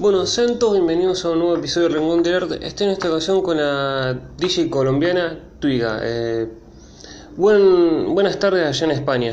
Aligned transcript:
Bueno, 0.00 0.26
sean 0.26 0.60
todos 0.60 0.74
bienvenidos 0.74 1.24
a 1.24 1.30
un 1.30 1.40
nuevo 1.40 1.56
episodio 1.56 1.88
de 1.88 1.96
Rincón 1.96 2.24
Arte. 2.32 2.64
Estoy 2.64 2.86
en 2.86 2.92
esta 2.92 3.10
ocasión 3.10 3.42
con 3.42 3.56
la 3.56 4.16
DJ 4.36 4.70
colombiana 4.70 5.40
Twiga. 5.58 5.98
Eh, 6.04 6.48
buen, 7.36 8.14
buenas 8.14 8.38
tardes 8.38 8.64
allá 8.64 8.84
en 8.84 8.92
España. 8.92 9.32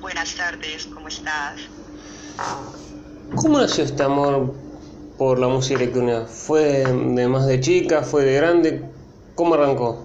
Buenas 0.00 0.34
tardes, 0.34 0.86
¿cómo 0.86 1.06
estás? 1.06 1.60
¿Cómo 3.36 3.58
nació 3.60 3.84
este 3.84 4.02
amor 4.02 4.52
por 5.16 5.38
la 5.38 5.46
música 5.46 5.76
electrónica? 5.76 6.26
¿Fue 6.26 6.82
de 6.82 7.28
más 7.28 7.46
de 7.46 7.60
chica? 7.60 8.02
¿Fue 8.02 8.24
de 8.24 8.34
grande? 8.34 8.84
¿Cómo 9.36 9.54
arrancó? 9.54 10.04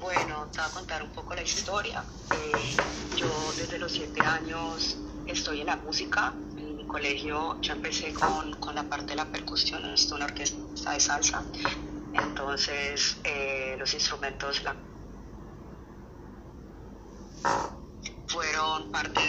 Bueno, 0.00 0.46
te 0.50 0.60
voy 0.60 0.66
a 0.66 0.70
contar 0.72 1.02
un 1.02 1.10
poco 1.10 1.34
la 1.34 1.42
historia. 1.42 2.02
Eh, 2.30 2.76
yo 3.18 3.26
desde 3.58 3.78
los 3.78 3.92
siete 3.92 4.22
años 4.22 4.96
estoy 5.26 5.60
en 5.60 5.66
la 5.66 5.76
música 5.76 6.32
colegio 6.94 7.60
yo 7.60 7.72
empecé 7.72 8.14
con, 8.14 8.54
con 8.60 8.72
la 8.76 8.84
parte 8.84 9.06
de 9.06 9.16
la 9.16 9.24
percusión, 9.24 9.84
en 9.84 9.96
una 10.12 10.26
orquesta 10.26 10.92
de 10.92 11.00
salsa. 11.00 11.42
Entonces, 12.12 13.16
eh, 13.24 13.74
los 13.76 13.92
instrumentos 13.94 14.62
la... 14.62 14.76
fueron 18.28 18.92
parte 18.92 19.20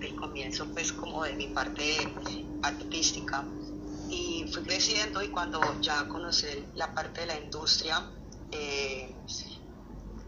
del 0.00 0.16
comienzo, 0.16 0.66
pues, 0.72 0.92
como 0.92 1.22
de 1.22 1.34
mi 1.34 1.46
parte 1.46 1.84
artística. 2.64 3.44
Y 4.10 4.46
fui 4.52 4.64
creciendo 4.64 5.22
y 5.22 5.28
cuando 5.28 5.60
ya 5.80 6.08
conocí 6.08 6.66
la 6.74 6.92
parte 6.94 7.20
de 7.20 7.26
la 7.28 7.38
industria, 7.38 8.10
eh, 8.50 9.14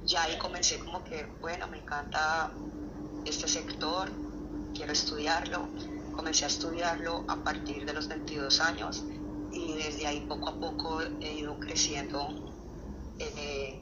ya 0.04 0.23
ahí 0.23 0.38
comencé 0.38 0.78
como 0.78 1.02
que, 1.02 1.26
bueno, 1.40 1.66
me 1.66 1.78
encanta 1.78 2.52
este 3.24 3.48
sector, 3.48 4.09
quiero 4.73 4.92
estudiarlo 4.92 5.95
comencé 6.16 6.44
a 6.44 6.48
estudiarlo 6.48 7.24
a 7.28 7.36
partir 7.44 7.84
de 7.84 7.92
los 7.92 8.08
22 8.08 8.60
años 8.60 9.04
y 9.52 9.74
desde 9.74 10.06
ahí 10.06 10.26
poco 10.28 10.48
a 10.48 10.54
poco 10.58 11.00
he 11.20 11.34
ido 11.34 11.58
creciendo 11.60 12.28
eh, 13.18 13.80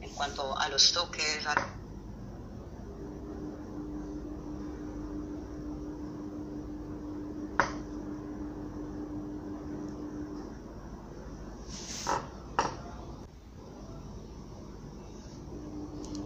en 0.00 0.10
cuanto 0.14 0.56
a 0.58 0.68
los 0.68 0.92
toques. 0.92 1.46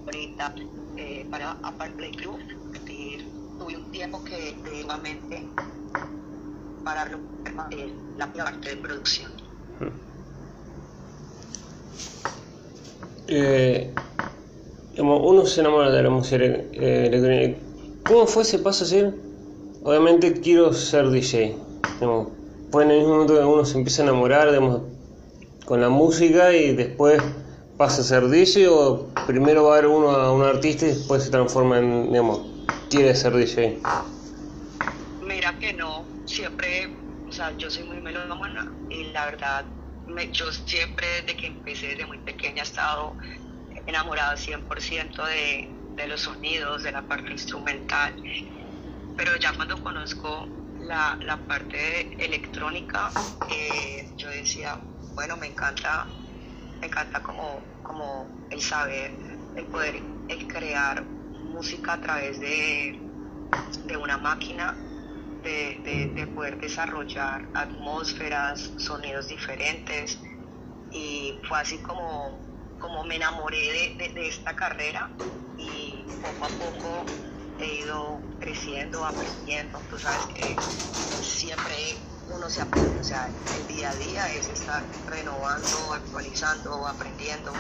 ahorita 0.06 0.54
eh, 0.96 1.26
para 1.30 1.52
aparte 1.62 2.02
del 2.02 2.16
club 2.16 2.66
tuve 3.67 3.77
un 3.77 3.91
tiempo 3.91 4.22
que 4.25 4.55
nuevamente 4.62 5.42
para 6.84 7.09
la 8.17 8.33
parte 8.33 8.70
de 8.70 8.77
producción. 8.77 9.33
Eh, 13.28 13.92
uno 14.98 15.47
se 15.47 15.61
enamora 15.61 15.91
de 15.91 16.03
la 16.03 16.11
música 16.11 16.44
eh, 16.44 17.06
electrónica. 17.09 17.59
¿Cómo 18.06 18.27
fue 18.27 18.42
ese 18.42 18.61
paso 18.61 18.84
a 18.84 18.87
decir, 18.87 19.20
obviamente 19.83 20.41
quiero 20.41 20.72
ser 20.72 21.11
DJ? 21.11 21.56
fue 22.70 22.84
en 22.84 22.91
el 22.91 22.98
mismo 22.98 23.14
momento 23.14 23.34
que 23.34 23.44
uno 23.44 23.64
se 23.64 23.78
empieza 23.78 24.03
a 24.03 24.06
enamorar 24.06 24.48
con 25.64 25.81
la 25.81 25.89
música 25.89 26.53
y 26.53 26.75
después 26.75 27.20
pasa 27.77 28.03
a 28.03 28.05
ser 28.05 28.28
DJ 28.28 28.69
o 28.69 29.06
primero 29.27 29.64
va 29.64 29.78
a 29.78 29.81
ver 29.81 29.91
uno 29.91 30.11
a 30.11 30.33
un 30.33 30.42
artista 30.42 30.84
y 30.84 30.89
después 30.89 31.25
se 31.25 31.31
transforma 31.31 31.78
en, 31.78 32.09
digamos, 32.09 32.55
quiere 32.97 33.14
ser 33.14 33.33
DJ? 33.34 33.80
Mira 35.20 35.58
que 35.58 35.75
no, 35.75 36.06
siempre, 36.25 36.89
o 37.28 37.33
sea, 37.33 37.55
yo 37.58 37.70
soy 37.70 37.84
muy 37.84 38.00
melómana 38.00 38.72
y 38.88 39.05
la 39.12 39.27
verdad, 39.27 39.66
me, 40.06 40.30
yo 40.33 40.50
siempre 40.50 41.06
desde 41.20 41.37
que 41.37 41.47
empecé, 41.48 41.88
desde 41.88 42.06
muy 42.06 42.19
pequeña, 42.19 42.62
he 42.62 42.65
estado 42.65 43.16
enamorada 43.87 44.34
100% 44.37 45.25
de, 45.26 45.69
de 45.97 46.09
los 46.09 46.22
sonidos, 46.22 46.84
de 46.84 46.93
la 46.93 47.06
parte 47.06 47.32
instrumental, 47.32 48.15
pero 49.15 49.37
ya 49.37 49.53
cuando 49.53 49.76
conozco 49.82 50.49
la, 50.81 51.19
la 51.26 51.37
parte 51.47 52.25
electrónica, 52.25 53.10
eh, 53.50 54.15
yo 54.16 54.31
decía, 54.31 54.75
bueno, 55.15 55.37
me 55.37 55.49
encanta, 55.49 56.06
me 56.81 56.87
encanta 56.88 57.22
como, 57.22 57.62
como 57.82 58.26
el 58.50 58.60
saber, 58.62 59.19
el 59.54 59.66
poder, 59.66 60.03
el 60.28 60.49
crear 60.49 61.16
música 61.46 61.94
a 61.94 62.00
través 62.00 62.40
de, 62.40 63.06
de 63.84 63.96
una 63.96 64.18
máquina, 64.18 64.76
de, 65.42 66.32
poder 66.34 66.58
desarrollar 66.60 67.50
atmósferas, 67.54 68.74
sonidos 68.78 69.28
diferentes. 69.28 70.20
Y 70.90 71.40
fue 71.48 71.60
así 71.60 71.82
como, 71.82 72.48
como 72.78 73.04
me 73.04 73.16
enamoré 73.16 73.96
de, 73.98 74.28
esta 74.28 74.54
carrera 74.56 75.18
y 75.56 76.18
poco 76.20 76.44
a 76.44 76.56
poco 76.58 77.06
he 77.58 77.66
ido 77.80 78.22
creciendo, 78.38 79.04
aprendiendo. 79.04 79.86
Tú 79.88 79.98
sabes 79.98 80.26
que 80.26 80.70
siempre 81.20 81.74
uno 82.26 82.50
se 82.50 82.60
aprende, 82.60 83.00
o 83.00 83.04
sea, 83.04 83.40
el 83.50 83.66
día 83.66 83.90
a 83.90 83.96
día 83.96 84.32
es 84.34 84.48
estar 84.48 84.84
renovando, 85.06 85.92
actualizando, 85.92 86.86
aprendiendo. 86.86 87.52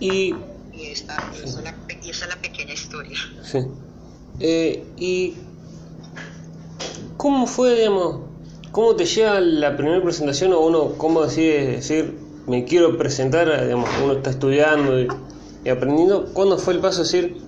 Y 0.00 0.34
y 0.76 0.86
esta, 0.88 1.16
es, 1.42 1.54
la, 1.62 1.74
es 1.88 2.28
la 2.28 2.36
pequeña 2.36 2.74
historia. 2.74 3.16
Sí. 3.42 3.60
Eh, 4.40 4.84
¿Y 4.98 5.34
cómo 7.16 7.46
fue, 7.46 7.76
digamos, 7.76 8.20
cómo 8.72 8.94
te 8.94 9.06
llega 9.06 9.40
la 9.40 9.76
primera 9.76 10.02
presentación 10.02 10.52
o 10.52 10.60
uno, 10.60 10.98
cómo 10.98 11.22
decide 11.22 11.66
decir, 11.66 12.18
me 12.46 12.64
quiero 12.64 12.98
presentar, 12.98 13.64
digamos, 13.64 13.88
uno 14.02 14.12
está 14.12 14.30
estudiando 14.30 15.00
y, 15.00 15.08
aprendiendo, 15.68 16.26
¿cuándo 16.34 16.58
fue 16.58 16.74
el 16.74 16.80
paso 16.80 16.98
de 16.98 17.04
decir, 17.04 17.42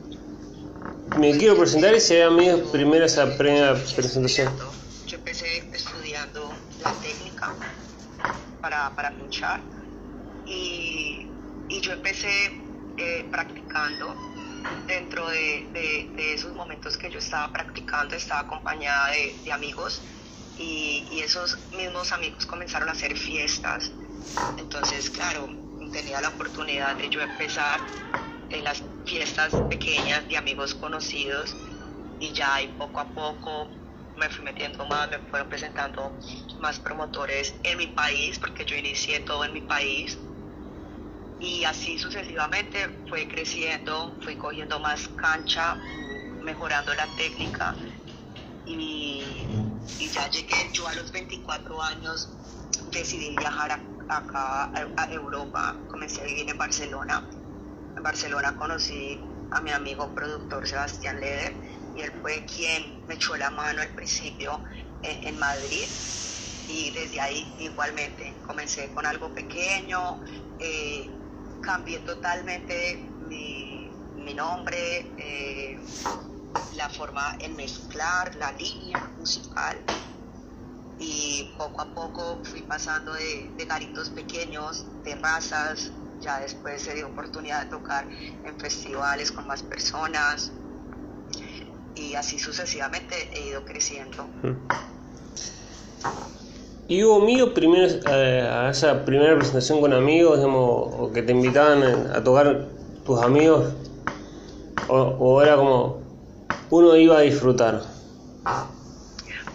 me 1.19 1.37
quiero 1.37 1.57
presentar 1.57 1.95
y 1.95 2.01
se 2.01 2.19
da 2.19 2.31
mi 2.31 2.49
primera 2.73 3.05
esa 3.05 3.37
primera 3.37 3.75
presentación? 3.75 4.51
Yo 5.07 5.19
empecé 5.19 5.59
estudiando 5.73 6.51
la 6.83 6.93
técnica 6.95 7.55
para, 8.63 8.95
para 8.97 9.11
luchar 9.11 9.61
y, 10.47 10.88
y 11.69 11.81
yo 11.81 11.93
empecé 11.93 12.51
eh, 12.97 13.29
practicando. 13.31 14.15
Dentro 14.87 15.29
de, 15.29 16.11
esos 16.33 16.55
momentos 16.55 16.97
que 16.97 17.11
yo 17.11 17.19
estaba 17.19 17.53
practicando, 17.53 18.17
estaba 18.17 18.41
acompañada 18.41 19.11
de, 19.11 19.53
amigos 19.53 20.01
y, 20.57 21.21
esos 21.21 21.59
mismos 21.73 22.11
amigos 22.13 22.47
comenzaron 22.47 22.89
a 22.89 22.93
hacer 22.93 23.15
fiestas. 23.15 23.93
Entonces, 24.57 25.11
claro, 25.11 25.49
tenía 25.93 26.21
la 26.23 26.31
oportunidad 26.31 26.97
de 26.97 27.11
yo 27.11 27.21
empezar 27.21 27.81
en 28.51 28.65
las 28.65 28.83
fiestas 29.05 29.53
pequeñas 29.69 30.27
de 30.29 30.39
amigos 30.39 30.75
conocidos 30.75 31.55
y 32.19 32.33
ya 32.33 32.55
ahí 32.55 32.69
poco 32.79 33.01
a 33.01 33.13
poco 33.13 33.71
me 34.17 34.29
fui 34.31 34.45
metiendo 34.45 34.85
más, 34.87 35.09
me 35.11 35.19
fueron 35.31 35.49
presentando 35.49 36.19
más 36.61 36.81
promotores 36.81 37.55
en 37.63 37.79
mi 37.79 37.87
país, 37.89 38.39
porque 38.39 38.65
yo 38.65 38.75
inicié 38.75 39.21
todo 39.21 39.45
en 39.45 39.53
mi 39.53 39.61
país 39.61 40.19
y 41.41 41.65
así 41.65 41.99
sucesivamente 41.99 42.79
fue 43.09 43.29
creciendo, 43.29 44.17
fui 44.23 44.37
cogiendo 44.37 44.79
más 44.81 45.09
cancha, 45.09 45.77
mejorando 46.43 46.95
la 46.95 47.07
técnica 47.17 47.77
y, 48.67 49.23
ya 50.13 50.29
llegué 50.31 50.71
yo 50.73 50.87
a 50.89 50.95
los 50.95 51.11
24 51.13 51.83
años, 51.83 52.29
decidí 52.93 53.35
viajar 53.37 53.81
acá 54.09 54.73
a, 54.97 55.13
Europa, 55.13 55.77
comencé 55.89 56.23
a 56.23 56.25
vivir 56.25 56.49
en 56.51 56.59
Barcelona. 56.59 57.29
En 57.97 58.03
Barcelona 58.03 58.57
conocí 58.57 59.19
a 59.51 59.61
mi 59.61 59.71
amigo 59.71 60.15
productor 60.15 60.67
Sebastián 60.67 61.21
Leder 61.21 61.55
y 61.97 62.03
él 62.03 62.13
fue 62.21 62.45
quien 62.45 63.07
me 63.07 63.15
echó 63.15 63.37
la 63.37 63.51
mano 63.51 63.81
al 63.83 63.89
principio 63.95 64.63
en 65.03 65.39
Madrid 65.39 65.87
y 66.69 66.91
desde 66.91 67.21
ahí 67.21 67.57
igualmente 67.61 68.35
comencé 68.47 68.91
con 68.93 69.07
algo 69.07 69.33
pequeño, 69.33 70.21
eh, 70.59 71.09
cambié 71.61 71.99
totalmente 72.01 72.75
mi, 73.29 74.35
nombre, 74.35 75.15
eh, 75.19 75.79
la 76.77 76.89
forma 76.89 77.37
en 77.41 77.57
mezclar, 77.57 78.35
la 78.37 78.53
línea 78.53 78.99
musical. 79.17 79.77
Y 80.99 81.55
poco 81.57 81.81
a 81.81 81.95
poco 81.95 82.41
fui 82.45 82.63
pasando 82.63 83.13
de, 83.15 83.55
de 83.57 83.65
garitos 83.65 84.11
pequeños, 84.11 84.85
de 85.05 85.15
razas, 85.15 85.93
ya 86.21 86.41
después 86.41 86.83
se 86.83 86.95
dio 86.95 87.07
oportunidad 87.07 87.65
de 87.65 87.71
tocar 87.71 88.09
en 88.45 88.59
festivales 88.59 89.31
con 89.31 89.47
más 89.47 89.63
personas 89.63 90.53
y 91.99 92.15
así 92.15 92.39
sucesivamente 92.39 93.15
he 93.35 93.49
ido 93.49 93.65
creciendo. 93.65 94.29
¿Y 96.89 97.05
hubo 97.05 97.21
mío 97.21 97.53
primero, 97.53 97.87
eh, 98.11 98.49
a 98.51 98.71
esa 98.71 99.05
primera 99.05 99.37
presentación 99.37 99.81
con 99.81 99.93
amigos, 99.93 100.39
digamos, 100.39 100.95
o 100.99 101.13
que 101.13 101.23
te 101.23 101.33
invitaban 101.33 101.83
a 101.85 102.25
tocar 102.25 102.67
tus 103.05 103.23
amigos? 103.23 103.75
o, 104.89 105.43
era 105.43 105.57
como 105.57 106.03
uno 106.71 106.97
iba 106.97 107.19
a 107.19 107.21
disfrutar? 107.21 107.83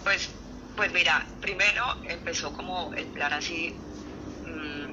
Pues, 0.04 0.30
pues 0.76 0.92
mira, 0.92 1.26
primero 1.40 1.82
empezó 2.08 2.52
como 2.52 2.92
el 2.94 3.06
plan 3.06 3.32
así, 3.32 3.74
mm, 4.44 4.92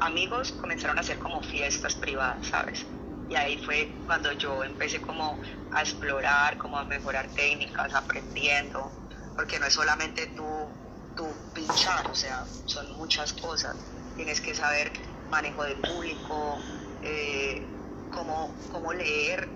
amigos 0.00 0.52
comenzaron 0.52 0.96
a 0.98 1.00
hacer 1.00 1.18
como 1.18 1.42
fiestas 1.42 1.94
privadas, 1.94 2.46
¿sabes? 2.46 2.84
Y 3.28 3.36
ahí 3.36 3.56
fue 3.58 3.96
cuando 4.06 4.32
yo 4.32 4.64
empecé 4.64 5.00
como 5.00 5.38
a 5.70 5.82
explorar, 5.82 6.58
como 6.58 6.76
a 6.78 6.84
mejorar 6.84 7.28
técnicas, 7.28 7.94
aprendiendo, 7.94 8.90
porque 9.36 9.60
no 9.60 9.66
es 9.66 9.72
solamente 9.72 10.26
tú, 10.36 10.68
tú 11.16 11.26
pinchar, 11.54 12.06
o 12.10 12.14
sea, 12.14 12.44
son 12.66 12.96
muchas 12.96 13.32
cosas. 13.32 13.76
Tienes 14.16 14.40
que 14.40 14.54
saber 14.54 14.92
manejo 15.30 15.64
del 15.64 15.76
público, 15.76 16.58
eh, 17.02 17.62
cómo, 18.10 18.54
cómo 18.72 18.92
leer 18.92 19.48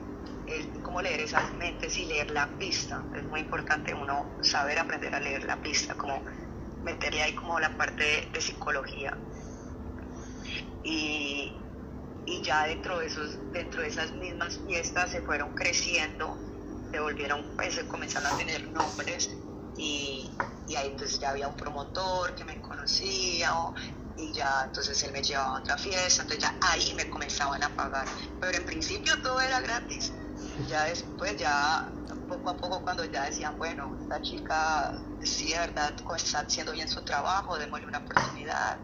cómo 0.83 1.01
leer 1.01 1.21
esas 1.21 1.53
mentes 1.55 1.97
y 1.99 2.07
leer 2.07 2.31
la 2.31 2.47
pista. 2.59 3.03
Es 3.17 3.25
muy 3.25 3.41
importante 3.41 3.95
uno 3.95 4.27
saber 4.43 4.79
aprender 4.79 5.15
a 5.15 5.21
leer 5.21 5.45
la 5.45 5.57
pista, 5.57 5.95
como 5.95 6.23
meterle 6.83 7.23
ahí 7.23 7.35
como 7.35 7.59
la 7.59 7.77
parte 7.77 8.29
de, 8.33 8.41
psicología. 8.41 9.17
Y, 10.83 11.53
y, 12.27 12.43
ya 12.43 12.67
dentro 12.67 12.99
de, 12.99 13.07
esos, 13.07 13.39
dentro 13.53 13.81
de 13.81 13.89
esas 13.89 14.13
mismas 14.13 14.61
fiestas 14.67 15.11
se 15.11 15.23
fueron 15.23 15.55
creciendo, 15.55 16.37
se 16.93 17.01
volvieron, 17.01 17.43
pues 17.57 17.83
comenzaron 17.85 18.33
a 18.33 18.37
tener 18.37 18.69
nombres 18.69 19.31
y, 19.77 20.31
y 20.67 20.77
ahí 20.77 20.89
entonces 20.89 21.19
ya 21.19 21.31
había 21.31 21.49
un 21.49 21.57
promotor 21.57 22.35
que 22.35 22.45
me 22.45 22.61
conocía 22.61 23.51
y 24.17 24.33
ya 24.33 24.65
entonces 24.67 25.03
él 25.03 25.13
me 25.13 25.23
llevaba 25.23 25.57
a 25.57 25.61
otra 25.61 25.77
fiesta, 25.77 26.23
entonces 26.23 26.43
ya 26.45 26.57
ahí 26.61 26.95
me 26.95 27.09
comenzaban 27.11 27.63
a 27.63 27.69
pagar. 27.75 28.07
Pero 28.41 28.59
en 28.59 28.65
principio 28.65 29.13
todo 29.23 29.41
era 29.41 29.61
gratis 29.61 30.13
ya 30.69 30.85
después, 30.85 31.37
ya 31.37 31.93
poco 32.29 32.51
a 32.51 32.57
poco 32.57 32.83
cuando 32.83 33.05
ya 33.05 33.25
decían, 33.25 33.55
bueno, 33.59 33.97
esta 34.01 34.21
chica 34.23 34.93
sí, 35.21 35.53
verdad, 35.53 35.95
está 36.17 36.41
haciendo 36.41 36.73
bien 36.73 36.89
su 36.89 37.03
trabajo, 37.03 37.59
démosle 37.59 37.87
una 37.87 37.99
oportunidad, 37.99 38.79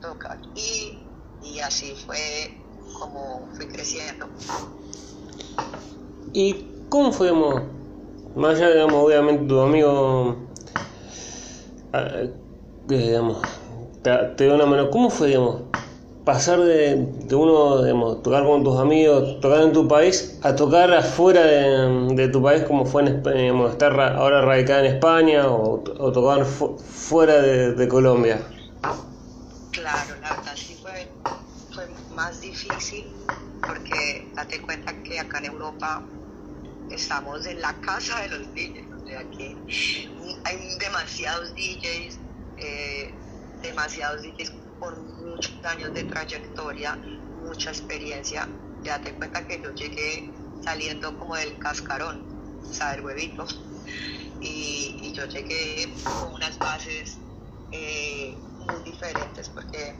toca. 0.00 0.40
Y, 0.54 0.98
y 1.42 1.60
así 1.60 1.94
fue 2.06 2.52
como 2.98 3.48
fui 3.56 3.66
creciendo. 3.66 4.28
¿Y 6.32 6.88
cómo 6.88 7.12
fue, 7.12 7.32
más 8.34 8.56
allá, 8.56 8.70
digamos, 8.70 9.04
obviamente 9.04 9.46
tu 9.46 9.60
amigo, 9.60 10.36
ah, 11.92 12.08
digamos, 12.86 13.38
te, 14.02 14.10
te 14.36 14.44
dio 14.44 14.54
una 14.54 14.66
mano, 14.66 14.90
¿cómo 14.90 15.10
fue, 15.10 15.28
digamos, 15.28 15.62
pasar 16.28 16.60
de, 16.60 17.34
uno, 17.34 17.82
digamos, 17.82 18.22
tocar 18.22 18.44
con 18.44 18.62
tus 18.62 18.78
amigos, 18.78 19.40
tocar 19.40 19.62
en 19.62 19.72
tu 19.72 19.88
país, 19.88 20.38
a 20.42 20.54
tocar 20.54 20.92
afuera 20.92 21.40
de, 21.42 22.28
tu 22.28 22.42
país, 22.42 22.64
como 22.64 22.84
fue 22.84 23.00
en 23.00 23.08
España, 23.08 23.40
digamos, 23.40 23.72
estar 23.72 23.98
ahora 23.98 24.42
radicada 24.42 24.80
en 24.80 24.94
España 24.96 25.48
o, 25.48 25.78
tocar 26.12 26.44
fuera 26.44 27.40
de, 27.40 27.88
Colombia? 27.88 28.42
Claro, 29.70 30.14
la 30.20 30.36
verdad 30.36 30.52
sí 30.54 30.76
fue, 30.82 31.08
fue 31.72 31.86
más 32.14 32.42
difícil 32.42 33.06
porque 33.66 34.30
date 34.34 34.60
cuenta 34.60 34.92
que 35.02 35.18
acá 35.18 35.38
en 35.38 35.46
Europa 35.46 36.04
estamos 36.90 37.46
en 37.46 37.60
la 37.60 37.72
casa 37.80 38.20
de 38.20 38.28
los 38.28 38.54
DJs, 38.54 39.02
o 39.02 39.06
sea 39.06 39.30
que 39.30 39.56
hay 40.44 40.78
demasiados 40.78 41.54
DJs, 41.54 42.18
eh, 42.58 43.14
demasiados 43.62 44.22
DJs 44.22 44.52
por 44.78 44.98
muchos 45.00 45.52
años 45.64 45.92
de 45.94 46.04
trayectoria, 46.04 46.96
mucha 47.42 47.70
experiencia. 47.70 48.48
Ya 48.82 49.00
te 49.00 49.12
cuenta 49.14 49.46
que 49.46 49.60
yo 49.60 49.74
llegué 49.74 50.30
saliendo 50.62 51.16
como 51.18 51.34
del 51.36 51.58
cascarón, 51.58 52.24
saber 52.70 53.04
huevito. 53.04 53.46
Y, 54.40 55.00
y 55.02 55.12
yo 55.12 55.26
llegué 55.26 55.92
con 56.04 56.34
unas 56.34 56.56
bases 56.58 57.18
eh, 57.72 58.36
muy 58.66 58.82
diferentes 58.84 59.48
porque 59.48 59.94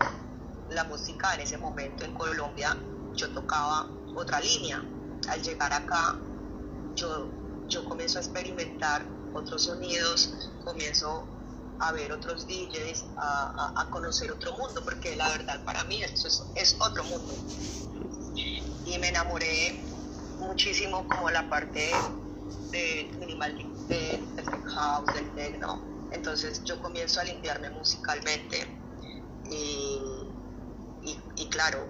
la 0.70 0.84
música 0.84 1.34
en 1.34 1.40
ese 1.40 1.58
momento 1.58 2.04
en 2.04 2.14
Colombia 2.14 2.76
yo 3.14 3.28
tocaba 3.30 3.88
otra 4.14 4.40
línea. 4.40 4.82
Al 5.28 5.42
llegar 5.42 5.72
acá 5.72 6.16
yo, 6.98 7.28
yo 7.68 7.84
comienzo 7.84 8.18
a 8.18 8.22
experimentar 8.22 9.02
otros 9.32 9.64
sonidos, 9.64 10.50
comienzo 10.64 11.26
a 11.78 11.92
ver 11.92 12.12
otros 12.12 12.46
DJs, 12.46 13.04
a, 13.16 13.86
conocer 13.90 14.32
otro 14.32 14.56
mundo, 14.56 14.82
porque 14.84 15.14
la 15.16 15.28
verdad 15.28 15.64
para 15.64 15.84
mí 15.84 16.02
esto 16.02 16.28
es, 16.56 16.76
otro 16.80 17.04
mundo. 17.04 17.34
Y 18.34 18.98
me 18.98 19.08
enamoré 19.08 19.80
muchísimo 20.38 21.06
como 21.08 21.30
la 21.30 21.48
parte 21.48 21.90
de 22.70 23.10
minimal, 23.20 23.56
del 23.88 24.20
house, 24.74 25.14
del 25.14 25.30
techno. 25.34 25.80
Entonces 26.10 26.64
yo 26.64 26.80
comienzo 26.82 27.20
a 27.20 27.24
limpiarme 27.24 27.70
musicalmente 27.70 28.66
y, 29.50 30.00
y, 31.36 31.48
claro, 31.48 31.86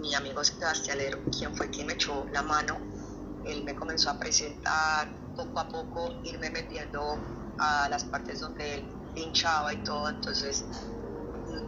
mi 0.00 0.14
amigo 0.14 0.44
Sebastián 0.44 0.98
quien 1.36 1.56
fue 1.56 1.70
quien 1.70 1.86
me 1.86 1.94
echó 1.94 2.26
la 2.32 2.42
mano, 2.42 2.78
él 3.44 3.64
me 3.64 3.74
comenzó 3.74 4.10
a 4.10 4.18
presentar 4.18 5.08
poco 5.36 5.60
a 5.60 5.68
poco, 5.68 6.14
irme 6.24 6.50
metiendo 6.50 7.18
a 7.58 7.88
las 7.88 8.04
partes 8.04 8.40
donde 8.40 8.74
él 8.74 8.84
pinchaba 9.14 9.72
y 9.72 9.76
todo, 9.82 10.08
entonces 10.08 10.64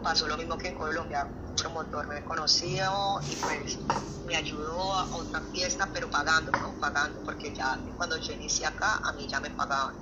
pasó 0.01 0.27
lo 0.27 0.37
mismo 0.37 0.57
que 0.57 0.69
en 0.69 0.75
Colombia, 0.75 1.27
un 1.45 1.55
promotor 1.55 2.07
me 2.07 2.23
conoció 2.23 2.85
y 3.29 3.35
pues 3.35 3.77
me 4.25 4.35
ayudó 4.35 4.93
a 4.93 5.15
otra 5.17 5.41
fiesta, 5.51 5.89
pero 5.93 6.09
pagando, 6.09 6.51
¿no? 6.59 6.73
Pagando, 6.79 7.21
porque 7.23 7.53
ya 7.53 7.79
cuando 7.97 8.17
yo 8.17 8.33
inicié 8.33 8.65
acá, 8.65 9.01
a 9.03 9.13
mí 9.13 9.27
ya 9.27 9.39
me 9.39 9.49
pagaban. 9.51 9.95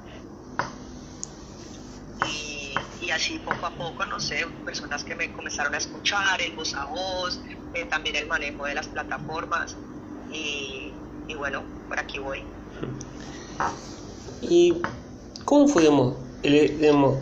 Y, 2.19 2.79
y 3.01 3.11
así 3.11 3.39
poco 3.39 3.65
a 3.65 3.75
poco, 3.75 4.05
no 4.05 4.19
sé, 4.19 4.45
personas 4.63 5.03
que 5.03 5.15
me 5.15 5.31
comenzaron 5.33 5.73
a 5.75 5.77
escuchar, 5.77 6.41
el 6.41 6.53
voz 6.55 6.73
a 6.75 6.85
voz, 6.85 7.41
eh, 7.73 7.85
también 7.85 8.15
el 8.15 8.27
manejo 8.27 8.65
de 8.65 8.75
las 8.75 8.87
plataformas 8.87 9.75
y, 10.29 10.82
y 11.27 11.35
bueno, 11.35 11.63
por 11.87 11.99
aquí 11.99 12.19
voy. 12.19 12.43
¿Y 14.41 14.81
cómo 15.45 15.67
fue, 15.67 15.83
digamos, 15.83 16.17
el, 16.43 16.79
digamos, 16.79 17.19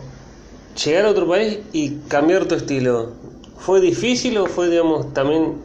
llegar 0.84 1.06
a 1.06 1.10
otro 1.10 1.28
país 1.28 1.60
y 1.72 2.00
cambiar 2.08 2.46
tu 2.46 2.54
estilo, 2.54 3.14
¿fue 3.58 3.80
difícil 3.80 4.38
o 4.38 4.46
fue, 4.46 4.68
digamos, 4.68 5.12
también 5.14 5.60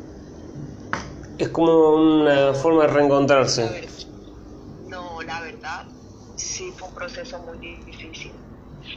es 1.38 1.50
como 1.50 1.96
una 1.96 2.54
forma 2.54 2.84
de 2.84 2.94
reencontrarse? 2.94 3.88
No, 4.88 5.22
la 5.24 5.42
verdad, 5.42 5.86
sí 6.36 6.72
fue 6.78 6.90
un 6.90 6.96
proceso 6.96 7.40
muy 7.40 7.58
difícil, 7.86 8.32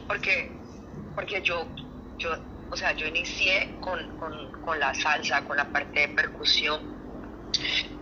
porque, 0.07 0.53
porque 1.15 1.43
yo, 1.43 1.67
yo, 2.19 2.31
o 2.71 2.77
sea, 2.77 2.95
yo 2.97 3.07
inicié 3.07 3.79
con, 3.81 3.99
con 4.65 4.79
la 4.79 4.95
salsa, 4.95 5.45
con 5.45 5.57
la 5.57 5.71
parte 5.71 6.01
de 6.01 6.09
percusión, 6.09 6.81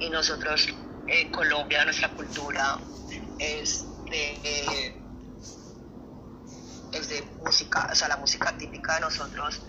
y 0.00 0.10
nosotros 0.10 0.68
en 1.08 1.30
Colombia, 1.30 1.84
nuestra 1.84 2.14
cultura 2.14 2.78
es 3.38 3.86
de 4.10 5.08
es 6.92 7.08
de 7.08 7.22
música, 7.44 7.88
o 7.92 7.94
sea, 7.94 8.08
la 8.08 8.16
música 8.16 8.56
típica 8.56 8.94
de 8.94 9.00
nosotros 9.02 9.60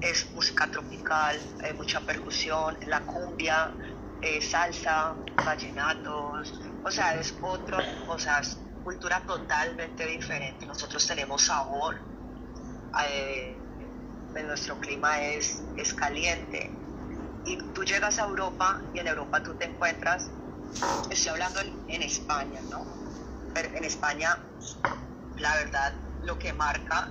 es 0.00 0.32
música 0.32 0.70
tropical, 0.70 1.36
hay 1.64 1.74
mucha 1.74 2.00
percusión, 2.00 2.76
la 2.86 3.04
cumbia, 3.04 3.76
eh, 4.20 4.40
salsa, 4.40 5.16
vallenatos, 5.44 6.60
o 6.82 6.90
sea, 6.90 7.14
es 7.14 7.34
otro, 7.40 7.78
o 8.08 8.18
sea, 8.18 8.40
es 8.40 8.58
cultura 8.82 9.24
totalmente 9.26 10.06
diferente. 10.06 10.66
Nosotros 10.66 11.06
tenemos 11.06 11.42
sabor, 11.42 11.96
eh, 13.04 13.60
nuestro 14.44 14.78
clima 14.78 15.20
es, 15.22 15.64
es 15.76 15.92
caliente. 15.94 16.70
Y 17.44 17.72
tú 17.72 17.84
llegas 17.84 18.18
a 18.18 18.24
Europa 18.24 18.80
y 18.92 19.00
en 19.00 19.08
Europa 19.08 19.42
tú 19.42 19.54
te 19.56 19.64
encuentras, 19.64 20.30
estoy 21.10 21.32
hablando 21.32 21.60
en, 21.88 22.02
España, 22.02 22.60
¿no? 22.70 22.84
En 23.54 23.84
España, 23.84 24.38
la 25.36 25.54
verdad, 25.56 25.94
lo 26.22 26.38
que 26.38 26.52
marca 26.52 27.08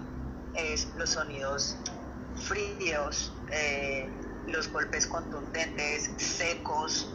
es 0.53 0.89
los 0.95 1.11
sonidos 1.11 1.75
fríos, 2.35 3.31
eh, 3.51 4.09
los 4.47 4.71
golpes 4.71 5.07
contundentes, 5.07 6.11
secos. 6.17 7.13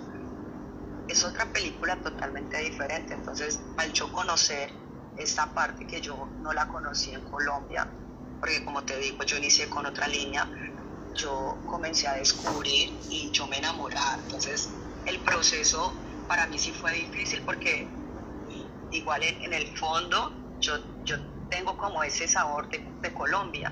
Es 1.09 1.25
otra 1.25 1.47
película 1.53 1.97
totalmente 1.97 2.59
diferente. 2.59 3.15
Entonces, 3.15 3.61
al 3.77 3.93
yo 3.93 4.11
conocer 4.13 4.71
esta 5.17 5.53
parte 5.53 5.87
que 5.87 6.01
yo 6.01 6.29
no 6.41 6.53
la 6.53 6.67
conocí 6.69 7.13
en 7.13 7.23
Colombia, 7.23 7.87
porque 8.41 8.65
como 8.65 8.83
te 8.85 8.99
digo, 8.99 9.23
yo 9.25 9.37
inicié 9.37 9.69
con 9.69 9.87
otra 9.87 10.09
línea, 10.09 10.49
yo 11.15 11.59
comencé 11.67 12.09
a 12.09 12.15
descubrir 12.15 12.99
y 13.09 13.31
yo 13.31 13.47
me 13.47 13.59
enamoré. 13.59 13.97
Entonces, 14.25 14.71
el 15.07 15.21
proceso 15.21 16.02
para 16.29 16.47
mí 16.47 16.59
sí 16.59 16.73
fue 16.73 16.93
difícil 16.93 17.43
porque 17.45 17.89
igual 18.91 19.23
en, 19.23 19.53
el 19.53 19.67
fondo 19.77 20.33
yo, 20.61 20.79
yo 21.05 21.17
tengo 21.51 21.77
como 21.77 22.03
ese 22.03 22.29
sabor 22.29 22.69
de, 22.69 23.13
Colombia. 23.13 23.71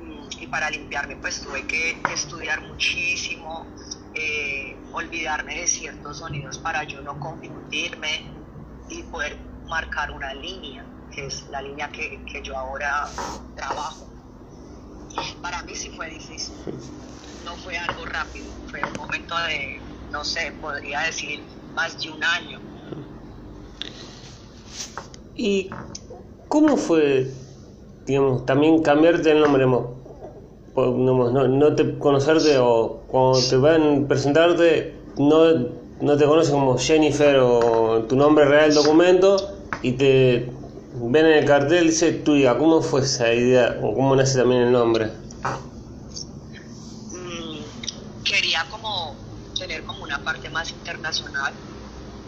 Mm, 0.00 0.28
y 0.40 0.46
para 0.46 0.70
limpiarme 0.70 1.16
pues 1.16 1.40
tuve 1.42 1.66
que, 1.66 2.00
estudiar 2.12 2.60
muchísimo, 2.62 3.66
eh, 4.14 4.76
olvidarme 4.92 5.56
de 5.56 5.66
ciertos 5.66 6.18
sonidos 6.18 6.58
para 6.58 6.84
yo 6.84 7.02
no 7.02 7.18
confundirme 7.18 8.30
y 8.88 9.02
poder 9.04 9.36
marcar 9.68 10.10
una 10.10 10.32
línea, 10.34 10.84
que 11.10 11.26
es 11.26 11.48
la 11.48 11.60
línea 11.62 11.88
que, 11.90 12.24
que 12.24 12.42
yo 12.42 12.56
ahora 12.56 13.08
trabajo. 13.56 14.08
Para 15.42 15.62
mí 15.62 15.74
sí 15.74 15.90
fue 15.90 16.10
difícil, 16.10 16.54
no 17.44 17.56
fue 17.56 17.76
algo 17.76 18.04
rápido, 18.06 18.50
fue 18.70 18.80
un 18.84 18.96
momento 18.96 19.36
de, 19.38 19.83
no 20.14 20.24
sé, 20.24 20.52
podría 20.60 21.00
decir 21.00 21.40
más 21.74 22.00
de 22.00 22.08
un 22.08 22.22
año. 22.22 22.60
¿Y 25.34 25.68
cómo 26.46 26.76
fue, 26.76 27.32
digamos, 28.06 28.46
también 28.46 28.80
cambiarte 28.80 29.32
el 29.32 29.40
nombre? 29.40 29.66
no, 29.66 31.48
no 31.48 31.74
te 31.74 31.98
conocerte 31.98 32.58
o 32.58 33.02
cuando 33.08 33.40
te 33.40 33.56
van 33.56 34.04
a 34.04 34.08
presentarte, 34.08 34.94
no, 35.18 35.52
no 36.00 36.16
te 36.16 36.24
conocen 36.24 36.54
como 36.54 36.78
Jennifer 36.78 37.36
o 37.40 38.04
tu 38.08 38.14
nombre 38.14 38.44
real 38.44 38.72
documento 38.72 39.36
y 39.82 39.92
te 39.92 40.48
ven 40.94 41.26
en 41.26 41.38
el 41.38 41.44
cartel 41.44 41.86
y 41.86 41.88
dice 41.88 42.12
tuya. 42.12 42.56
¿Cómo 42.56 42.80
fue 42.82 43.00
esa 43.00 43.34
idea 43.34 43.80
o 43.82 43.92
cómo 43.94 44.14
nace 44.14 44.38
también 44.38 44.62
el 44.62 44.72
nombre? 44.72 45.10
Mm, 47.10 48.22
quería 48.22 48.64
como 48.70 49.16
tener 49.54 49.82
como 49.84 50.03
una 50.14 50.24
parte 50.24 50.48
más 50.50 50.72
internacional. 50.72 51.54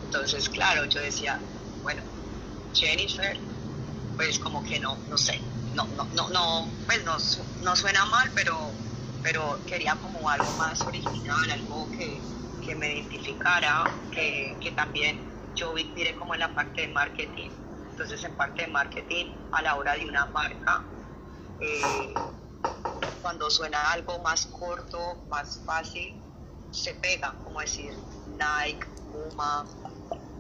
Entonces, 0.03 0.49
claro, 0.49 0.85
yo 0.87 1.01
decía, 1.01 1.41
bueno, 1.83 2.03
Jennifer, 2.73 3.39
pues 4.17 4.39
como 4.39 4.63
que 4.63 4.81
no, 4.81 5.05
no 5.09 5.17
sé, 5.17 5.41
no, 5.73 5.89
no, 5.97 6.09
no, 6.13 6.31
no 6.31 6.83
pues 6.87 7.05
no, 7.05 7.17
no 7.61 7.77
suena 7.77 8.05
mal, 8.07 8.33
pero, 8.35 8.83
pero 9.23 9.65
quería 9.67 9.97
como 10.01 10.29
algo 10.29 10.53
más 10.55 10.87
original, 10.87 11.51
algo 11.53 11.91
que, 11.91 12.29
que 12.61 12.75
me 12.75 12.95
identificara, 12.95 14.09
que, 14.11 14.59
que 14.61 14.73
también 14.73 15.23
yo 15.55 15.75
miré 15.75 16.17
como 16.17 16.35
en 16.35 16.41
la 16.41 16.55
parte 16.55 16.83
de 16.83 16.89
marketing. 16.89 17.51
Entonces 17.91 18.23
en 18.25 18.37
parte 18.37 18.63
de 18.63 18.69
marketing, 18.69 19.27
a 19.53 19.63
la 19.63 19.77
hora 19.77 19.95
de 19.95 20.07
una 20.09 20.27
marca, 20.27 20.93
eh, 21.61 22.27
cuando 23.21 23.51
suena 23.51 23.93
algo 23.93 24.23
más 24.23 24.47
corto, 24.47 25.27
más 25.31 25.63
fácil, 25.65 26.26
se 26.77 26.95
pega, 26.95 27.41
como 27.43 27.61
decir 27.61 27.95
Nike, 28.27 28.87
Puma, 29.11 29.67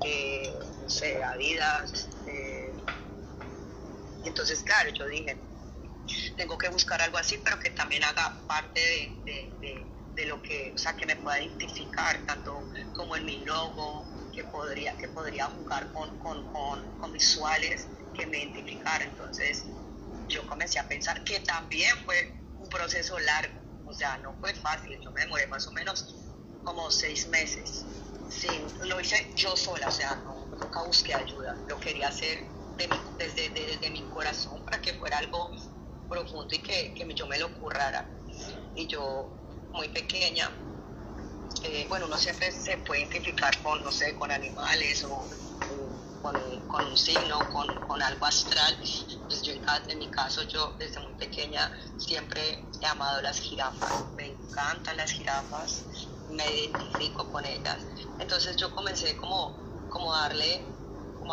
eh, 0.05 0.52
no 0.81 0.88
sé, 0.88 1.23
Adidas, 1.23 2.09
eh, 2.26 2.76
entonces, 4.26 4.62
claro, 4.62 4.90
yo 4.90 5.07
dije, 5.07 5.38
tengo 6.37 6.59
que 6.59 6.69
buscar 6.69 7.00
algo 7.00 7.19
así, 7.19 7.38
pero 7.45 7.59
que 7.59 7.71
también 7.71 8.02
haga 8.05 8.45
parte 8.47 8.81
de, 9.25 10.26
lo 10.26 10.43
que, 10.43 10.73
o 10.75 10.78
sea, 10.78 10.97
que 10.97 11.07
me 11.07 11.16
pueda 11.16 11.40
identificar, 11.40 12.25
tanto 12.26 12.69
como 12.93 13.16
en 13.16 13.25
mi 13.25 13.45
logo, 13.45 14.09
que 14.33 14.45
podría, 14.45 14.97
que 14.97 15.09
podría 15.09 15.47
jugar 15.47 15.93
con, 15.93 16.19
con, 16.19 17.12
visuales 17.12 17.88
que 18.12 18.26
me 18.26 18.38
identificaran. 18.38 19.09
Entonces, 19.09 19.64
yo 20.26 20.47
comencé 20.47 20.78
a 20.81 20.88
pensar 20.88 21.23
que 21.23 21.40
también 21.40 21.97
fue 22.05 22.16
un 22.59 22.69
proceso 22.69 23.19
largo, 23.21 23.61
o 23.85 23.93
sea, 23.93 24.19
no 24.19 24.35
fue 24.40 24.52
fácil, 24.55 24.99
yo 25.02 25.12
me 25.12 25.21
demoré 25.21 25.47
más 25.47 25.66
o 25.69 25.73
menos 25.73 26.25
como 26.66 26.90
seis 26.90 27.28
meses. 27.28 27.85
Sí, 28.28 28.49
lo 28.82 29.00
hice 29.00 29.32
yo 29.37 29.56
sola, 29.56 29.87
o 29.88 29.90
sea, 29.90 30.16
nunca 30.50 30.82
busqué 30.82 31.14
ayuda, 31.14 31.56
lo 31.68 31.78
quería 31.78 32.08
hacer 32.08 32.44
desde, 32.76 33.49
desde, 33.50 33.90
mi 33.90 34.02
corazón 34.02 34.62
para 34.64 34.82
que 34.82 34.92
fuera 34.94 35.18
algo 35.18 35.50
profundo 36.08 36.54
y 36.54 36.58
que, 36.58 36.92
que 36.92 37.14
yo 37.14 37.26
me 37.28 37.38
lo 37.38 37.49
currara. 37.61 38.11
Y 38.75 38.87
yo, 38.88 39.30
muy 39.70 39.88
pequeña, 39.88 40.50
eh, 41.62 41.87
bueno, 41.88 42.06
uno 42.06 42.18
siempre 42.18 42.50
se 42.50 42.76
puede 42.78 43.02
identificar 43.02 43.56
con, 43.62 43.82
no 43.82 43.92
sé, 43.92 44.14
con 44.16 44.30
animales 44.30 45.04
o, 45.04 45.25
con, 46.20 46.35
con, 46.68 46.87
un 46.87 46.96
signo, 46.99 47.38
con, 47.52 47.75
con, 47.87 48.02
algo 48.02 48.26
astral. 48.26 48.76
Pues 49.26 49.42
yo 49.42 49.52
en, 49.52 49.99
mi 49.99 50.08
caso, 50.08 50.42
yo 50.42 50.75
desde 50.78 51.00
muy 51.00 51.14
pequeña 51.14 51.70
siempre 51.99 52.64
he 52.80 52.87
amado 52.87 53.23
las 53.23 53.38
jirafas, 53.38 54.04
me 54.16 54.26
encantan 54.26 54.96
las 54.96 55.12
jirafas, 55.12 55.85
me 56.30 56.50
identifico 56.50 57.30
con 57.30 57.45
ellas. 57.45 57.78
Entonces 58.18 58.56
yo 58.56 58.75
comencé 58.75 59.16
como, 59.16 59.87
como 59.88 60.14
a 60.14 60.23
darle 60.23 60.76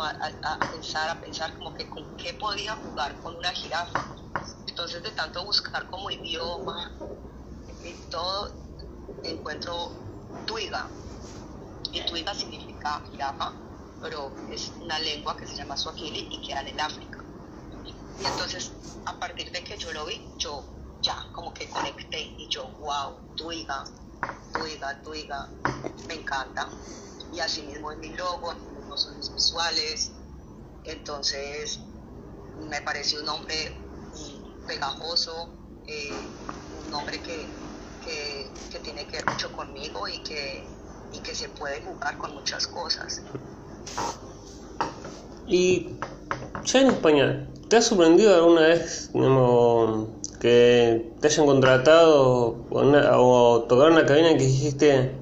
a, 0.02 0.58
pensar, 0.70 1.08
a 1.10 1.20
pensar 1.20 1.56
como 1.58 1.74
que 1.74 1.88
con 1.88 2.16
qué 2.16 2.34
podía 2.34 2.74
jugar 2.76 3.20
con 3.22 3.36
una 3.36 3.52
jirafa. 3.52 4.00
Entonces 4.66 5.02
de 5.02 5.10
tanto 5.12 5.44
buscar 5.44 5.88
como 5.90 6.10
idioma 6.10 6.92
y 7.84 7.94
todo, 8.10 8.52
encuentro 9.22 9.92
tuiga. 10.46 10.90
Y 11.92 12.04
tuiga 12.06 12.34
significa 12.34 13.04
jirafa, 13.10 13.52
pero 14.02 14.32
es 14.50 14.72
una 14.80 14.98
lengua 14.98 15.36
que 15.36 15.46
se 15.46 15.54
llama 15.54 15.76
Swahili 15.76 16.28
y 16.30 16.46
queda 16.46 16.60
en 16.62 16.68
el 16.68 16.80
África. 16.80 17.24
Y 17.84 18.26
entonces, 18.26 18.72
a 19.04 19.18
partir 19.18 19.52
de 19.52 19.62
que 19.62 19.78
yo 19.78 19.92
lo 19.92 20.06
vi, 20.06 20.20
yo 20.38 20.64
ya 21.02 21.16
como 21.32 21.52
que 21.54 21.68
conecté 21.68 22.34
y 22.38 22.48
yo, 22.48 22.64
wow, 22.80 23.14
tuiga, 23.36 23.84
tuiga, 24.52 25.02
tuiga, 25.02 25.50
me 26.08 26.14
encanta. 26.14 26.68
Y 27.32 27.40
así 27.40 27.62
mismo 27.62 27.90
en 27.92 28.00
mi 28.00 28.10
logo, 28.10 28.54
son 28.96 29.18
visuales. 29.34 30.12
Entonces, 30.84 31.80
me 32.68 32.80
pareció 32.82 33.20
un 33.20 33.26
nombre 33.26 33.80
pegajoso, 34.66 35.54
eh, 35.86 36.10
un 36.84 36.90
nombre 36.90 37.20
que, 37.20 37.46
que, 38.04 38.78
tiene 38.80 39.06
que 39.06 39.16
ver 39.16 39.26
mucho 39.26 39.50
conmigo 39.52 40.06
y 40.08 40.18
que, 40.22 40.64
y 41.12 41.18
que 41.20 41.34
se 41.34 41.48
puede 41.48 41.80
jugar 41.82 42.18
con 42.18 42.34
muchas 42.34 42.66
cosas. 42.66 43.22
Y 45.46 45.88
ya 46.64 46.80
en 46.80 46.88
España, 46.88 47.48
¿te 47.68 47.76
ha 47.76 47.82
sorprendido 47.82 48.34
alguna 48.34 48.62
vez 48.62 49.10
que 50.44 51.10
te 51.22 51.28
hayan 51.28 51.46
contratado 51.46 52.66
o, 52.68 53.64
tocar 53.66 53.90
una 53.90 54.04
cabina 54.04 54.36
que 54.36 54.44
dijiste, 54.44 55.12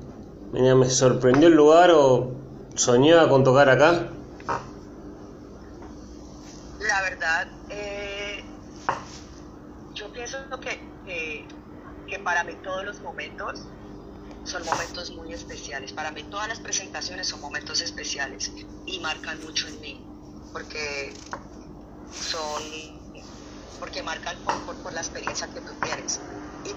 me 0.53 0.91
sorprendió 0.91 1.47
el 1.47 1.55
lugar 1.55 1.93
o 1.93 2.43
¿Soñaba 2.75 3.29
con 3.29 3.45
tocar 3.45 3.69
acá? 3.69 4.09
La 6.81 7.03
verdad, 7.03 7.47
eh, 7.69 8.43
yo 9.95 10.11
pienso 10.13 10.39
que, 10.61 11.47
que, 12.09 12.19
para 12.19 12.45
mí 12.45 12.55
todos 12.63 12.85
los 12.85 13.01
momentos 13.03 13.67
son 14.45 14.65
momentos 14.65 15.13
muy 15.13 15.33
especiales. 15.33 15.93
Para 15.93 16.11
mí 16.13 16.23
todas 16.25 16.49
las 16.49 16.61
presentaciones 16.61 17.29
son 17.29 17.41
momentos 17.41 17.83
especiales 17.83 18.51
y 18.87 18.99
marcan 19.01 19.39
mucho 19.45 19.69
en 19.69 19.81
mí, 19.81 20.01
porque 20.53 21.13
son, 22.11 23.02
porque 23.83 24.05
marcan 24.05 24.39
por, 24.45 24.81
por, 24.81 24.93
la 24.93 25.01
experiencia 25.01 25.49
que 25.49 25.61
tú 25.61 25.75
tienes. 25.75 26.21
Y, 26.63 26.71
y, 26.71 26.75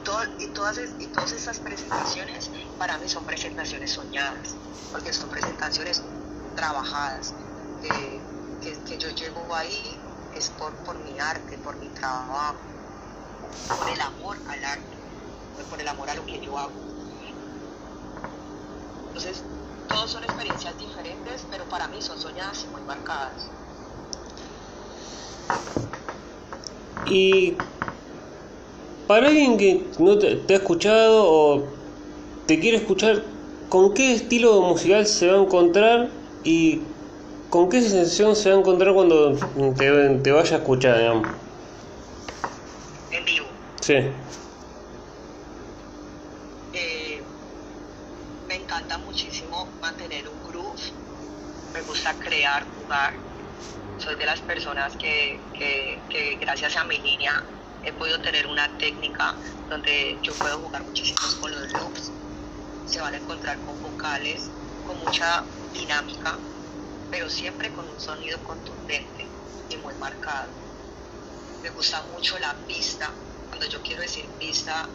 todas, 0.53 0.79
y 0.97 1.07
todas 1.09 1.33
esas 1.33 1.59
presentaciones 1.59 2.49
para 2.79 2.97
mí 2.97 3.07
son 3.07 3.23
presentaciones 3.23 3.91
soñadas 3.91 4.57
porque 4.91 5.13
son 5.13 5.29
presentaciones 5.29 6.01
trabajadas, 6.55 7.35
que, 7.79 8.25
yo 8.97 9.09
llego 9.11 9.55
ahí 9.55 10.01
es 10.31 10.49
por, 10.49 10.73
por 10.81 10.97
mi 10.97 11.19
arte, 11.19 11.59
por 11.59 11.77
mi 11.77 11.89
trabajo, 11.89 12.57
por 13.75 13.87
el 13.87 14.01
amor 14.01 14.41
al 14.47 14.63
arte, 14.63 14.97
por 15.69 15.79
el 15.79 15.87
amor 15.87 16.09
a 16.09 16.15
lo 16.15 16.25
que 16.25 16.39
yo 16.39 16.57
hago. 16.57 16.73
Entonces, 19.09 19.43
todos 19.85 20.09
son 20.09 20.23
experiencias 20.23 20.75
diferentes, 20.75 21.45
pero 21.51 21.69
para 21.69 21.87
mí 21.87 22.01
son 22.01 22.17
soñadas 22.17 22.63
y 22.63 22.67
muy 22.69 22.81
marcadas. 22.81 23.51
Y 27.05 27.67
para 29.07 29.27
alguien 29.27 29.57
que 29.57 29.91
no 29.99 30.17
te, 30.17 30.35
te 30.37 30.53
ha 30.53 30.57
escuchado 30.57 31.23
o 31.27 31.73
te 32.45 32.59
quiere 32.59 32.77
escuchar, 32.77 33.23
con 33.69 33.93
qué 33.93 34.13
estilo 34.13 34.61
musical 34.61 35.05
se 35.05 35.27
va 35.27 35.37
a 35.39 35.43
encontrar 35.43 36.11
y 36.43 36.87
con 37.49 37.69
qué 37.69 37.81
sensación 37.81 38.35
se 38.35 38.49
va 38.49 38.55
a 38.57 38.59
encontrar 38.59 38.93
cuando 38.93 39.37
te, 39.77 40.19
te 40.23 40.31
vaya 40.31 40.55
a 40.57 40.59
escuchar, 40.59 40.97
digamos. 40.97 41.27
En 43.11 43.25
vivo. 43.25 43.47
Sí. 43.81 43.93
Eh, 46.73 47.21
me 48.49 48.55
encanta 48.55 48.97
muchísimo 48.99 49.77
mantener 49.81 50.27
un 50.29 50.41
groove, 50.41 50.81
me 51.73 51.81
gusta 51.83 52.17
crear, 52.19 52.67
jugar. 52.75 53.13
Soy 53.97 54.15
de 54.15 54.25
las 54.25 54.41
personas 54.41 54.95
que, 54.97 55.39
que, 55.53 56.01
que 56.09 56.35
gracias 56.35 56.75
a 56.77 56.83
mi 56.85 56.97
línea 56.99 57.33
he 57.83 57.93
podido 57.93 58.19
tener 58.21 58.47
una 58.47 58.77
técnica 58.77 59.39
donde 59.69 60.19
yo 60.23 60.33
puedo 60.35 60.59
jugar 60.59 60.83
muchísimo 60.83 61.19
con 61.39 61.51
los 61.51 61.71
loops 61.73 62.11
se 62.85 63.01
van 63.01 63.13
a 63.13 63.17
encontrar 63.17 63.59
con 63.61 63.81
vocales, 63.81 64.53
con 64.83 64.97
mucha 64.99 65.43
dinámica, 65.73 66.39
pero 67.09 67.29
siempre 67.29 67.71
con 67.73 67.89
un 67.89 67.99
sonido 67.99 68.41
contundente 68.43 69.35
y 69.69 69.77
muy 69.77 69.93
marcado. 69.95 70.53
Me 71.61 71.69
gusta 71.71 72.03
mucho 72.03 72.37
la 72.39 72.65
pista. 72.65 73.19
Cuando 73.47 73.65
yo 73.67 73.81
quiero 73.81 74.01
decir 74.03 74.29
pista 74.37 74.87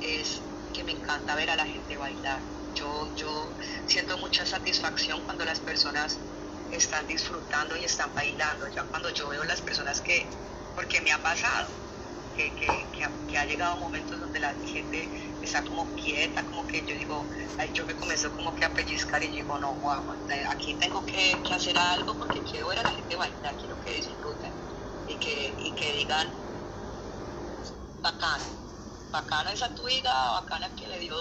es 0.00 0.44
que 0.72 0.84
me 0.84 0.92
encanta 0.92 1.34
ver 1.34 1.50
a 1.50 1.56
la 1.56 1.66
gente 1.66 1.96
bailar. 1.96 2.40
Yo, 2.74 3.14
yo 3.16 3.56
siento 3.86 4.16
mucha 4.18 4.46
satisfacción 4.46 5.22
cuando 5.24 5.44
las 5.44 5.60
personas 5.60 6.20
están 6.76 7.06
disfrutando 7.06 7.76
y 7.76 7.84
están 7.84 8.14
bailando. 8.14 8.68
Ya 8.68 8.84
cuando 8.84 9.10
yo 9.10 9.28
veo 9.28 9.44
las 9.44 9.60
personas 9.60 10.00
que, 10.00 10.26
porque 10.74 11.00
me 11.00 11.12
ha 11.12 11.22
pasado, 11.22 11.68
que, 12.36 12.86
que, 13.28 13.36
ha, 13.36 13.44
llegado 13.44 13.76
momentos 13.76 14.18
donde 14.18 14.40
la 14.40 14.54
gente 14.64 15.08
está 15.42 15.62
como 15.64 15.86
quieta, 15.94 16.42
como 16.44 16.66
que 16.66 16.84
yo 16.86 16.96
digo, 16.96 17.26
yo 17.74 17.84
me 17.86 17.94
comienzo 17.94 18.32
como 18.32 18.54
que 18.54 18.64
a 18.64 18.72
pellizcar 18.72 19.22
y 19.22 19.28
digo, 19.28 19.58
no, 19.58 19.78
aquí 20.50 20.74
tengo 20.74 21.04
que, 21.04 21.42
hacer 21.52 21.78
algo 21.78 22.16
porque 22.18 22.40
quiero 22.42 22.68
ver 22.68 22.78
a 22.78 22.82
la 22.84 22.92
gente 22.92 23.14
bailar, 23.16 23.54
quiero 23.56 23.78
que 23.80 23.92
disfruten 23.94 24.52
y 25.06 25.16
que, 25.16 25.54
y 25.58 25.72
que 25.72 25.92
digan, 25.92 26.28
bacana, 28.00 28.44
bacana 29.10 29.52
esa 29.52 29.74
tuiga, 29.74 30.12
bacana 30.32 30.74
que 30.74 30.88
le 30.88 30.98
dio 31.00 31.16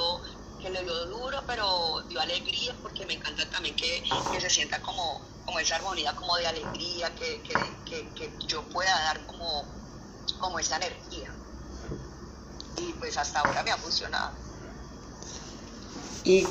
que 0.62 0.70
le 0.70 0.84
dio 0.84 1.06
duro, 1.08 1.40
pero 1.48 2.02
dio 2.08 2.22
alegría, 2.22 2.74
porque 2.82 3.06
me 3.06 3.14
encanta 3.14 3.50
también 3.50 3.76
que, 3.76 4.04
se 4.40 4.50
sienta 4.50 4.82
como, 4.82 5.22
como 5.46 5.60
esa 5.60 5.76
armonía 5.76 6.16
como 6.16 6.38
de 6.38 6.48
alegría, 6.48 7.14
que, 7.16 7.42
yo 8.48 8.62
pueda 8.64 8.94
dar 9.06 9.26
como, 9.26 9.66
como 10.40 10.60
esa 10.60 10.78
energía. 10.78 11.32
Y 12.78 12.94
pues 12.94 13.18
hasta 13.18 13.40
ahora 13.40 13.64
me 13.64 13.72
ha 13.72 13.78
funcionado. 13.78 14.32
Y 16.24 16.46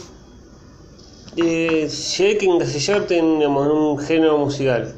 eh, 1.37 1.89
que 2.17 2.45
encasillarte 2.45 3.19
en, 3.19 3.27
un 3.27 3.99
género 3.99 4.39
musical, 4.39 4.95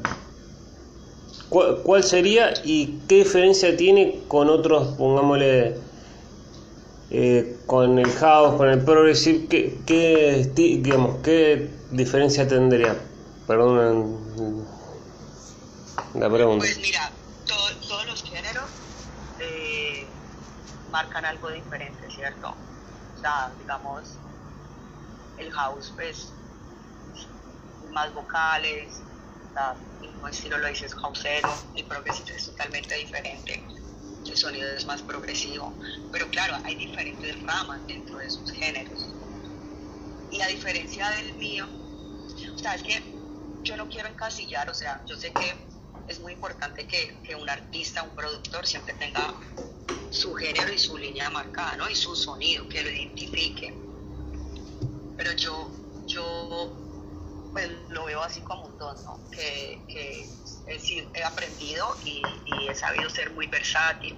¿cuál, 1.49 2.03
sería 2.03 2.53
y 2.63 2.99
qué 3.07 3.17
diferencia 3.17 3.77
tiene 3.77 4.21
con 4.27 4.49
otros, 4.49 4.97
pongámosle, 4.97 5.77
eh, 7.11 7.52
con 7.65 7.97
el 7.97 8.11
house, 8.11 8.55
con 8.55 8.69
el 8.69 8.83
progressive, 8.83 9.47
¿qué, 9.47 9.79
qué, 9.85 10.51
digamos, 10.55 11.21
¿qué 11.23 11.69
diferencia 11.91 12.47
tendría? 12.47 12.97
Perdón 13.47 14.67
la 16.15 16.29
pregunta. 16.29 16.65
Pues 16.65 16.77
mira, 16.79 17.11
todos 17.47 18.05
los 18.05 18.23
géneros 18.23 18.69
eh, 19.39 20.05
marcan 20.91 21.25
algo 21.25 21.49
diferente, 21.49 22.09
¿cierto? 22.11 22.49
O 23.17 23.19
sea, 23.19 23.51
digamos, 23.59 24.17
el 25.37 25.51
house, 25.51 25.91
pues, 25.95 26.29
más 27.91 28.13
vocales, 28.13 29.01
el 30.01 30.09
mismo 30.09 30.27
estilo 30.27 30.57
lo 30.57 30.67
dices 30.67 30.93
houseero, 30.95 31.49
el 31.75 31.85
progressive 31.85 32.35
es 32.35 32.45
totalmente 32.47 32.95
diferente 32.95 33.63
el 34.31 34.37
sonido 34.37 34.67
es 34.75 34.85
más 34.85 35.01
progresivo, 35.01 35.73
pero 36.11 36.29
claro, 36.29 36.55
hay 36.63 36.75
diferentes 36.75 37.41
ramas 37.43 37.85
dentro 37.87 38.17
de 38.17 38.29
sus 38.29 38.49
géneros. 38.51 39.09
Y 40.31 40.41
a 40.41 40.47
diferencia 40.47 41.09
del 41.11 41.33
mío, 41.35 41.67
o 42.53 42.57
sea, 42.57 42.75
es 42.75 42.83
que 42.83 43.01
yo 43.63 43.77
no 43.77 43.87
quiero 43.89 44.09
encasillar, 44.09 44.69
o 44.69 44.73
sea, 44.73 45.03
yo 45.05 45.15
sé 45.15 45.31
que 45.31 45.53
es 46.07 46.19
muy 46.19 46.33
importante 46.33 46.85
que, 46.87 47.15
que 47.23 47.35
un 47.35 47.49
artista, 47.49 48.03
un 48.03 48.15
productor 48.15 48.65
siempre 48.65 48.93
tenga 48.93 49.33
su 50.09 50.33
género 50.35 50.71
y 50.71 50.77
su 50.77 50.97
línea 50.97 51.29
marcada, 51.29 51.75
¿no? 51.77 51.89
Y 51.89 51.95
su 51.95 52.15
sonido, 52.15 52.67
que 52.69 52.83
lo 52.83 52.89
identifique. 52.89 53.73
Pero 55.17 55.31
yo, 55.33 55.71
yo 56.05 56.79
pues 57.51 57.69
lo 57.89 58.05
veo 58.05 58.21
así 58.21 58.41
como 58.41 58.65
un 58.65 58.77
don, 58.77 59.03
¿no? 59.03 59.19
Que, 59.31 59.79
que 59.87 60.27
he, 60.65 61.23
aprendido 61.23 61.97
y, 62.05 62.69
he 62.69 62.75
sabido 62.75 63.09
ser 63.09 63.33
muy 63.33 63.47
versátil. 63.47 64.15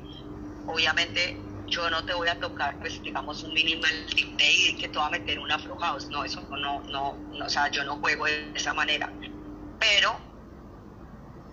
Obviamente 0.68 1.38
yo 1.68 1.90
no 1.90 2.04
te 2.06 2.14
voy 2.14 2.28
a 2.28 2.40
tocar, 2.40 2.78
pues 2.80 3.02
digamos, 3.02 3.44
un 3.44 3.54
minimal 3.54 3.92
day 4.38 4.78
que 4.80 4.88
te 4.90 4.98
va 4.98 5.08
a 5.08 5.12
meter 5.12 5.40
una 5.40 5.56
afro. 5.56 5.78
No, 6.12 6.24
eso 6.24 6.42
no, 6.52 6.82
no, 6.90 7.18
no, 7.34 7.46
o 7.46 7.50
sea, 7.50 7.70
yo 7.72 7.84
no 7.84 7.98
juego 7.98 8.26
de 8.26 8.52
esa 8.56 8.74
manera. 8.74 9.12
Pero 9.80 10.16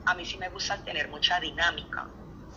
a 0.06 0.14
mí 0.14 0.24
sí 0.24 0.36
me 0.38 0.48
gusta 0.50 0.82
tener 0.84 1.08
mucha 1.08 1.38
dinámica, 1.40 2.08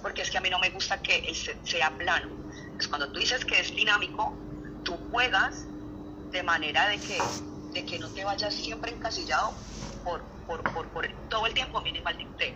porque 0.02 0.22
es 0.22 0.32
que 0.32 0.38
a 0.38 0.42
mí 0.42 0.50
no 0.50 0.60
me 0.60 0.70
gusta 0.70 1.02
que 1.02 1.34
sea 1.64 1.98
plano. 1.98 2.28
Pues 2.76 2.88
cuando 2.88 3.12
tú 3.12 3.20
dices 3.20 3.46
que 3.46 3.60
es 3.60 3.76
dinámico, 3.76 4.38
tú 4.84 4.98
juegas 5.12 5.68
de 6.32 6.44
manera 6.44 6.88
de 6.90 6.98
que, 6.98 7.18
de 7.74 7.86
que 7.86 8.00
no 8.00 8.10
te 8.10 8.24
vayas 8.24 8.54
siempre 8.54 8.92
encasillado 8.92 9.54
por, 10.04 10.35
por, 10.46 10.64
por, 10.64 10.88
por 10.90 11.08
todo 11.30 11.46
el 11.48 11.54
tiempo 11.54 11.82
minimal 11.82 12.18
dictate. 12.18 12.56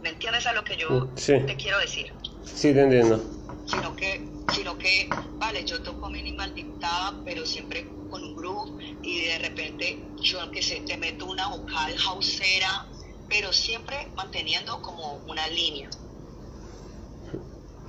¿Me 0.00 0.10
entiendes 0.10 0.46
a 0.46 0.52
lo 0.52 0.62
que 0.64 0.76
yo 0.76 1.08
te 1.14 1.56
quiero 1.56 1.78
decir? 1.78 2.12
Sí, 2.44 2.72
te 2.72 2.80
entiendo. 2.80 3.22
Sino 3.66 3.96
que, 3.96 4.20
sino 4.54 4.78
que, 4.78 5.08
vale, 5.38 5.64
yo 5.64 5.80
toco 5.82 6.10
minimal 6.10 6.54
dictada, 6.54 7.22
pero 7.24 7.44
siempre 7.44 7.86
con 8.08 8.22
un 8.22 8.36
groove 8.36 8.70
y 9.02 9.22
de 9.22 9.38
repente 9.38 9.98
yo 10.22 10.50
que 10.50 10.62
sé, 10.62 10.82
te 10.86 10.96
meto 10.96 11.26
una 11.26 11.48
vocal 11.48 11.96
houseera, 11.98 12.86
pero 13.28 13.52
siempre 13.52 13.96
manteniendo 14.16 14.80
como 14.82 15.16
una 15.26 15.46
línea. 15.48 15.88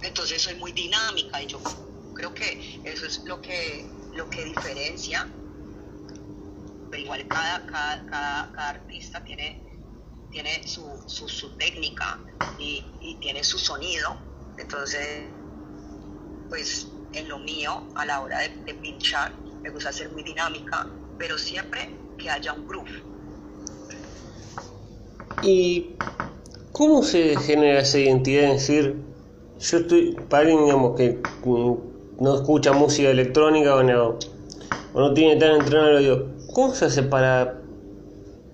Entonces 0.01 0.41
soy 0.41 0.55
muy 0.55 0.71
dinámica 0.71 1.41
y 1.41 1.47
yo 1.47 1.59
creo 2.13 2.33
que 2.33 2.59
eso 2.83 3.05
es 3.05 3.21
lo 3.25 3.39
que, 3.41 3.85
lo 4.13 4.29
que 4.29 4.43
diferencia 4.45 5.27
igual 6.97 7.27
cada, 7.27 7.65
cada, 7.65 8.51
cada, 8.51 8.69
artista 8.69 9.23
tiene, 9.23 9.61
tiene 10.31 10.67
su, 10.67 10.83
su, 11.05 11.49
técnica 11.57 12.19
y, 12.59 12.83
tiene 13.21 13.43
su 13.43 13.57
sonido. 13.57 14.17
Entonces, 14.57 15.25
pues 16.49 16.87
en 17.13 17.29
lo 17.29 17.39
mío, 17.39 17.83
a 17.95 18.05
la 18.05 18.21
hora 18.21 18.39
de, 18.39 18.73
pinchar, 18.73 19.31
me 19.61 19.69
gusta 19.69 19.91
ser 19.91 20.11
muy 20.11 20.23
dinámica, 20.23 20.87
pero 21.17 21.37
siempre 21.37 21.89
que 22.17 22.29
haya 22.29 22.53
un 22.53 22.67
groove. 22.67 23.03
¿Y 25.43 25.95
cómo 26.71 27.03
se 27.03 27.37
genera 27.37 27.81
esa 27.81 27.99
identidad? 27.99 28.51
Es 28.55 28.67
decir, 28.67 28.95
yo 29.59 29.77
estoy, 29.77 30.15
para 30.29 30.41
alguien 30.41 30.65
digamos, 30.65 30.95
que 30.95 31.21
no 32.19 32.35
escucha 32.35 32.73
música 32.73 33.09
electrónica 33.09 33.75
o 33.75 33.83
no, 33.83 34.17
o 34.93 34.99
no 34.99 35.13
tiene 35.13 35.35
tan 35.39 35.57
entrenado 35.57 35.89
el 35.89 35.95
oído, 35.97 36.36
¿Cómo 36.57 36.73
se 36.73 36.85
hace 36.85 37.03
para 37.03 37.61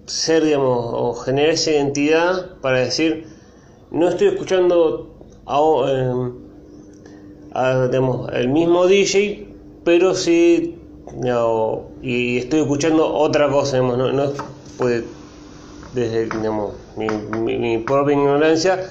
ser, 0.07 0.43
digamos, 0.43 0.89
o 0.91 1.13
generar 1.13 1.51
esa 1.51 1.71
identidad 1.71 2.57
para 2.59 2.79
decir, 2.79 3.27
no 3.91 4.09
estoy 4.09 4.27
escuchando 4.27 5.15
a, 5.45 5.61
digamos, 7.87 8.29
el 8.33 8.49
mismo 8.49 8.87
DJ, 8.87 9.47
pero 9.85 10.15
sí, 10.15 10.77
y 12.01 12.39
estoy 12.39 12.59
escuchando 12.59 13.07
otra 13.07 13.49
cosa, 13.49 13.77
digamos, 13.77 13.97
no, 13.97 14.11
no 14.11 14.33
desde 15.93 16.25
digamos, 16.25 16.73
mi, 16.97 17.07
mi, 17.57 17.77
propia 17.77 18.15
ignorancia, 18.15 18.85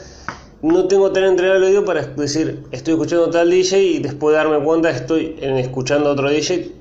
no 0.62 0.88
tengo 0.88 1.12
tan 1.12 1.25
entregado 1.25 1.59
el 1.59 1.64
oído 1.64 1.85
para 1.85 2.01
decir, 2.01 2.64
estoy 2.70 2.94
escuchando 2.94 3.29
tal 3.29 3.51
DJ 3.51 3.79
y 3.79 3.98
después 3.98 4.35
darme 4.35 4.59
cuenta 4.64 4.88
estoy 4.88 5.37
escuchando 5.38 6.12
otro 6.12 6.31
DJ 6.31 6.81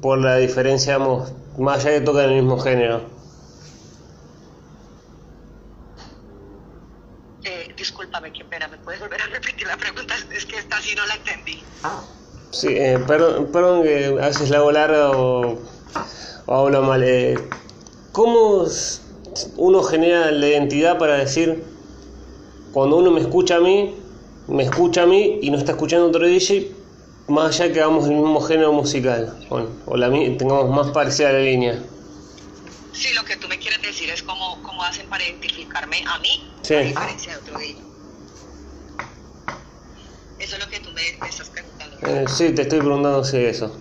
por 0.00 0.18
la 0.18 0.36
diferencia, 0.36 0.98
más 0.98 1.80
allá 1.80 1.90
de 1.90 1.98
que 2.00 2.04
tocan 2.04 2.30
el 2.30 2.34
mismo 2.34 2.58
género. 2.58 3.00
Eh, 7.44 7.74
discúlpame, 7.76 8.32
qué 8.32 8.44
pena, 8.44 8.68
¿me 8.68 8.76
puedes 8.78 9.00
volver 9.00 9.22
a 9.22 9.26
repetir 9.26 9.66
la 9.66 9.76
pregunta? 9.76 10.14
Es 10.34 10.46
que 10.46 10.58
esta 10.58 10.80
sí 10.80 10.94
no 10.96 11.06
la 11.06 11.14
entendí. 11.14 11.62
Sí, 12.50 12.68
eh, 12.70 12.98
perdón, 13.06 13.50
perdón 13.52 13.82
que 13.82 14.06
a 14.20 14.26
veces 14.26 14.50
la 14.50 14.58
hago 14.58 14.72
larga 14.72 15.10
o, 15.12 15.58
hablo 16.46 16.82
mal. 16.82 17.02
Eh, 17.04 17.36
¿Cómo 18.12 18.66
uno 19.56 19.82
genera 19.82 20.30
la 20.30 20.48
identidad 20.48 20.98
para 20.98 21.18
decir, 21.18 21.62
cuando 22.72 22.96
uno 22.96 23.10
me 23.10 23.20
escucha 23.20 23.56
a 23.56 23.60
mí, 23.60 23.94
me 24.48 24.62
escucha 24.62 25.02
a 25.02 25.06
mí 25.06 25.38
y 25.42 25.50
no 25.50 25.58
está 25.58 25.72
escuchando 25.72 26.06
otro 26.08 26.26
DJ, 26.26 26.75
más 27.28 27.60
allá 27.60 27.72
que 27.72 27.80
hagamos 27.80 28.04
el 28.04 28.14
mismo 28.14 28.40
género 28.40 28.72
musical, 28.72 29.46
o, 29.50 29.96
la, 29.96 30.10
tengamos 30.10 30.70
más 30.70 30.92
parecida 30.92 31.32
la 31.32 31.40
línea. 31.40 31.82
Sí, 32.92 33.12
lo 33.14 33.24
que 33.24 33.36
tú 33.36 33.48
me 33.48 33.58
quieres 33.58 33.82
decir 33.82 34.08
es 34.10 34.22
cómo, 34.22 34.62
cómo 34.62 34.82
hacen 34.84 35.08
para 35.08 35.24
identificarme 35.24 36.04
a 36.06 36.18
mí, 36.20 36.50
a 36.62 36.78
diferencia 36.80 37.32
de 37.32 37.38
otro 37.38 37.58
día. 37.58 37.76
Eso 40.38 40.56
es 40.56 40.64
lo 40.64 40.70
que 40.70 40.80
tú 40.80 40.90
me, 40.92 41.28
estás 41.28 41.50
preguntando. 41.50 41.96
Eh, 42.06 42.24
sí, 42.28 42.54
te 42.54 42.62
estoy 42.62 42.78
preguntando 42.78 43.24
si 43.24 43.38
eso. 43.38 43.76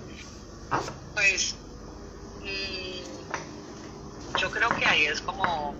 Pues, 1.14 1.56
mm, 2.42 4.38
yo 4.38 4.50
creo 4.50 4.70
que 4.70 4.86
ahí 4.86 5.06
es 5.06 5.22
como, 5.22 5.76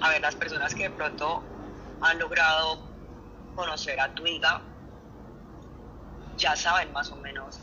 a 0.00 0.08
ver, 0.08 0.22
las 0.22 0.34
personas 0.34 0.74
que 0.74 0.84
de 0.84 0.90
pronto 0.90 1.42
han 2.00 2.18
logrado 2.18 2.78
conocer 3.54 4.00
a 4.00 4.14
Twiga 4.14 4.62
ya 6.36 6.56
saben 6.56 6.92
más 6.92 7.10
o 7.12 7.16
menos 7.16 7.60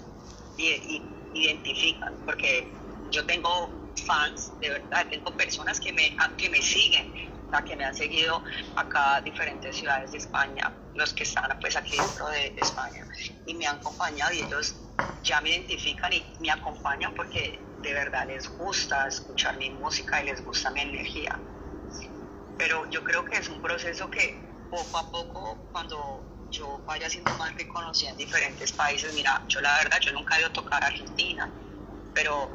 y, 0.58 1.08
identifican, 1.34 2.14
porque 2.26 2.68
yo 3.10 3.26
tengo 3.26 3.72
fans, 4.06 4.52
de 4.60 4.70
verdad, 4.70 5.08
tengo 5.10 5.32
personas 5.38 5.80
que 5.80 5.94
me, 5.94 6.14
que 6.38 6.50
me 6.50 6.62
siguen, 6.62 7.14
que 7.60 7.76
me 7.76 7.84
han 7.84 7.94
seguido 7.94 8.42
acá 8.76 9.16
a 9.16 9.22
diferentes 9.22 9.76
ciudades 9.76 10.12
de 10.14 10.18
España, 10.20 10.74
los 10.94 11.14
que 11.14 11.24
están 11.24 11.58
pues 11.60 11.76
aquí 11.76 11.98
dentro 11.98 12.28
de, 12.30 12.54
España, 12.58 13.06
y 13.46 13.54
me 13.54 13.68
han 13.68 13.78
acompañado 13.78 14.34
y 14.34 14.40
ellos 14.40 14.76
ya 15.24 15.42
me 15.42 15.50
identifican 15.50 16.14
y 16.14 16.24
me 16.40 16.52
acompañan 16.52 17.14
porque 17.14 17.60
de 17.82 17.94
verdad 17.94 18.26
les 18.28 18.48
gusta 18.58 19.08
escuchar 19.08 19.58
mi 19.58 19.70
música 19.72 20.22
y 20.22 20.28
les 20.28 20.44
gusta 20.44 20.72
mi 20.72 20.82
energía. 20.82 21.38
Pero 22.58 22.90
yo 22.90 23.04
creo 23.04 23.26
que 23.26 23.38
es 23.38 23.50
un 23.50 23.62
proceso 23.62 24.10
que 24.10 24.40
poco 24.70 24.98
a 24.98 25.12
poco, 25.12 25.58
cuando 25.72 26.31
yo 26.52 26.84
vaya 26.86 27.10
siendo 27.10 27.34
más 27.36 27.56
reconocida 27.56 28.12
en 28.12 28.18
diferentes 28.18 28.74
países, 28.74 29.14
mira, 29.14 29.46
yo 29.50 29.62
la 29.62 29.76
verdad, 29.78 30.00
yo 30.02 30.12
nunca 30.14 30.38
he 30.38 30.42
ido 30.42 30.52
tocar 30.52 30.84
a 30.84 30.88
Argentina, 30.88 31.52
pero 32.14 32.52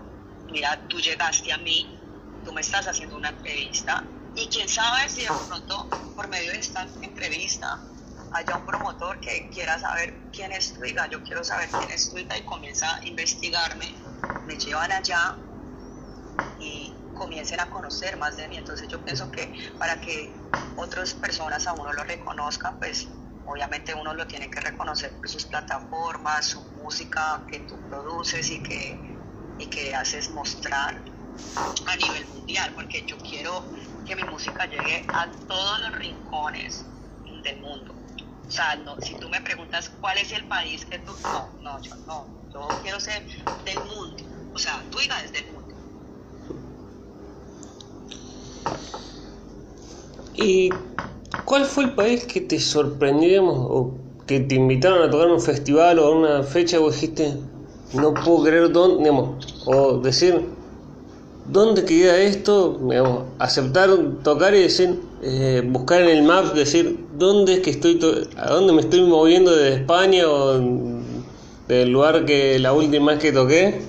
mira, 0.49 0.87
tú 0.89 1.01
llegaste 1.01 1.53
a 1.53 1.59
mí, 1.59 1.99
tú 2.43 2.53
me 2.53 2.61
estás 2.61 2.87
haciendo 2.87 3.17
una 3.17 3.31
entrevista 3.31 4.09
y 4.35 4.49
quién 4.51 4.69
sabe 4.69 5.09
si 5.09 5.23
de 5.25 5.33
pronto 5.47 5.89
por 6.15 6.29
medio 6.29 6.53
de 6.53 6.59
esta 6.59 6.87
entrevista 7.03 7.91
haya 8.33 8.57
un 8.57 8.65
promotor 8.65 9.21
que 9.21 9.51
quiera 9.51 9.79
saber 9.79 10.29
quién 10.33 10.53
es 10.53 10.75
Tuiga, 10.75 11.09
yo 11.11 11.23
quiero 11.23 11.45
saber 11.45 11.71
quién 11.77 11.91
es 11.91 12.11
Tuiga 12.11 12.37
y 12.39 12.45
comienza 12.45 12.87
a 12.97 13.07
investigarme, 13.09 13.87
me 14.45 14.59
llevan 14.59 14.93
allá 14.93 15.39
y 16.59 17.11
comiencen 17.13 17.61
a 17.61 17.71
conocer 17.71 18.17
más 18.19 18.37
de 18.37 18.49
mí. 18.49 18.57
Entonces 18.57 18.89
yo 18.89 19.03
pienso 19.05 19.31
que 19.31 19.53
para 19.79 20.01
que 20.01 20.47
otras 20.75 21.15
personas 21.15 21.67
a 21.67 21.73
uno 21.75 21.93
lo 21.93 22.05
reconozcan, 22.05 22.79
pues 22.79 23.09
obviamente 23.47 23.95
uno 23.95 24.15
lo 24.15 24.27
tiene 24.27 24.51
que 24.51 24.61
reconocer 24.61 25.17
por 25.19 25.29
sus 25.29 25.47
plataformas, 25.47 26.47
su 26.47 26.63
música 26.73 27.47
que 27.49 27.61
tú 27.61 27.83
produces 27.85 28.51
y 28.51 28.63
que, 28.63 29.05
y 29.59 29.71
que 29.71 29.95
haces 29.95 30.31
mostrar 30.31 31.05
a 31.87 31.97
nivel 31.97 32.27
mundial, 32.29 32.73
porque 32.75 33.07
yo 33.07 33.19
quiero 33.19 33.71
que 34.05 34.17
mi 34.17 34.25
música 34.25 34.67
llegue 34.67 35.09
a 35.13 35.31
todos 35.47 35.81
los 35.83 35.99
rincones 35.99 36.93
del 37.43 37.61
mundo. 37.61 37.95
O 38.49 38.51
sea, 38.51 38.77
no, 38.77 39.01
si 39.01 39.17
tú 39.19 39.29
me 39.29 39.41
preguntas 39.43 39.91
cuál 39.91 40.19
es 40.19 40.33
el 40.33 40.47
país 40.47 40.87
que 40.87 40.99
tú... 41.01 41.13
No, 41.29 41.57
no, 41.61 41.83
yo 41.83 41.97
no. 42.07 42.37
Yo 42.53 42.79
quiero 42.83 43.01
ser 43.01 43.27
del 43.65 43.85
mundo. 43.85 44.25
O 44.53 44.59
sea, 44.59 44.89
tú 44.91 44.99
digas 44.99 45.23
desde 45.23 45.41
el 45.47 45.53
mundo. 45.53 45.75
¿Y 50.33 50.96
cuál 51.45 51.65
fue 51.65 51.85
el 51.85 51.93
país 51.93 52.25
que 52.25 52.41
te 52.41 52.61
sorprendió 52.61 53.45
o 53.45 53.95
que 54.27 54.41
te 54.41 54.55
invitaron 54.57 55.03
a 55.03 55.11
tocar 55.11 55.29
un 55.29 55.41
festival 55.41 55.99
o 55.99 56.07
a 56.07 56.11
una 56.11 56.43
fecha 56.43 56.81
o 56.81 56.91
dijiste, 56.91 57.35
no 57.93 58.15
puedo 58.15 58.45
creer 58.45 58.73
dónde, 58.73 58.99
digamos, 58.99 59.63
o 59.67 59.99
decir, 59.99 60.47
¿dónde 61.49 61.85
queda 61.85 62.19
esto? 62.19 62.79
Digamos, 62.89 63.25
aceptar 63.39 63.91
tocar 64.23 64.55
y 64.55 64.63
decir, 64.63 65.01
eh, 65.23 65.63
buscar 65.65 66.03
en 66.03 66.09
el 66.09 66.23
map, 66.25 66.55
decir, 66.55 67.07
¿dónde 67.17 67.55
es 67.55 67.61
que 67.61 67.71
estoy, 67.71 68.01
a 68.37 68.51
dónde 68.51 68.73
me 68.73 68.81
estoy 68.81 69.03
moviendo 69.03 69.55
desde 69.55 69.77
España 69.77 70.29
o 70.29 70.61
del 71.69 71.91
lugar 71.91 72.25
que 72.25 72.59
la 72.59 72.73
última 72.73 73.13
vez 73.13 73.21
que 73.21 73.33
toqué? 73.33 73.83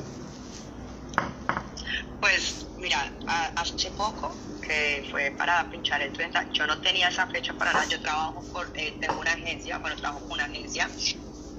Pues 2.22 2.66
mira, 2.78 3.12
hace 3.56 3.90
poco 3.92 4.32
que 4.68 5.08
fue 5.10 5.32
para 5.32 5.70
pinchar 5.72 6.02
el 6.02 6.12
30, 6.12 6.52
yo 6.52 6.68
no 6.68 6.80
tenía 6.82 7.08
esa 7.08 7.28
fecha 7.28 7.58
para 7.58 7.74
nada, 7.74 7.88
yo 7.88 8.02
trabajo 8.02 8.44
por, 8.52 8.72
eh, 8.76 8.98
tengo 9.00 9.22
una 9.22 9.32
agencia, 9.34 9.78
bueno, 9.80 9.96
trabajo 9.96 10.28
con 10.28 10.34
una 10.34 10.46
agencia 10.46 10.90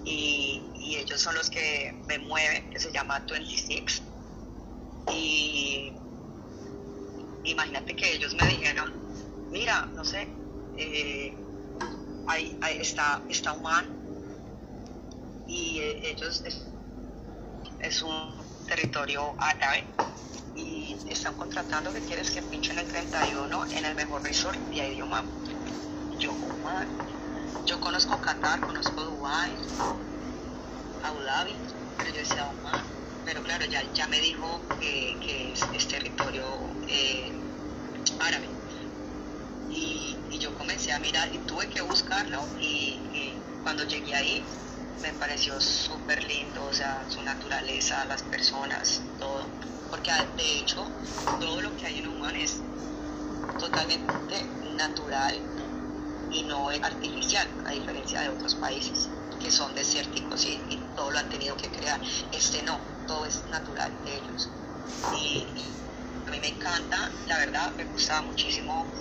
y, 0.05 0.71
y 0.75 0.97
ellos 0.97 1.21
son 1.21 1.35
los 1.35 1.49
que 1.51 2.05
me 2.07 2.19
mueven, 2.19 2.69
que 2.71 2.79
se 2.79 2.93
llama 2.93 3.25
26 3.31 4.03
y 5.09 5.93
imagínate 7.45 7.97
que 7.97 8.13
ellos 8.13 8.35
me 8.35 8.47
dijeron, 8.47 8.93
mira, 9.51 9.91
no 9.97 10.05
sé, 10.05 10.29
eh, 10.77 11.35
ahí, 12.27 12.59
está, 12.81 13.25
está 13.29 13.55
Oman 13.55 13.87
y 15.47 15.79
eh, 15.79 16.11
ellos 16.11 16.43
es, 16.45 18.03
un 18.03 18.47
territorio 18.67 19.35
árabe 19.39 19.85
y 20.59 20.97
están 21.09 21.35
contratando 21.35 21.93
que 21.93 22.01
quieres 22.01 22.31
que 22.31 22.43
pinchen 22.43 22.79
el 22.79 22.87
31 22.87 23.67
en 23.71 23.85
el 23.85 23.95
mejor 23.95 24.23
resort 24.23 24.59
de 24.71 25.03
Oman. 25.03 25.25
Yo, 26.19 26.33
yo 27.65 27.81
conozco 27.81 28.21
Qatar, 28.21 28.61
conozco 28.67 29.03
Dubai, 29.05 29.53
Abu 31.05 31.21
Dhabi, 31.21 31.55
pero 31.97 32.11
yo 32.11 32.19
decía 32.19 32.45
Oman 32.47 32.99
pero 33.29 33.43
claro, 33.43 33.67
ya, 33.67 33.83
ya 33.93 34.07
me 34.09 34.19
dijo 34.23 34.59
que, 34.81 35.53
es, 35.53 35.87
territorio 35.87 36.45
eh, 36.89 37.31
árabe. 38.21 38.49
Y, 39.71 40.17
yo 40.39 40.57
comencé 40.57 40.93
a 40.93 40.99
mirar 41.01 41.29
y 41.35 41.39
tuve 41.41 41.69
que 41.69 41.83
buscarlo 41.83 42.41
y, 42.59 42.97
cuando 43.63 43.85
llegué 43.85 44.15
ahí 44.15 44.43
me 45.03 45.13
pareció 45.13 45.61
súper 45.61 46.25
lindo, 46.25 46.65
o 46.65 46.73
sea, 46.73 47.05
su 47.11 47.21
naturaleza, 47.23 48.07
las 48.07 48.23
personas, 48.23 49.03
todo. 49.19 49.45
Porque 49.91 50.11
de 50.37 50.59
hecho, 50.59 50.91
todo 51.39 51.61
lo 51.61 51.75
que 51.77 51.87
hay 51.87 51.99
en 51.99 52.07
Oman 52.07 52.37
es 52.37 52.61
totalmente 53.59 54.37
natural 54.77 55.35
y 56.31 56.43
no 56.45 56.71
es 56.71 56.83
artificial, 56.83 57.49
a 57.65 57.73
diferencia 57.73 58.21
de 58.21 58.29
otros 58.29 58.55
países 58.57 59.09
que 59.41 59.51
son 59.51 59.75
desérticos 59.75 60.45
y, 60.47 60.59
todo 60.95 61.11
lo 61.13 61.19
han 61.19 61.29
tenido 61.29 61.57
que 61.57 61.71
crear. 61.71 62.01
Este 62.33 62.63
no, 62.65 62.81
todo 63.07 63.25
es 63.25 63.47
natural 63.51 63.93
de 64.05 64.17
ellos. 64.17 64.51
Y, 65.13 65.47
a 66.27 66.31
mí 66.31 66.41
me 66.41 66.49
encanta, 66.49 67.11
la 67.27 67.39
verdad, 67.39 67.73
me 67.77 67.85
gusta 67.85 68.21
muchísimo 68.23 68.93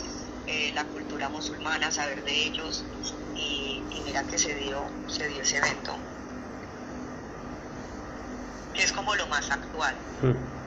eh, 0.46 0.72
la 0.74 0.86
cultura 0.86 1.28
musulmana, 1.30 1.92
saber 1.92 2.24
de 2.24 2.46
ellos 2.46 2.86
y, 3.36 3.84
mira 4.06 4.24
que 4.24 4.38
se 4.38 4.56
dio, 4.56 4.86
se 5.08 5.28
dio 5.28 5.42
ese 5.42 5.58
evento, 5.58 5.98
que 8.74 8.84
es 8.84 8.92
como 8.94 9.14
lo 9.16 9.28
más 9.28 9.52
actual. 9.52 9.96
Hmm. 10.22 10.67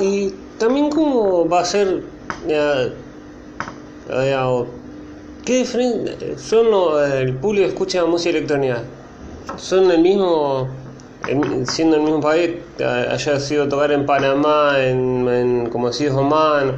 Y 0.00 0.30
también 0.58 0.90
cómo 0.90 1.48
va 1.48 1.60
a 1.60 1.64
ser, 1.64 2.02
¿qué 5.44 5.56
diferencia 5.58 6.38
son 6.38 6.66
el 7.12 7.34
público 7.36 7.66
escucha 7.68 8.04
música 8.04 8.30
electrónica? 8.30 8.82
¿Son 9.56 9.90
el 9.90 10.00
mismo 10.00 10.68
siendo 11.64 11.96
el 11.96 12.02
mismo 12.02 12.20
país, 12.20 12.50
haya 12.80 13.38
sido 13.38 13.68
tocar 13.68 13.92
en 13.92 14.04
Panamá, 14.06 14.74
en, 14.78 15.68
como 15.70 15.90
decís, 15.90 16.10
Oman, 16.10 16.76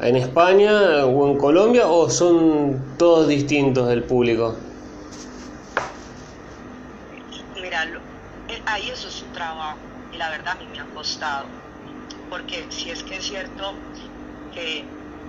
en 0.00 0.16
España 0.16 1.04
o 1.04 1.30
en 1.30 1.38
Colombia, 1.38 1.86
o 1.86 2.08
son 2.08 2.96
todos 2.96 3.28
distintos 3.28 3.88
del 3.88 4.02
público? 4.04 4.56
Mira, 7.54 7.84
eh, 8.48 8.62
ahí 8.66 8.88
eso 8.90 9.08
es 9.08 9.22
un 9.22 9.32
trabajo 9.32 9.78
y 10.10 10.16
la 10.16 10.30
verdad 10.30 10.54
a 10.56 10.56
mí 10.56 10.66
me 10.72 10.78
ha 10.80 10.86
costado, 10.94 11.48
porque 12.34 12.66
si 12.68 12.90
es 12.90 13.04
que 13.04 13.14
es 13.18 13.24
cierto 13.24 13.80
que, 14.50 14.84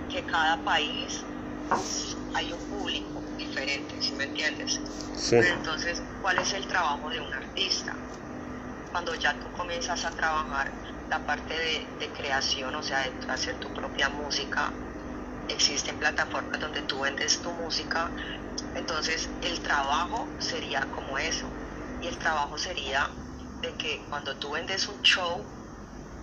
que 0.08 0.24
cada 0.24 0.64
país 0.64 1.24
hay 2.34 2.52
un 2.52 2.60
público 2.66 3.22
diferente, 3.38 4.02
si 4.02 4.16
me 4.16 4.24
entiendes? 4.24 4.80
entonces, 5.30 6.02
¿cuál 6.20 6.36
es 6.38 6.52
el 6.54 6.66
trabajo 6.66 7.08
de 7.08 7.20
un 7.20 7.32
artista? 7.32 7.96
Cuando 8.90 9.14
ya 9.14 9.38
tú 9.38 9.52
comienzas 9.52 10.04
a 10.04 10.10
trabajar 10.10 10.74
la 11.08 11.24
parte 11.24 11.54
de, 12.00 12.12
creación, 12.12 12.74
o 12.74 12.82
sea, 12.82 12.98
de 13.04 13.12
hacer 13.28 13.56
tu 13.60 13.72
propia 13.72 14.08
música, 14.08 14.74
existen 15.46 15.96
plataformas 15.98 16.58
donde 16.58 16.82
tú 16.82 17.02
vendes 17.02 17.40
tu 17.40 17.52
música, 17.52 18.12
entonces 18.74 19.30
el 19.42 19.60
trabajo 19.60 20.34
sería 20.40 20.80
como 20.90 21.16
eso. 21.18 21.48
Y 22.00 22.08
el 22.08 22.18
trabajo 22.18 22.58
sería 22.58 23.08
de 23.62 23.76
que 23.76 24.06
cuando 24.08 24.36
tú 24.38 24.50
vendes 24.50 24.88
un 24.88 25.00
show, 25.02 25.55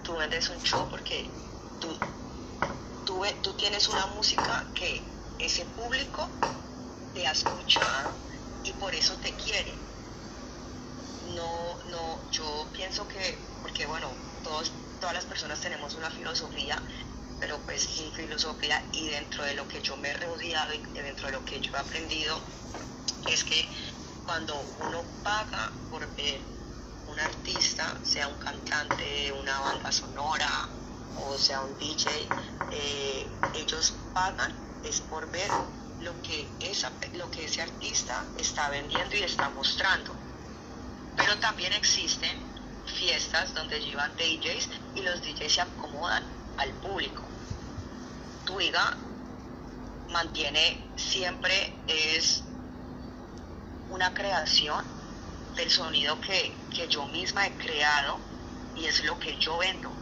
tú 0.04 0.16
vendes 0.18 0.50
un 0.50 0.62
show 0.62 0.88
porque 0.90 1.32
tú, 1.80 1.98
tú, 3.06 3.54
tienes 3.58 3.88
una 3.88 4.06
música 4.08 4.72
que 4.76 5.04
ese 5.40 5.66
público 5.66 6.30
te 7.14 7.26
ha 7.26 7.32
escuchado 7.32 8.14
y 8.64 8.74
por 8.74 8.94
eso 8.94 9.18
te 9.18 9.36
quiere. 9.36 9.80
No, 11.36 11.80
no, 11.86 12.30
yo 12.32 12.70
pienso 12.74 13.08
que, 13.08 13.58
porque 13.62 13.86
bueno, 13.86 14.16
todos, 14.42 14.74
todas 15.00 15.16
las 15.16 15.26
personas 15.26 15.60
tenemos 15.62 15.96
una 15.96 16.12
filosofía, 16.12 16.82
pero 17.40 17.60
pues 17.66 17.98
mi 18.00 18.12
filosofía 18.12 18.82
y 18.92 19.08
dentro 19.08 19.46
de 19.46 19.54
lo 19.56 19.68
que 19.68 19.82
yo 19.82 19.96
me 19.98 20.10
he 20.10 20.14
rodeado 20.14 20.74
y 20.74 20.82
dentro 20.94 21.28
de 21.28 21.34
lo 21.34 21.46
que 21.46 21.62
yo 21.62 21.72
he 21.76 21.80
aprendido, 21.80 22.42
es 23.28 23.44
que 23.44 23.70
cuando 24.26 24.60
uno 24.80 25.06
paga 25.22 25.74
por 25.90 26.14
ver 26.16 26.42
un 27.14 27.20
artista, 27.20 27.96
sea 28.04 28.28
un 28.28 28.38
cantante, 28.40 29.32
una 29.32 29.60
banda 29.60 29.92
sonora 29.92 30.68
o 31.16 31.38
sea 31.38 31.62
un 31.62 31.78
DJ, 31.78 32.28
eh, 32.72 33.28
ellos 33.54 33.94
pagan 34.14 34.52
es 34.84 35.00
por 35.02 35.30
ver 35.32 35.50
lo 36.02 36.20
que, 36.24 36.48
esa, 36.60 36.92
lo 37.14 37.30
que 37.30 37.46
ese 37.46 37.62
artista 37.62 38.26
está 38.38 38.70
vendiendo 38.70 39.16
y 39.16 39.24
está 39.24 39.50
mostrando. 39.50 40.14
Pero 41.16 41.38
también 41.38 41.72
existen 41.74 42.42
fiestas 42.98 43.54
donde 43.54 43.80
llevan 43.80 44.12
DJs 44.18 44.70
y 44.96 45.02
los 45.02 45.22
DJs 45.22 45.54
se 45.54 45.62
acomodan 45.62 46.24
al 46.58 46.72
público. 46.74 47.22
Tuiga 48.46 48.98
mantiene 50.10 50.84
siempre 50.96 51.74
es 51.88 52.44
una 53.90 54.14
creación 54.14 54.93
del 55.56 55.70
sonido 55.72 56.20
que, 56.22 56.68
que 56.70 56.88
yo 56.88 57.08
misma 57.08 57.48
he 57.48 57.58
creado 57.58 58.22
y 58.74 58.86
es 58.86 59.04
lo 59.04 59.20
que 59.20 59.38
yo 59.38 59.58
vendo. 59.60 59.98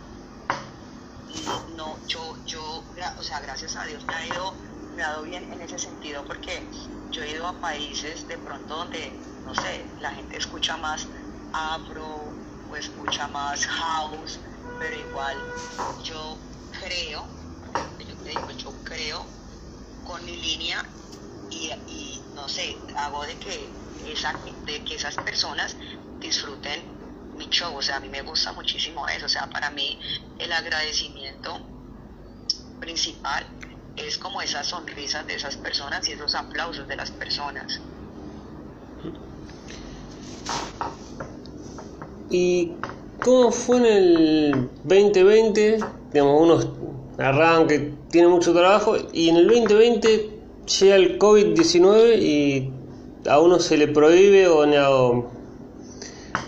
No, 1.67 2.05
yo, 2.07 2.43
yo, 2.45 2.93
o 3.17 3.23
sea, 3.23 3.39
gracias 3.41 3.75
a 3.75 3.85
Dios 3.85 4.05
me 4.05 4.13
ha 4.13 4.27
ido, 4.27 4.57
me 4.91 5.01
ha 5.03 5.09
dado 5.09 5.23
bien 5.23 5.43
en 5.51 5.61
ese 5.61 5.79
sentido 5.79 6.25
porque 6.25 6.69
yo 7.09 7.23
he 7.23 7.31
ido 7.31 7.47
a 7.47 7.59
países 7.59 8.27
de 8.27 8.37
pronto 8.37 8.75
donde, 8.75 9.29
no 9.43 9.55
sé, 9.55 9.93
la 9.97 10.11
gente 10.13 10.37
escucha 10.37 10.77
más 10.77 11.09
afro 11.51 12.41
o 12.65 12.75
escucha 12.75 13.27
más 13.27 13.65
house, 13.65 14.41
pero 14.77 14.95
igual 14.95 15.49
yo 15.97 16.51
creo, 16.69 17.29
yo 17.99 18.17
te 18.21 18.29
digo, 18.31 18.51
yo 18.51 18.83
creo 18.83 19.27
con 20.03 20.25
mi 20.25 20.37
línea 20.37 20.83
y, 21.49 21.71
y 21.87 22.31
no 22.33 22.47
sé, 22.49 22.85
hago 22.95 23.25
de 23.25 23.39
que, 23.39 23.80
esa, 24.07 24.33
de 24.65 24.83
que 24.83 24.95
esas 24.95 25.15
personas 25.17 25.75
disfruten 26.19 26.79
mi 27.37 27.47
show, 27.49 27.75
o 27.75 27.81
sea, 27.81 27.97
a 27.97 27.99
mí 27.99 28.09
me 28.09 28.21
gusta 28.21 28.53
muchísimo 28.53 29.07
eso, 29.07 29.25
o 29.25 29.29
sea, 29.29 29.49
para 29.49 29.71
mí 29.71 29.99
el 30.37 30.51
agradecimiento 30.51 31.59
principal 32.79 33.45
es 33.95 34.17
como 34.17 34.41
esas 34.41 34.67
sonrisas 34.67 35.25
de 35.27 35.35
esas 35.35 35.57
personas 35.57 36.07
y 36.07 36.13
esos 36.13 36.35
aplausos 36.35 36.87
de 36.87 36.95
las 36.95 37.11
personas. 37.11 37.81
¿Y 42.29 42.73
cómo 43.21 43.51
fue 43.51 43.77
en 43.77 43.85
el 43.85 44.69
2020? 44.83 45.79
Digamos, 46.13 46.41
uno 46.41 46.81
arranque, 47.17 47.93
tiene 48.09 48.27
mucho 48.27 48.53
trabajo 48.53 48.95
y 49.13 49.29
en 49.29 49.37
el 49.37 49.47
2020 49.47 50.29
llega 50.79 50.95
el 50.95 51.19
COVID-19 51.19 52.17
y 52.21 52.80
a 53.29 53.39
uno 53.39 53.59
se 53.59 53.77
le 53.77 53.87
prohíbe 53.87 54.47
o, 54.47 54.63
o 54.63 55.31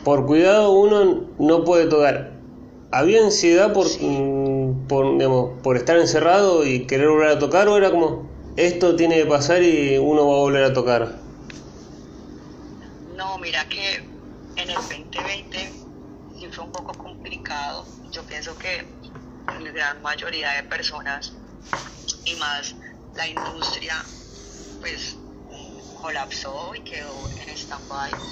por 0.04 0.26
cuidado 0.26 0.72
uno 0.72 1.28
no 1.40 1.64
puede 1.64 1.88
tocar. 1.88 2.32
¿Había 2.92 3.24
ansiedad 3.24 3.74
por, 3.74 3.88
mm, 3.88 4.88
por, 4.88 5.18
digamos, 5.18 5.62
por 5.62 5.78
estar 5.78 5.98
encerrado 5.98 6.66
y 6.66 6.86
querer 6.86 7.08
volver 7.08 7.30
a 7.30 7.40
tocar 7.40 7.68
o 7.68 7.78
era 7.78 7.90
como 7.90 8.30
esto 8.56 8.96
tiene 8.96 9.16
que 9.16 9.26
pasar 9.26 9.64
y 9.64 9.98
uno 9.98 10.28
va 10.28 10.36
a 10.36 10.40
volver 10.40 10.64
a 10.64 10.74
tocar? 10.74 11.20
No, 13.16 13.38
mira 13.40 13.68
que 13.68 13.96
en 14.58 14.70
el 14.70 14.76
2020 14.76 15.72
sí 16.40 16.48
fue 16.52 16.66
un 16.66 16.72
poco 16.72 16.94
complicado. 16.94 17.86
Yo 18.12 18.22
pienso 18.24 18.56
que 18.58 18.86
la 19.48 19.72
gran 19.72 20.02
mayoría 20.02 20.52
de 20.52 20.64
personas 20.64 21.34
y 22.26 22.36
más 22.36 22.76
la 23.16 23.28
industria 23.28 23.96
pues 24.82 25.18
colapsó 26.04 26.76
y 26.76 26.84
quedó 26.84 27.30
en 27.38 27.50
stand-by. 27.50 28.28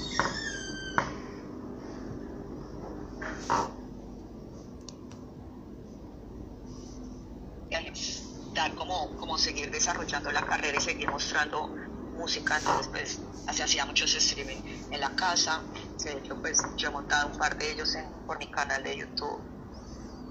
Dar 8.53 8.75
como, 8.75 9.15
como 9.15 9.37
seguir 9.37 9.71
desarrollando 9.71 10.31
la 10.31 10.45
carrera 10.45 10.77
y 10.77 10.81
seguir 10.81 11.09
mostrando 11.09 11.73
música, 12.11 12.57
entonces 12.57 12.89
pues 12.89 13.25
se 13.53 13.63
hacía 13.63 13.85
muchos 13.85 14.13
streaming 14.15 14.63
en 14.89 14.99
la 14.99 15.15
casa, 15.15 15.71
de 16.03 16.17
hecho 16.17 16.41
pues 16.41 16.73
yo 16.75 16.89
he 16.89 16.91
montado 16.91 17.29
un 17.29 17.37
par 17.37 17.57
de 17.57 17.71
ellos 17.71 17.95
por 18.25 18.37
mi 18.39 18.51
canal 18.51 18.83
de 18.83 18.97
YouTube. 18.97 19.47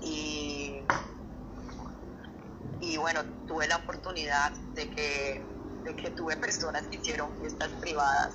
Y, 0.00 0.90
y 2.80 2.96
bueno, 2.96 3.22
tuve 3.46 3.68
la 3.68 3.78
oportunidad 3.78 4.52
de 4.74 4.90
que, 4.90 5.59
de 5.84 5.96
que 5.96 6.10
tuve 6.10 6.36
personas 6.36 6.86
que 6.88 6.96
hicieron 6.96 7.30
fiestas 7.38 7.70
privadas 7.80 8.34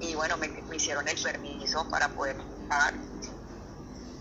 y 0.00 0.14
bueno, 0.14 0.36
me, 0.38 0.48
me 0.68 0.76
hicieron 0.76 1.06
el 1.08 1.20
permiso 1.20 1.86
para 1.90 2.08
poder 2.08 2.36
pagar 2.68 2.94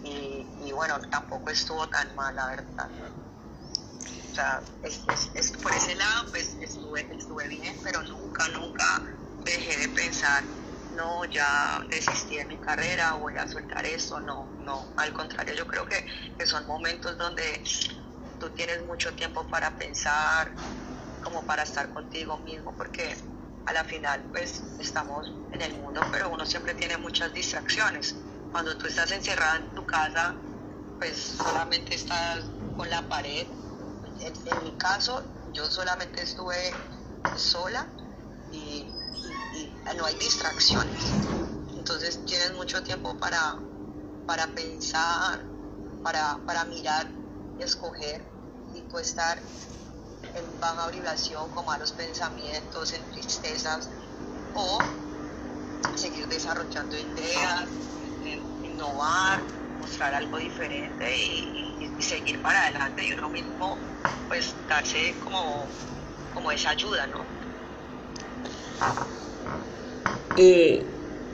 y, 0.04 0.72
bueno, 0.72 1.00
tampoco 1.10 1.50
estuvo 1.50 1.88
tan 1.90 2.16
mal, 2.16 2.36
la 2.36 2.48
verdad. 2.48 2.90
O 4.32 4.36
sea, 4.36 4.62
es, 4.84 5.52
por 5.52 5.74
ese 5.74 5.96
lado, 5.96 6.26
pues 6.32 6.56
estuve, 6.62 7.06
estuve 7.18 7.48
bien, 7.48 7.76
pero 7.84 8.02
nunca, 8.04 8.48
nunca 8.50 9.04
dejé 9.44 9.78
de 9.78 9.90
pensar, 9.90 10.44
no, 10.92 11.26
ya 11.26 11.86
desistí 11.90 12.38
de 12.38 12.46
mi 12.46 12.58
carrera, 12.60 13.14
voy 13.14 13.36
a 13.38 13.48
soltar 13.48 13.86
esto, 13.86 14.20
no, 14.22 14.54
no, 14.60 14.94
al 14.98 15.14
contrario, 15.14 15.54
yo 15.56 15.68
creo 15.68 15.86
que, 15.86 16.06
que 16.38 16.46
son 16.46 16.66
momentos 16.68 17.18
donde 17.18 17.62
tú 18.40 18.50
tienes 18.52 18.86
mucho 18.86 19.14
tiempo 19.16 19.46
para 19.48 19.78
pensar, 19.78 20.54
como 21.24 21.44
para 21.44 21.64
estar 21.64 21.90
contigo 21.94 22.38
mismo, 22.40 22.74
porque 22.76 23.16
a 23.66 23.74
la 23.74 23.84
final 23.84 24.24
pues 24.32 24.62
estamos 24.80 25.32
en 25.52 25.62
el 25.62 25.74
mundo, 25.82 26.02
pero 26.12 26.30
uno 26.30 26.46
siempre 26.46 26.74
tiene 26.74 26.98
muchas 26.98 27.34
distracciones 27.34 28.16
cuando 28.52 28.76
tú 28.78 28.88
estás 28.88 29.12
encerrada 29.12 29.58
en 29.58 29.76
tu 29.76 29.86
casa, 29.86 30.36
pues 30.98 31.18
solamente 31.18 31.96
estás 31.96 32.46
con 32.76 32.90
la 32.90 33.08
pared. 33.08 33.48
En, 34.20 34.64
mi 34.64 34.72
caso, 34.78 35.24
yo 35.54 35.66
solamente 35.66 36.22
estuve 36.24 36.74
sola 37.38 37.88
y, 38.52 38.88
no 39.96 40.06
hay 40.06 40.16
distracciones. 40.16 41.04
Entonces 41.76 42.24
tienes 42.26 42.54
mucho 42.54 42.82
tiempo 42.84 43.18
para, 43.18 43.58
para 44.26 44.48
pensar, 44.48 45.42
para, 46.04 46.38
para 46.46 46.66
mirar 46.66 47.08
escoger 47.60 48.22
y 48.76 48.82
tú 48.84 49.00
estar 49.00 49.40
en 50.36 50.60
baja 50.60 50.90
vibración 50.90 51.50
con 51.52 51.66
malos 51.66 51.92
pensamientos, 51.92 52.94
en 52.94 53.02
tristezas 53.12 53.90
o 54.56 54.80
seguir 55.96 56.28
desarrollando 56.28 56.96
ideas, 56.96 57.66
innovar, 58.64 59.40
mostrar 59.80 60.14
algo 60.14 60.38
diferente 60.38 61.18
y, 61.18 61.56
seguir 62.00 62.42
para 62.42 62.64
adelante 62.64 63.06
y 63.06 63.12
uno 63.12 63.30
mismo 63.30 63.78
pues 64.30 64.56
darse 64.70 65.14
como, 65.24 65.66
como 66.34 66.52
esa 66.52 66.70
ayuda, 66.70 67.06
¿no? 67.08 67.20
Eh, 70.38 70.86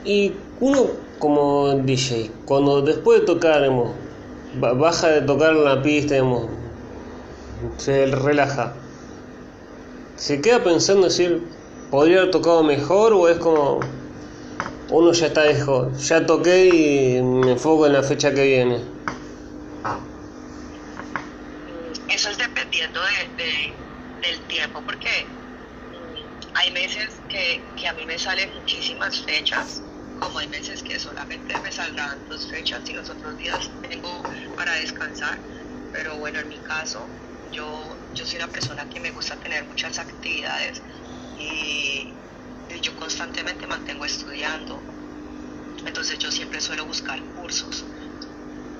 y 0.04 0.32
uno 0.60 0.86
como 1.18 1.74
DJ, 1.74 2.30
cuando 2.44 2.82
después 2.82 3.20
de 3.20 3.26
tocar, 3.26 3.62
baja 4.54 5.08
de 5.08 5.22
tocar 5.22 5.54
la 5.54 5.82
pista, 5.82 6.16
se 7.78 8.06
relaja, 8.06 8.74
¿se 10.16 10.40
queda 10.40 10.64
pensando 10.64 11.04
decir, 11.06 11.48
podría 11.88 12.18
haber 12.18 12.30
tocado 12.32 12.62
mejor 12.64 13.12
o 13.14 13.28
es 13.28 13.38
como 13.38 14.02
uno 14.88 15.12
ya 15.12 15.28
está, 15.28 15.44
dijo, 15.44 15.92
ya 15.96 16.26
toqué 16.26 16.66
y 17.18 17.22
me 17.22 17.52
enfoco 17.52 17.86
en 17.86 17.94
la 17.94 18.02
fecha 18.04 18.34
que 18.34 18.44
viene. 18.44 18.92
Eso 22.08 22.30
es 22.30 22.38
dependiendo 22.38 23.00
de, 23.36 23.84
del 24.22 24.46
tiempo, 24.46 24.84
porque 24.84 25.08
mm, 25.90 26.38
hay 26.54 26.72
meses 26.72 27.22
que, 27.28 27.72
que 27.76 27.88
a 27.88 27.94
mí 27.94 28.06
me 28.06 28.18
salen 28.18 28.52
muchísimas 28.52 29.22
fechas, 29.24 29.84
como 30.14 30.38
hay 30.38 30.48
meses 30.48 30.82
que 30.82 30.98
solamente 30.98 31.60
me 31.60 31.72
saldrán 31.72 32.24
dos 32.28 32.48
fechas 32.48 32.88
y 32.88 32.94
los 32.94 33.10
otros 33.10 33.36
días 33.36 33.72
tengo 33.80 34.28
para 34.54 34.74
descansar, 34.74 35.42
pero 35.90 36.18
bueno, 36.18 36.40
en 36.40 36.48
mi 36.48 36.60
caso, 36.62 37.14
yo, 37.50 38.05
yo 38.14 38.24
soy 38.24 38.36
una 38.36 38.48
persona 38.48 38.88
que 38.88 39.00
me 39.00 39.10
gusta 39.10 39.36
tener 39.36 39.64
muchas 39.64 39.98
actividades 39.98 40.82
y 41.38 42.12
yo 42.82 42.94
constantemente 42.96 43.66
mantengo 43.66 44.04
estudiando. 44.04 44.80
Entonces 45.86 46.18
yo 46.18 46.30
siempre 46.30 46.60
suelo 46.60 46.84
buscar 46.86 47.20
cursos. 47.34 47.84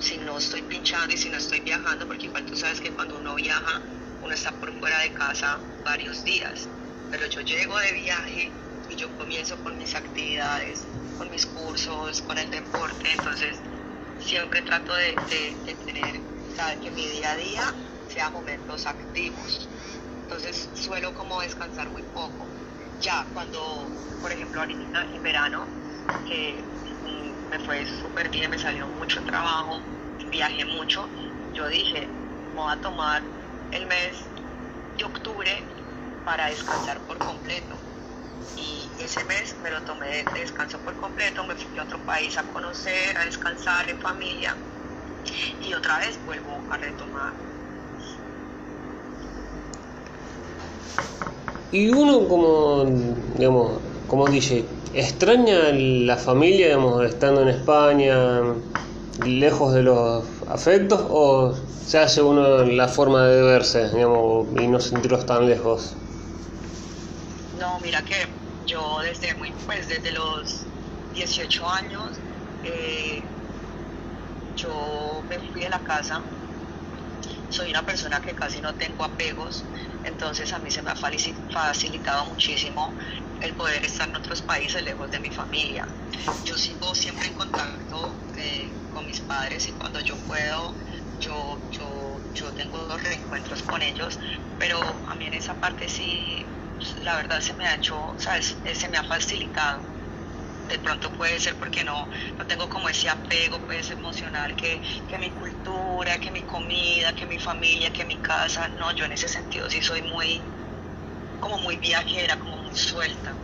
Si 0.01 0.19
no 0.19 0.39
estoy 0.39 0.63
pinchando 0.63 1.15
y 1.15 1.17
si 1.17 1.29
no 1.31 1.39
estoy 1.39 1.61
viajando, 1.61 2.07
porque 2.07 2.27
igual 2.27 2.45
tú 2.47 2.57
sabes 2.57 2.81
que 2.81 2.91
cuando 2.91 3.19
uno 3.19 3.35
viaja, 3.35 3.81
uno 4.23 4.35
está 4.35 4.53
por 4.53 4.73
fuera 4.79 4.99
de 5.01 5.13
casa 5.13 5.59
varios 5.85 6.25
días. 6.25 6.69
Pero 7.11 7.27
yo 7.27 7.41
llego 7.43 7.79
de 7.79 7.93
viaje 7.93 8.51
y 8.91 8.97
yo 8.97 9.09
comienzo 9.17 9.57
con 9.63 9.79
mis 9.79 9.95
actividades, 9.95 10.83
con 11.19 11.31
mis 11.31 11.47
cursos, 11.47 12.23
con 12.23 12.39
el 12.39 12.51
deporte. 12.51 13.13
Entonces 13.13 13.57
siempre 14.19 14.63
trato 14.63 14.95
de, 14.95 15.15
tener, 15.87 16.21
que 16.83 16.91
mi 16.91 17.07
día 17.07 17.33
a 17.33 17.37
día 17.37 17.75
sea 18.17 18.31
momentos 18.31 18.87
activos. 18.87 19.69
Entonces 20.23 20.71
suelo 20.73 21.13
como 21.13 21.39
descansar 21.43 21.91
muy 21.91 22.03
poco 22.03 22.49
ya 22.99 23.29
cuando, 23.35 23.61
por 24.23 24.33
ejemplo, 24.33 24.63
ahorita 24.63 25.11
en 25.13 25.23
verano, 25.23 25.69
que 26.25 26.65
me 27.51 27.59
fue 27.59 27.85
súper 27.85 28.31
bien, 28.31 28.51
me 28.51 28.59
salió 28.59 28.89
mucho 28.89 29.23
trabajo, 29.23 29.85
viajé 30.31 30.65
mucho, 30.65 31.11
yo 31.53 31.69
dije, 31.69 32.11
voy 32.55 32.73
a 32.73 32.81
tomar 32.81 33.23
el 33.71 33.87
mes 33.87 34.31
de 34.97 35.05
octubre 35.05 35.53
para 36.25 36.47
descansar 36.47 37.05
por 37.05 37.21
completo. 37.21 37.79
Y 38.55 38.95
ese 38.97 39.25
mes 39.27 39.61
me 39.61 39.71
lo 39.71 39.83
tomé 39.85 40.09
de 40.33 40.41
descanso 40.41 40.83
por 40.83 40.97
completo, 40.97 41.47
me 41.47 41.55
fui 41.55 41.79
a 41.79 41.83
otro 41.83 42.03
país 42.03 42.39
a 42.39 42.49
conocer, 42.49 43.15
a 43.19 43.27
descansar 43.27 43.91
en 43.91 44.01
familia 44.01 44.57
y 45.61 45.75
otra 45.75 45.99
vez 45.99 46.23
vuelvo 46.25 46.65
a 46.71 46.79
retomar 46.79 47.35
y 51.77 51.91
uno 51.91 52.27
como, 52.27 52.87
digamos, 53.37 53.83
como 54.09 54.27
dice, 54.29 54.65
¿extraña 54.95 55.73
la 55.73 56.17
familia, 56.17 56.69
digamos, 56.69 57.05
estando 57.05 57.43
en 57.43 57.49
España, 57.49 58.41
lejos 59.27 59.75
de 59.75 59.83
los 59.83 60.25
afectos, 60.49 61.05
o 61.11 61.55
se 61.55 61.99
hace 61.99 62.23
uno 62.23 62.65
la 62.65 62.89
forma 62.89 63.27
de 63.27 63.43
verse, 63.43 63.91
digamos, 63.91 64.49
y 64.59 64.67
no 64.69 64.81
sentirlos 64.81 65.27
tan 65.27 65.47
lejos? 65.47 65.97
No, 67.61 67.79
mira 67.81 68.03
que 68.03 68.27
yo 68.65 69.01
desde 69.03 69.35
muy, 69.35 69.53
pues 69.67 69.87
desde 69.87 70.13
los 70.13 70.65
18 71.13 71.69
años, 71.69 72.19
eh, 72.65 73.23
yo 74.57 75.23
me 75.29 75.39
fui 75.41 75.61
de 75.61 75.69
la 75.69 75.83
casa 75.85 76.25
soy 77.49 77.71
una 77.71 77.85
persona 77.85 78.21
que 78.21 78.35
casi 78.35 78.61
no 78.61 78.75
tengo 78.75 79.05
apegos, 79.05 79.65
entonces 80.07 80.53
a 80.53 80.59
mí 80.61 80.71
se 80.71 80.83
me 80.83 80.91
ha 80.91 80.97
facilitado 80.97 82.27
muchísimo 82.27 82.97
el 83.41 83.55
poder 83.55 83.85
estar 83.85 84.09
en 84.09 84.17
otros 84.17 84.43
países 84.43 84.83
lejos 84.85 85.11
de 85.11 85.21
mi 85.21 85.31
familia. 85.31 85.87
Yo 86.45 86.57
sigo 86.57 86.95
siempre 86.95 87.29
en 87.29 87.35
contacto 87.35 88.25
eh, 88.37 88.83
con 88.89 89.07
mis 89.07 89.21
padres 89.21 89.69
y 89.69 89.75
cuando 89.75 90.01
yo 90.01 90.23
puedo, 90.25 90.77
yo, 91.19 91.67
yo, 91.71 92.29
yo 92.33 92.55
tengo 92.55 92.87
dos 92.87 93.03
reencuentros 93.03 93.63
con 93.63 93.83
ellos, 93.83 94.19
pero 94.59 95.03
a 95.07 95.15
mí 95.17 95.27
en 95.27 95.35
esa 95.35 95.59
parte 95.61 95.89
sí, 95.89 96.55
la 96.97 97.17
verdad 97.17 97.41
se 97.41 97.55
me 97.55 97.67
ha 97.67 97.77
hecho, 97.77 98.15
¿sabes? 98.19 98.61
Se 98.75 98.89
me 98.89 98.99
ha 98.99 99.05
facilitado 99.05 99.96
de 100.69 100.79
pronto 100.79 101.13
puede 101.13 101.39
ser 101.39 101.57
porque 101.59 101.85
no, 101.85 102.09
no 102.39 102.47
tengo 102.47 102.69
como 102.69 102.89
ese 102.89 103.09
apego 103.09 103.65
pues 103.67 103.91
emocional 103.91 104.55
que, 104.57 104.83
que 105.07 105.19
mi 105.19 105.31
cultura, 105.33 106.19
que 106.21 106.31
mi 106.31 106.45
comida, 106.45 107.15
que 107.15 107.27
mi 107.27 107.39
familia, 107.39 107.93
que 107.93 108.05
mi 108.05 108.21
casa, 108.21 108.69
no, 108.79 108.93
yo 108.95 109.05
en 109.07 109.13
ese 109.13 109.29
sentido 109.29 109.69
sí 109.71 109.81
soy 109.83 110.03
muy, 110.03 110.53
como 111.39 111.59
muy 111.59 111.77
viajera, 111.79 112.39
como 112.39 112.59
muy 112.59 112.75
suelta. 112.77 113.39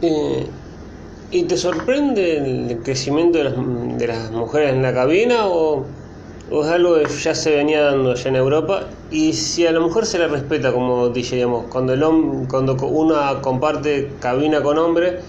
Eh, 0.00 0.50
¿Y 1.30 1.46
te 1.46 1.56
sorprende 1.56 2.38
el 2.38 2.82
crecimiento 2.82 3.38
de 3.38 3.44
las, 3.44 3.54
de 3.56 4.06
las 4.06 4.30
mujeres 4.30 4.72
en 4.72 4.82
la 4.82 4.94
cabina 4.94 5.48
o 5.48 6.03
es 6.50 6.68
algo 6.68 6.96
que 6.96 7.08
ya 7.08 7.34
se 7.34 7.56
venía 7.56 7.82
dando 7.82 8.14
ya 8.14 8.28
en 8.28 8.36
Europa 8.36 8.84
y 9.10 9.32
si 9.32 9.66
a 9.66 9.72
la 9.72 9.80
mujer 9.80 10.06
se 10.06 10.18
le 10.18 10.28
respeta 10.28 10.72
como 10.72 11.08
DJ, 11.08 11.46
cuando 11.70 11.94
el 11.94 12.02
hombre, 12.02 12.48
cuando 12.48 12.74
una 12.86 13.40
comparte 13.40 14.12
cabina 14.20 14.62
con 14.62 14.78
hombre, 14.78 15.20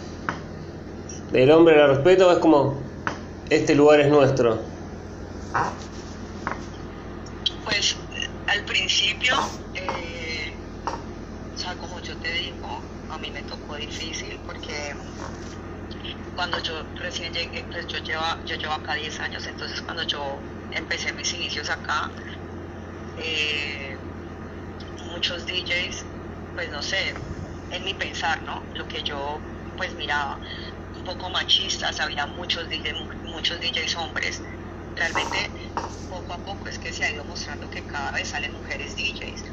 el 1.33 1.51
hombre 1.51 1.77
la 1.77 1.87
respeta 1.87 2.31
es 2.31 2.39
como 2.39 2.75
este 3.49 3.75
lugar 3.75 3.99
es 4.01 4.09
nuestro. 4.09 4.59
Pues 7.63 7.95
al 8.47 8.63
principio, 8.65 9.35
eh, 9.75 10.53
o 10.85 11.57
sea, 11.57 11.75
como 11.75 11.99
yo 12.01 12.15
te 12.17 12.31
digo, 12.33 12.81
a 13.09 13.17
mí 13.17 13.31
me 13.31 13.41
tocó 13.43 13.75
difícil 13.75 14.39
porque 14.45 14.93
cuando 16.33 16.59
yo 16.59 16.91
recién 16.95 17.33
llegué, 17.33 17.67
pues 17.71 17.87
yo 17.87 17.99
llevo, 17.99 18.23
yo 18.45 18.55
llevo 18.57 18.73
acá 18.73 18.95
10 18.95 19.19
años, 19.21 19.47
entonces 19.47 19.81
cuando 19.81 20.03
yo 20.03 20.49
empecé 20.71 21.13
mis 21.13 21.33
inicios 21.33 21.69
acá, 21.69 22.13
eh, 23.15 23.99
muchos 25.05 25.45
DJs, 25.45 26.07
pues 26.53 26.71
no 26.71 26.81
sé, 26.81 27.25
en 27.69 27.83
mi 27.83 27.93
pensar, 27.93 28.43
¿no? 28.43 28.69
Lo 28.73 28.87
que 28.87 29.03
yo 29.03 29.49
pues 29.75 29.95
miraba, 29.95 30.39
un 30.93 31.03
poco 31.03 31.29
machistas, 31.29 31.99
había 31.99 32.25
muchos 32.27 32.69
DJs, 32.69 32.95
muchos 33.23 33.59
DJs 33.59 33.97
hombres. 33.97 34.43
Realmente 34.95 35.53
poco 36.07 36.33
a 36.33 36.43
poco 36.43 36.69
es 36.69 36.79
que 36.79 36.93
se 36.93 37.03
ha 37.05 37.11
ido 37.11 37.25
mostrando 37.25 37.69
que 37.69 37.85
cada 37.85 38.11
vez 38.13 38.29
salen 38.29 38.53
mujeres 38.53 38.95
DJs. 38.95 39.43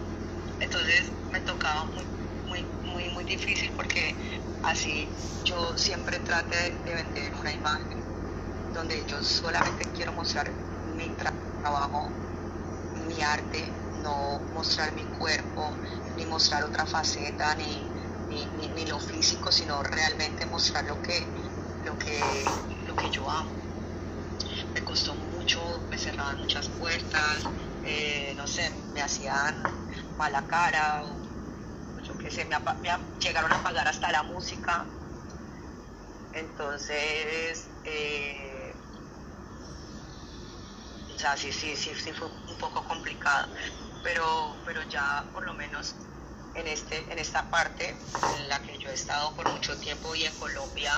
Entonces 0.60 1.14
me 1.30 1.40
tocaba 1.42 1.86
muy, 1.86 2.08
muy, 2.44 2.76
muy, 2.82 3.10
muy 3.10 3.24
difícil 3.24 3.72
porque 3.74 4.18
así 4.62 5.12
yo 5.44 5.76
siempre 5.76 6.20
trate 6.20 6.56
de 6.84 6.94
vender 6.94 7.34
una 7.34 7.52
imagen 7.52 7.98
donde 8.72 9.04
yo 9.06 9.22
solamente 9.22 9.84
quiero 9.92 10.12
mostrar 10.12 10.52
mi 10.84 11.14
trabajo, 11.60 12.12
mi 12.94 13.20
arte, 13.20 13.72
no 14.02 14.46
mostrar 14.52 14.92
mi 14.94 15.04
cuerpo, 15.06 15.78
ni 16.16 16.26
mostrar 16.26 16.64
otra 16.64 16.86
faceta, 16.86 17.54
ni, 17.54 17.92
ni, 18.28 18.86
lo 18.86 18.98
físico, 18.98 19.52
sino 19.52 19.82
realmente 19.82 20.46
mostrar 20.46 20.84
lo 20.86 21.00
que, 21.00 21.32
lo 21.82 21.98
que, 21.98 22.44
lo 22.86 22.96
que 22.96 23.10
yo 23.10 23.30
amo. 23.30 23.54
Me 24.74 24.82
costó 24.82 25.14
mucho, 25.14 25.84
me 25.90 25.98
cerraban 25.98 26.38
muchas 26.38 26.68
puertas, 26.70 27.42
eh, 27.82 28.32
no 28.36 28.46
sé, 28.46 28.62
me 28.94 29.02
hacían 29.02 29.54
mala 30.16 30.46
cara, 30.46 31.04
o 32.24 32.28
yo 32.28 32.28
qué 32.28 32.30
sé, 32.30 32.44
me, 32.44 32.56
llegaron 33.18 33.52
a 33.52 33.62
pagar 33.62 33.88
hasta 33.88 34.10
la 34.12 34.22
música. 34.22 34.86
Entonces, 36.32 37.70
eh, 37.84 38.82
sea, 41.22 41.36
sí, 41.36 41.52
sí, 41.52 41.76
sí, 41.76 41.94
sí 41.94 42.12
fue 42.12 42.28
un 42.48 42.58
poco 42.58 42.84
complicado, 42.84 43.48
pero, 44.02 44.60
pero 44.64 44.82
ya 44.82 45.30
por 45.32 45.44
lo 45.44 45.54
menos 45.54 45.94
en, 46.54 46.66
este, 46.66 47.12
en 47.12 47.18
esta 47.18 47.48
parte 47.50 47.96
en 48.28 48.48
la 48.48 48.60
que 48.62 48.76
yo 48.78 48.90
he 48.90 48.94
estado 48.94 49.34
por 49.36 49.48
mucho 49.48 49.78
tiempo 49.78 50.14
y 50.16 50.24
en 50.24 50.34
Colombia 50.34 50.92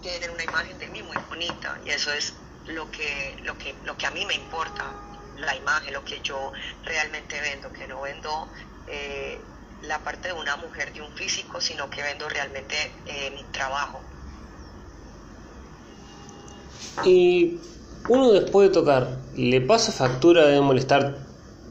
tienen 0.00 0.30
una 0.30 0.42
imagen 0.42 0.78
de 0.78 0.88
mí 0.88 1.02
muy 1.02 1.18
bonita 1.28 1.80
y 1.84 1.90
eso 1.90 2.12
es 2.12 2.34
lo 2.64 2.90
que, 2.90 3.38
lo 3.44 3.56
que, 3.56 3.80
lo 3.84 3.96
que 3.96 4.06
a 4.06 4.10
mí 4.10 4.24
me 4.26 4.34
importa, 4.34 4.96
la 5.34 5.54
imagen, 5.54 5.94
lo 5.94 6.04
que 6.04 6.20
yo 6.20 6.52
realmente 6.82 7.40
vendo, 7.40 7.72
que 7.72 7.86
no 7.86 8.00
vendo 8.00 8.50
eh, 8.86 9.49
la 9.82 9.98
parte 10.00 10.28
de 10.28 10.34
una 10.34 10.56
mujer, 10.56 10.92
de 10.92 11.00
un 11.00 11.12
físico, 11.12 11.60
sino 11.60 11.88
que 11.90 12.02
vendo 12.02 12.28
realmente 12.28 12.74
eh, 13.06 13.30
mi 13.34 13.44
trabajo. 13.52 14.00
Y 17.04 17.58
uno 18.08 18.32
después 18.32 18.68
de 18.68 18.74
tocar, 18.74 19.18
¿le 19.36 19.60
pasa 19.60 19.92
factura 19.92 20.46
de 20.46 20.60
molestar, 20.60 21.16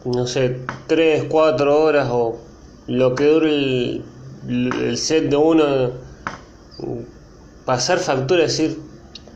no 0.05 0.25
sé, 0.27 0.65
3, 0.87 1.25
4 1.29 1.81
horas 1.81 2.07
o 2.11 2.39
lo 2.87 3.15
que 3.15 3.25
dure 3.25 4.01
el, 4.47 4.97
set 4.97 5.29
de 5.29 5.35
uno? 5.35 5.91
Pasar 7.65 7.99
factura, 7.99 8.43
decir, 8.43 8.79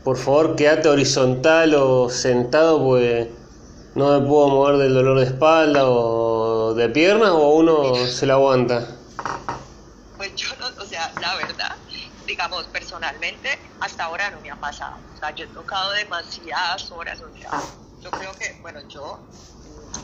por 0.02 0.16
favor, 0.16 0.56
quédate 0.56 0.88
horizontal 0.88 1.74
o 1.74 2.08
sentado, 2.10 2.82
pues 2.82 3.28
no 3.94 4.20
me 4.20 4.26
puedo 4.26 4.48
mover 4.48 4.78
del 4.78 4.94
dolor 4.94 5.18
de 5.18 5.26
espalda 5.26 5.88
o 5.88 6.33
de 6.76 6.88
piernas, 6.88 7.30
o 7.30 7.48
uno 7.50 7.94
se 7.94 8.26
la 8.26 8.34
aguanta. 8.34 8.86
Pues 10.16 10.34
yo 10.36 10.48
no, 10.60 10.66
o 10.82 10.86
sea, 10.86 11.12
la 11.20 11.34
verdad, 11.36 11.76
digamos, 12.26 12.66
personalmente, 12.68 13.48
hasta 13.80 14.04
ahora 14.04 14.30
no 14.30 14.40
me 14.40 14.50
ha 14.50 14.56
pasado. 14.56 14.96
O 15.12 15.16
sea, 15.16 15.34
yo 15.34 15.44
he 15.44 15.48
tocado 15.48 15.92
demasiadas 15.92 16.90
horas, 16.92 17.20
o 17.20 17.36
sea, 17.36 17.50
yo 18.00 18.10
creo 18.10 18.32
que, 18.34 18.58
bueno, 18.62 18.80
yo, 18.88 19.18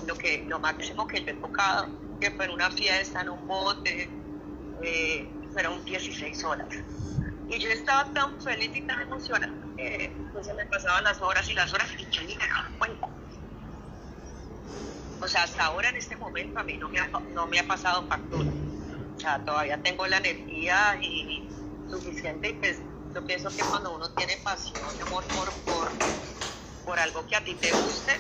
lo, 0.07 0.15
que, 0.17 0.45
lo 0.49 0.59
máximo 0.59 1.07
que 1.07 1.25
yo 1.25 1.31
he 1.31 1.35
tocado, 1.35 1.89
que 2.21 2.31
fue 2.33 2.47
en 2.47 2.53
una 2.53 2.71
fiesta, 2.71 3.21
en 3.21 3.31
un 3.31 3.47
bote, 3.47 4.11
eh, 4.83 5.33
fueron 5.53 5.85
16 5.85 6.45
horas. 6.45 6.69
Y 7.49 7.59
yo 7.59 7.69
estaba 7.71 8.13
tan 8.13 8.41
feliz 8.41 8.71
y 8.75 8.81
tan 8.83 9.03
emocionada 9.03 9.53
que 9.77 10.17
pues, 10.33 10.47
se 10.47 10.55
me 10.55 10.65
pasaban 10.67 11.05
las 11.05 11.21
horas 11.21 11.49
y 11.49 11.55
las 11.55 11.73
horas 11.73 11.89
y 11.99 12.09
yo 12.11 12.23
ni 12.23 12.37
me 12.37 12.47
daba 12.47 12.71
cuenta. 12.79 13.20
O 15.23 15.29
sea, 15.29 15.43
hasta 15.43 15.67
ahora 15.67 15.91
en 15.91 15.97
este 15.97 16.17
momento 16.17 16.59
a 16.59 16.65
mí 16.65 16.77
no 16.79 16.89
me 16.89 16.99
ha, 16.99 17.11
no 17.35 17.47
me 17.47 17.59
ha 17.59 17.67
pasado 17.67 18.07
factura. 18.09 18.49
O 19.17 19.21
sea, 19.21 19.45
todavía 19.45 19.81
tengo 19.83 20.07
la 20.07 20.17
energía 20.17 20.99
y, 21.03 21.47
suficiente 21.91 22.49
y 22.49 22.53
pues 22.55 22.79
yo 23.15 23.27
pienso 23.27 23.51
que 23.51 23.63
cuando 23.63 23.95
uno 23.95 24.09
tiene 24.15 24.37
pasión 24.39 24.97
y 24.97 25.03
amor 25.03 25.25
por, 25.35 25.53
por, 25.65 25.93
por, 26.85 26.99
algo 26.99 27.27
que 27.27 27.37
a 27.37 27.45
ti 27.45 27.55
te 27.57 27.73
guste, 27.73 28.13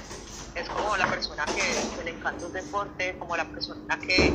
es 0.54 0.68
como 0.68 0.96
la 0.96 1.06
persona 1.06 1.46
que, 1.54 2.02
le 2.04 2.10
encanta 2.10 2.46
un 2.46 2.52
deporte, 2.52 3.16
como 3.18 3.36
la 3.36 3.50
persona 3.50 3.80
que, 4.06 4.34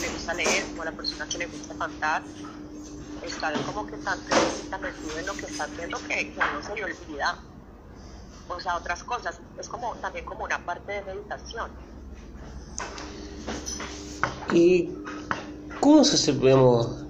le 0.00 0.08
gusta 0.08 0.34
leer, 0.34 0.66
como 0.70 0.84
la 0.84 0.96
persona 0.96 1.28
que 1.28 1.38
le 1.38 1.46
gusta 1.46 1.76
cantar, 1.76 2.24
está 3.22 3.62
como 3.62 3.86
que 3.86 3.98
tan, 3.98 4.18
tan 4.68 4.80
metido 4.80 5.18
en 5.18 5.26
lo 5.26 5.36
que 5.36 5.46
está 5.46 5.64
haciendo 5.64 6.02
que, 6.02 6.32
que 6.32 6.40
uno 6.40 6.62
se 6.62 6.74
le 6.74 6.84
olvida 6.84 7.53
o 8.48 8.60
sea, 8.60 8.76
otras 8.76 9.02
cosas. 9.04 9.40
Es 9.58 9.68
como 9.68 9.94
también 9.96 10.24
como 10.24 10.44
una 10.44 10.64
parte 10.64 10.92
de 10.92 11.02
meditación. 11.02 11.70
¿Y 14.52 14.90
cómo 15.80 16.04
se, 16.04 16.32
digamos, 16.32 17.04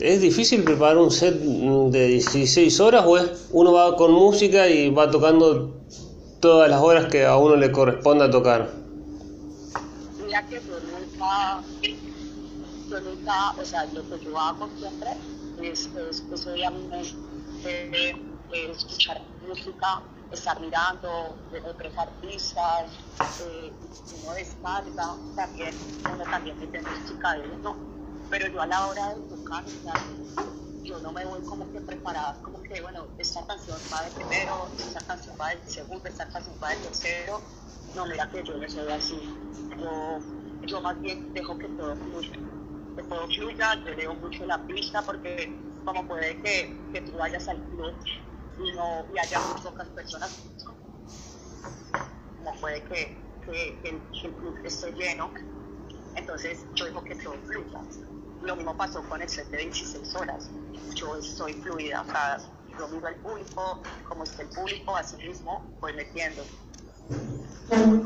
¿Es 0.00 0.20
difícil 0.20 0.64
preparar 0.64 0.98
un 0.98 1.10
set 1.10 1.40
de 1.40 2.06
16 2.08 2.80
horas 2.80 3.04
o 3.06 3.16
es 3.16 3.48
uno 3.52 3.72
va 3.72 3.96
con 3.96 4.12
música 4.12 4.68
y 4.68 4.90
va 4.90 5.10
tocando 5.10 5.80
todas 6.40 6.68
las 6.68 6.80
horas 6.80 7.06
que 7.06 7.24
a 7.24 7.36
uno 7.36 7.56
le 7.56 7.70
corresponda 7.72 8.30
tocar? 8.30 8.70
Mira 10.24 10.46
que 10.46 10.56
yo 10.56 10.78
nunca, 10.80 11.62
yo 12.90 13.00
nunca, 13.00 13.52
o 13.52 13.64
sea, 13.64 13.86
lo 13.86 14.02
que 14.10 14.24
yo 14.24 14.38
hago 14.38 14.68
siempre 14.78 15.10
es, 15.62 15.88
es, 16.10 16.22
es 16.32 16.46
obviamente 16.46 17.14
eh, 17.64 18.16
escuchar 18.70 19.22
música, 19.46 20.02
estar 20.30 20.60
mirando 20.60 21.08
otros 21.64 21.96
artistas, 21.98 22.92
eh, 23.38 23.76
uno 24.10 24.32
descarga 24.34 25.18
también, 25.34 25.74
uno 26.06 26.24
también 26.28 26.58
mete 26.58 26.82
música 26.82 27.34
de 27.34 27.48
uno 27.48 27.76
pero 28.28 28.48
yo 28.48 28.60
a 28.60 28.66
la 28.66 28.86
hora 28.88 29.14
de 29.14 29.20
tocar, 29.22 29.64
yo 30.82 30.98
no 31.00 31.12
me 31.12 31.24
voy 31.24 31.42
como 31.44 31.70
que 31.70 31.80
preparada, 31.80 32.40
como 32.42 32.62
que, 32.62 32.80
bueno, 32.82 33.08
esta 33.18 33.46
canción 33.46 33.80
va 33.92 34.02
de 34.04 34.10
primero, 34.10 34.74
esta 34.78 35.00
canción 35.06 35.36
va 35.40 35.50
de 35.54 35.66
segundo, 35.66 36.08
esta 36.08 36.28
canción 36.28 36.58
va 36.62 36.70
de 36.70 36.78
tercero. 36.78 37.42
No, 37.94 38.06
mira 38.06 38.28
que 38.30 38.42
yo 38.44 38.58
no 38.58 38.68
soy 38.68 38.90
así. 38.92 39.16
Yo, 39.78 40.18
yo 40.62 40.80
más 40.82 41.00
bien 41.00 41.32
dejo 41.32 41.56
que 41.58 41.68
todo 41.70 41.96
fluya. 41.96 42.38
Que 42.96 43.02
todo 43.04 43.26
fluya, 43.28 43.82
yo 43.84 43.94
leo 43.94 44.14
mucho 44.16 44.44
la 44.46 44.66
pista 44.66 45.04
porque 45.06 45.58
como 45.84 46.06
puede 46.06 46.40
que, 46.40 46.88
que 46.92 47.00
tú 47.02 47.16
vayas 47.16 47.48
al 47.48 47.66
club 47.68 47.94
y, 48.58 48.72
no, 48.72 49.04
y 49.14 49.18
haya 49.18 49.40
muy 49.40 49.60
pocas 49.62 49.88
personas, 49.88 50.30
como 52.38 52.60
puede 52.60 52.82
que, 52.84 53.16
que, 53.46 53.80
el 53.88 54.32
club 54.34 54.56
esté 54.64 54.92
lleno, 54.92 55.30
entonces 56.16 56.64
yo 56.74 56.86
digo 56.86 57.02
que 57.04 57.14
todo 57.16 57.34
fluya. 57.46 57.80
Lo 58.42 58.56
mismo 58.56 58.76
pasó 58.76 59.02
con 59.08 59.22
el 59.22 59.28
set 59.28 59.48
de 59.50 59.58
16 59.58 60.14
horas. 60.16 60.50
Yo 60.94 61.16
estoy 61.16 61.54
fluida, 61.54 62.02
o 62.02 62.04
sea, 62.04 62.38
yo 62.78 62.88
miro 62.88 63.06
al 63.06 63.16
público, 63.16 63.82
como 64.08 64.24
está 64.24 64.42
el 64.42 64.48
público, 64.48 64.96
así 64.96 65.16
mismo 65.16 65.62
voy 65.80 65.92
metiendo, 65.94 66.42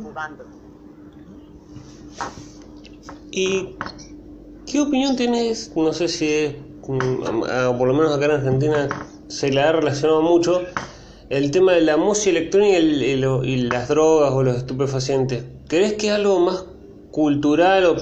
jugando. 0.02 0.44
¿Y 3.30 3.76
qué 4.66 4.80
opinión 4.80 5.16
tienes? 5.16 5.74
No 5.76 5.92
sé 5.92 6.08
si 6.08 6.32
es, 6.32 6.56
mm, 6.86 7.76
por 7.78 7.88
lo 7.88 7.94
menos 7.94 8.16
acá 8.16 8.26
en 8.26 8.30
Argentina 8.32 9.07
se 9.28 9.50
le 9.50 9.60
ha 9.60 9.72
relacionado 9.72 10.22
mucho 10.22 10.62
el 11.30 11.50
tema 11.50 11.72
de 11.72 11.82
la 11.82 11.96
música 11.96 12.30
electrónica 12.38 12.78
y, 12.78 12.82
y 12.82 13.56
las 13.68 13.88
drogas 13.88 14.32
o 14.32 14.42
los 14.42 14.56
estupefacientes. 14.56 15.44
¿Crees 15.68 15.94
que 15.94 16.08
es 16.08 16.14
algo 16.14 16.40
más 16.40 16.64
cultural 17.10 17.84
o 17.84 17.96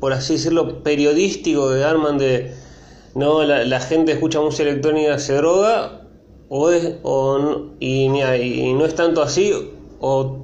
por 0.00 0.12
así 0.12 0.34
decirlo, 0.34 0.82
periodístico 0.82 1.70
que 1.70 1.82
arman 1.82 2.18
de, 2.18 2.54
no, 3.14 3.42
la, 3.42 3.80
gente 3.80 4.12
escucha 4.12 4.40
música 4.40 4.68
electrónica, 4.68 5.18
se 5.18 5.34
droga, 5.34 6.02
o 6.48 6.70
es, 6.70 6.94
o, 7.02 7.72
y, 7.80 8.04
y 8.04 8.74
no 8.74 8.84
es 8.84 8.94
tanto 8.94 9.22
así, 9.22 9.52
o 10.00 10.38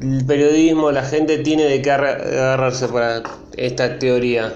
el 0.00 0.24
periodismo, 0.24 0.90
la 0.90 1.04
gente 1.04 1.38
tiene 1.38 1.64
de 1.64 1.82
qué 1.82 1.90
agarrarse 1.92 2.88
para 2.88 3.22
esta 3.56 3.98
teoría. 3.98 4.54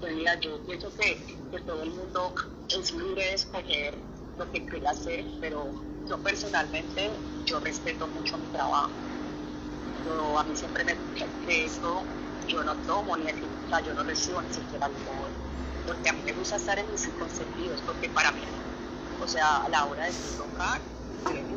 Pues 0.00 0.14
mira, 0.14 0.38
yo 0.40 0.58
pienso 0.66 0.88
que, 0.98 1.18
que 1.50 1.60
todo 1.64 1.82
el 1.82 1.90
mundo 1.90 2.34
es 2.68 2.73
libre 2.92 3.24
de 3.24 3.34
escoger 3.34 4.04
lo 4.36 4.50
que 4.50 4.64
quiera 4.66 4.90
hacer, 4.90 5.26
pero 5.40 5.74
yo 6.06 6.22
personalmente, 6.22 7.10
yo 7.44 7.60
respeto 7.60 8.08
mucho 8.08 8.38
mi 8.38 8.48
trabajo 8.48 8.94
yo, 10.02 10.38
a 10.38 10.44
mí 10.44 10.56
siempre 10.56 10.84
me 10.84 10.96
que 11.40 11.64
esto 11.64 12.06
yo 12.46 12.62
no 12.64 12.76
tomo 12.78 13.16
ni 13.16 13.26
o 13.28 13.68
sea, 13.68 13.80
yo 13.80 13.94
no 13.94 14.02
recibo 14.04 14.42
ni 14.42 14.52
siquiera 14.52 14.86
alcohol, 14.86 15.32
porque 15.84 16.08
a 16.08 16.12
mí 16.12 16.22
me 16.22 16.32
gusta 16.32 16.56
estar 16.56 16.78
en 16.78 16.90
mis 16.90 17.02
cinco 17.02 17.28
sentidos, 17.28 17.82
porque 17.82 18.10
para 18.10 18.32
mí, 18.32 18.42
o 19.18 19.26
sea, 19.26 19.58
a 19.58 19.68
la 19.68 19.86
hora 19.86 20.06
de 20.06 20.14
tocar, 20.36 20.82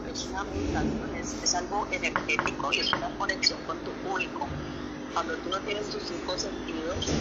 es 0.05 0.25
una 0.25 0.43
meditación, 0.45 1.13
es, 1.15 1.37
es 1.41 1.55
algo 1.55 1.87
energético 1.91 2.71
y 2.73 2.79
es 2.79 2.93
una 2.93 3.15
conexión 3.17 3.61
con 3.63 3.83
tu 3.83 3.93
público. 3.99 4.49
Cuando 5.13 5.39
tú 5.41 5.49
no 5.49 5.61
tienes 5.63 5.89
tus 5.89 6.05
cinco 6.07 6.37
sentidos 6.37 7.19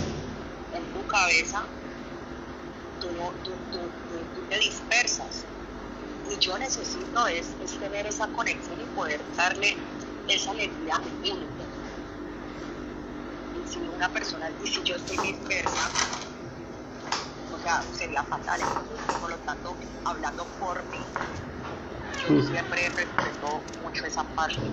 en 0.70 0.92
tu 0.92 1.07
cabeza, 1.07 1.68
tú, 3.07 3.12
no, 3.12 3.32
tú, 3.42 3.59
tú, 3.70 3.90
tú, 4.34 4.42
te 4.48 4.59
dispersas. 4.59 5.46
Y 6.28 6.38
yo 6.38 6.59
necesito 6.59 7.26
es, 7.28 7.54
es 7.61 7.78
tener 7.78 8.07
esa 8.07 8.26
conexión 8.32 8.80
y 8.80 8.86
poder 8.86 9.24
darle 9.36 9.76
esa 10.26 10.50
alegría 10.50 11.00
única. 11.22 11.64
Y 13.54 13.66
si 13.66 13.88
una 13.88 14.12
persona, 14.12 14.50
y 14.62 14.66
si 14.66 14.82
yo 14.82 14.96
estoy 14.96 15.18
dispersa, 15.18 15.88
o 17.52 17.59
sea, 17.59 17.86
sería 17.92 18.22
fatal. 18.24 18.61
por 19.20 19.30
lo 19.30 19.38
tanto, 19.38 19.76
hablando 20.04 20.44
por 20.59 20.84
mí, 20.90 21.07
yo 22.18 22.42
siempre 22.42 22.88
respeto 22.88 23.62
mucho 23.82 24.07
esa 24.07 24.24
parte. 24.34 24.72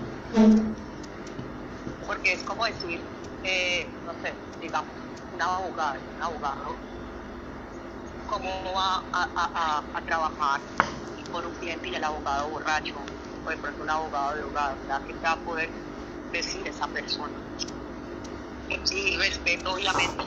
Porque 2.06 2.34
es 2.34 2.44
como 2.44 2.66
decir, 2.66 3.06
eh, 3.44 4.00
no 4.06 4.14
sé, 4.20 4.36
digamos, 4.60 4.96
un 5.32 5.42
abogado, 5.42 6.02
un 6.16 6.22
abogado, 6.22 6.93
cómo 8.34 8.74
va 8.74 8.98
a, 8.98 9.08
a, 9.12 9.80
a, 9.80 9.92
a 9.94 10.06
trabajar 10.06 10.62
por 11.30 11.46
un 11.46 11.56
cliente 11.56 11.90
y 11.90 11.96
el 11.96 12.04
abogado 12.04 12.50
borracho 12.50 13.14
o 13.44 13.50
de 13.50 13.58
pronto 13.58 13.84
un 13.84 13.90
abogado 13.90 14.36
de 14.36 14.42
abogado, 14.42 14.84
¿qué 15.06 15.18
va 15.24 15.34
a 15.34 15.44
poder 15.44 15.72
decir 16.32 16.68
esa 16.68 16.92
persona? 16.92 17.46
Y 18.68 19.18
respeto 19.18 19.74
obviamente 19.74 20.24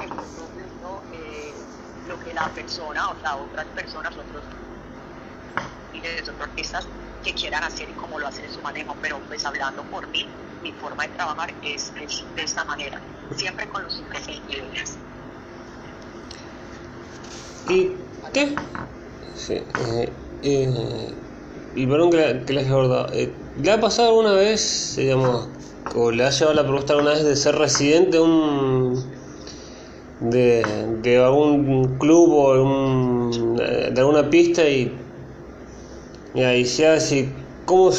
eh, 1.10 1.70
lo 2.04 2.18
que 2.18 2.32
la 2.34 2.52
persona, 2.54 3.10
o 3.10 3.18
sea, 3.18 3.36
otras 3.36 3.70
personas, 3.72 4.16
otros 4.18 4.48
líderes, 5.92 6.28
otros 6.28 6.48
artistas 6.48 6.90
que 7.22 7.34
quieran 7.34 7.64
hacer 7.64 7.88
y 7.90 7.94
cómo 7.94 8.18
lo 8.18 8.26
hacen 8.28 8.44
en 8.46 8.50
su 8.50 8.62
manejo, 8.62 8.98
pero 9.00 9.24
pues 9.26 9.44
hablando 9.44 9.88
por 9.88 10.08
mí, 10.10 10.36
mi 10.60 10.72
forma 10.74 11.04
de 11.04 11.10
trabajar 11.10 11.56
es, 11.62 11.92
de 11.94 12.42
esta 12.42 12.64
manera, 12.64 13.02
siempre 13.28 13.68
con 13.68 13.82
los 13.82 14.04
sentidos. 14.12 15.06
¿Y 17.68 17.90
qué? 18.32 18.54
Sí, 19.36 19.54
eh, 19.54 20.12
eh 20.42 21.12
y 21.76 21.86
perdón 21.86 22.10
que, 22.10 22.16
la, 22.16 22.44
que 22.44 22.52
les 22.54 22.66
eh, 23.12 23.30
¿le 23.62 23.70
ha 23.70 23.78
pasado 23.78 24.08
alguna 24.08 24.32
vez, 24.32 24.94
digamos, 24.96 25.46
o 25.94 26.10
le 26.10 26.24
ha 26.24 26.30
llevado 26.30 26.54
la 26.54 26.62
pregunta 26.62 26.94
alguna 26.94 27.12
vez 27.12 27.22
de 27.22 27.36
ser 27.36 27.54
residente 27.54 28.16
de 28.16 28.22
un 28.22 29.04
de, 30.20 30.64
de 31.02 31.18
algún 31.18 31.98
club 31.98 32.30
o 32.32 32.62
un, 32.62 33.56
de 33.56 33.94
alguna 34.00 34.30
pista 34.30 34.66
y, 34.66 34.90
y 36.34 36.42
ahí 36.42 36.64
se 36.64 36.86
hace 36.86 37.28
¿cómo, 37.66 37.90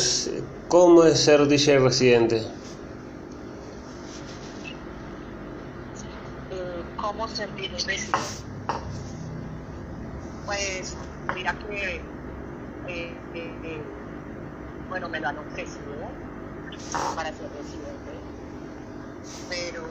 ¿cómo 0.68 1.04
es 1.04 1.20
ser 1.20 1.48
DJ 1.48 1.80
residente? 1.80 2.42
¿Cómo 6.96 7.28
ser 7.28 7.54
DJ 7.56 7.70
residente? 7.74 8.18
Pues 10.48 10.96
mira 11.36 11.56
que 11.60 12.02
eh, 12.88 13.14
eh, 13.34 13.82
bueno, 15.00 15.10
me 15.10 15.20
lo 15.20 15.28
han 15.28 15.38
ofrecido 15.38 15.94
para 17.16 17.32
ser 17.32 17.52
residente, 17.52 18.12
pero 19.48 19.84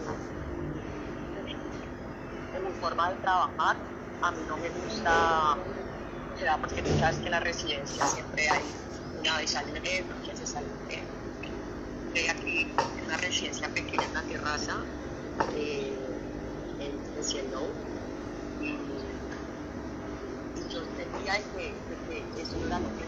en 2.53 2.65
mi 2.65 2.73
forma 2.81 3.11
de 3.11 3.17
trabajar. 3.21 3.77
A 4.23 4.33
mí 4.33 4.39
no 4.49 4.57
me 4.57 4.69
gusta, 4.71 5.59
sea, 6.37 6.59
porque 6.59 6.83
tú 6.83 6.99
sabes 6.99 7.19
que 7.19 7.27
en 7.27 7.31
la 7.33 7.41
residencia 7.41 8.05
siempre 8.05 8.49
hay 8.49 8.65
una 9.21 9.37
vez 9.37 9.55
al 9.55 9.73
mes, 9.81 10.09
dos 10.09 10.27
veces 10.27 10.57
al. 10.57 10.65
Estoy 12.15 12.29
aquí 12.29 12.67
en 12.97 13.05
una 13.05 13.17
residencia 13.19 13.69
pequeña 13.69 14.07
en 14.07 14.13
la 14.15 14.23
terraza 14.23 14.75
eh, 15.55 15.97
en 16.81 17.23
Cielo. 17.23 17.61
Y, 18.61 18.81
yo 20.69 20.83
sentía 20.97 21.35
que 21.53 21.77
eso 22.37 22.57
era 22.67 22.81
lo 22.81 22.97
que 22.97 23.06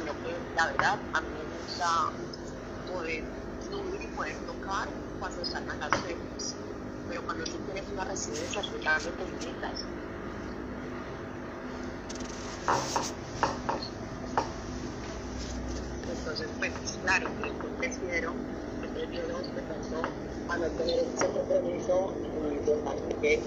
sino 0.00 0.14
que 0.22 0.34
la 0.56 0.66
verdad 0.66 0.98
a 1.12 1.20
mí 1.20 1.28
me 1.34 1.44
gusta 1.58 1.84
poder 2.86 3.22
subir 3.70 4.02
y 4.02 4.06
poder 4.08 4.36
tocar 4.46 4.88
cuando 5.18 5.44
salgan 5.44 5.78
las 5.78 5.92
fechas. 6.00 6.56
Pero 7.08 7.22
cuando 7.24 7.44
tú 7.44 7.58
tienes 7.58 7.84
una 7.92 8.04
residencia, 8.04 8.62
tú 8.62 8.78
realmente 8.82 9.24
limitas. 9.26 9.84
Entonces, 16.08 16.48
pues 16.58 16.72
claro, 17.02 17.28
yo 17.44 17.52
prefiero, 17.76 18.34
prefiero 18.94 19.38
de 19.54 19.62
pronto 19.62 20.02
a 20.48 20.56
no 20.56 20.66
tener 20.70 21.00
ese 21.14 21.28
compromiso 21.28 22.14
de 22.22 23.16
que, 23.20 23.42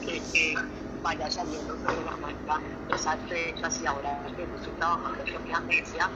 que, 0.00 0.22
que 0.32 0.54
vaya 1.02 1.30
saliendo 1.30 1.74
sobre 1.76 2.04
la 2.04 2.16
marca 2.16 2.60
esas 2.88 3.16
fechas 3.28 3.80
y 3.82 3.86
ahora 3.86 4.22
que 4.36 4.42
estoy 4.42 4.72
trabajando 4.78 5.24
en 5.24 5.44
mi 5.44 5.52
agencia, 5.52 6.10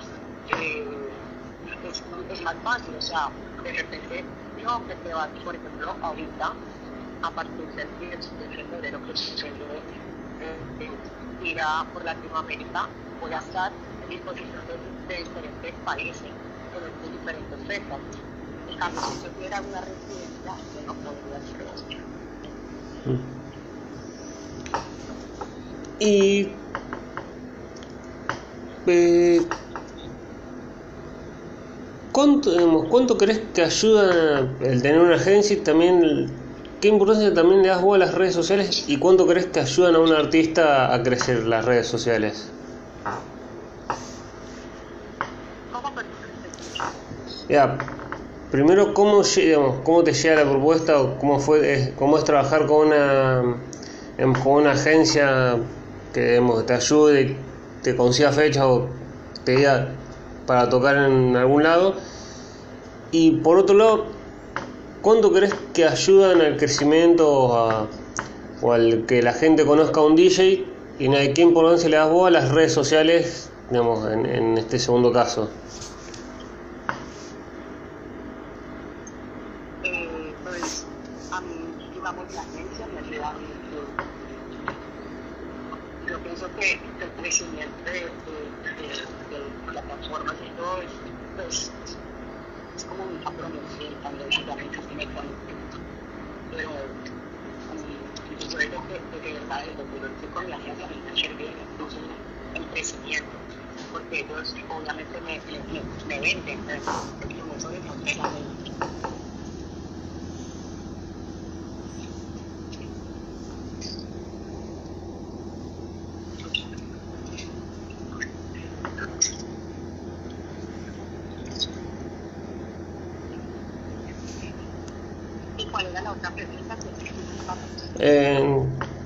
es, 0.48 2.42
más 2.42 2.56
fácil, 2.64 2.94
o 2.96 3.00
sea, 3.00 3.30
de 3.62 3.72
repente, 3.72 4.24
no, 4.62 4.86
que 4.86 4.94
te 4.96 5.12
va, 5.14 5.28
por 5.44 5.54
ejemplo, 5.54 5.94
ahorita, 6.02 6.52
a 7.22 7.30
partir 7.30 7.66
del 7.74 7.88
10 7.98 8.38
de 8.38 8.48
febrero 8.48 9.00
que 9.06 9.16
sucede 9.16 9.82
eh, 10.40 10.90
ir 11.44 11.60
a, 11.60 11.84
por 11.92 12.04
Latinoamérica, 12.04 12.88
voy 13.20 13.32
a 13.32 13.38
estar 13.38 13.72
en 14.02 14.08
disposición 14.08 14.60
de, 14.66 15.16
diferentes 15.16 15.74
países, 15.84 16.30
con 16.72 17.12
diferentes 17.12 17.60
fechas. 17.66 18.00
En 18.68 18.76
cambio, 18.78 19.00
si 19.02 19.24
yo 19.24 19.30
tuviera 19.30 19.60
una 19.60 19.80
residencia, 19.80 20.56
yo 20.74 20.82
no 20.86 20.94
podría 20.94 21.36
hacer 21.38 21.60
eso. 21.74 23.41
Y 25.98 26.48
eh, 28.86 29.40
¿cuánto, 32.12 32.88
¿cuánto 32.88 33.16
crees 33.16 33.40
que 33.54 33.62
ayuda 33.62 34.56
el 34.60 34.82
tener 34.82 35.00
una 35.00 35.16
agencia 35.16 35.56
y 35.56 35.62
también 35.62 36.42
¿qué 36.82 36.88
importancia 36.88 37.32
también 37.32 37.62
le 37.62 37.68
das 37.68 37.80
vos 37.80 37.94
a 37.94 37.98
las 37.98 38.14
redes 38.14 38.34
sociales 38.34 38.84
y 38.88 38.98
cuánto 38.98 39.26
crees 39.26 39.46
que 39.46 39.60
ayudan 39.60 39.94
a 39.94 40.00
un 40.00 40.12
artista 40.12 40.92
a 40.92 41.02
crecer 41.04 41.44
las 41.44 41.64
redes 41.64 41.86
sociales? 41.86 42.56
Ya, 47.48 47.86
primero, 48.50 48.94
¿cómo, 48.94 49.22
digamos, 49.22 49.82
¿cómo 49.84 50.02
te 50.02 50.12
llega 50.12 50.44
la 50.44 50.50
propuesta 50.50 51.00
o 51.00 51.18
cómo, 51.18 51.38
fue, 51.38 51.94
cómo 51.96 52.18
es 52.18 52.24
trabajar 52.24 52.66
con 52.66 52.88
una, 52.88 53.64
con 54.42 54.62
una 54.62 54.72
agencia 54.72 55.56
que 56.12 56.30
digamos, 56.30 56.66
te 56.66 56.74
ayude, 56.74 57.36
te 57.82 57.96
consiga 57.96 58.32
fecha 58.32 58.68
o 58.68 58.88
te 59.44 59.56
diga 59.56 59.88
para 60.46 60.68
tocar 60.68 60.96
en 60.96 61.36
algún 61.36 61.62
lado? 61.62 61.96
Y 63.10 63.32
por 63.36 63.58
otro 63.58 63.76
lado, 63.76 64.06
¿cuánto 65.02 65.32
crees 65.32 65.54
que 65.74 65.86
ayudan 65.86 66.40
al 66.40 66.56
crecimiento 66.56 67.88
o, 68.62 68.72
al 68.72 69.04
que 69.06 69.22
la 69.22 69.32
gente 69.32 69.66
conozca 69.66 70.00
a 70.00 70.04
un 70.04 70.16
DJ? 70.16 70.66
¿Y 70.98 71.08
qué 71.32 71.42
importancia 71.42 71.88
le 71.88 71.96
das 71.96 72.10
vos 72.10 72.28
a 72.28 72.30
las 72.30 72.50
redes 72.50 72.72
sociales, 72.72 73.50
digamos, 73.70 74.10
en, 74.10 74.26
en 74.26 74.58
este 74.58 74.78
segundo 74.78 75.12
caso? 75.12 75.50
yo 86.12 86.18
pienso 86.18 86.46
que 86.56 86.72
el 86.72 87.10
crecimiento 87.12 87.84
de, 87.84 87.92
de, 87.92 88.04
de, 88.76 88.88
de 89.32 89.72
plataformas 89.72 90.34
y 90.44 90.50
todo 90.58 90.82
es, 90.82 90.90
pues, 91.36 91.70
es 92.76 92.84
como 92.84 93.04
un 93.04 93.16
compromiso 93.24 93.80
y 93.80 93.94
también 94.02 94.28
ayudarme 94.30 94.76
a 94.76 94.94
me 94.94 95.06
Pero 96.50 96.70
mm, 97.72 98.40
yo 98.40 98.58
creo 98.58 98.82
que, 98.88 99.18
de 99.20 99.32
verdad 99.32 99.64
el 99.66 99.76
documento 99.76 100.34
con 100.34 100.50
la 100.50 100.58
gente 100.58 100.84
me 100.86 101.16
sirvió 101.16 101.48
incluso 101.48 101.98
en 102.54 102.64
crecimiento, 102.64 103.38
porque 103.90 104.20
ellos 104.20 104.54
obviamente 104.68 105.18
me, 105.22 105.40
me, 105.48 105.82
me 106.08 106.20
venden, 106.20 106.58
pero 106.66 107.32
yo 107.34 107.46
no 107.46 107.58
soy 107.58 107.74
de 107.76 107.80
frontera, 107.80 108.28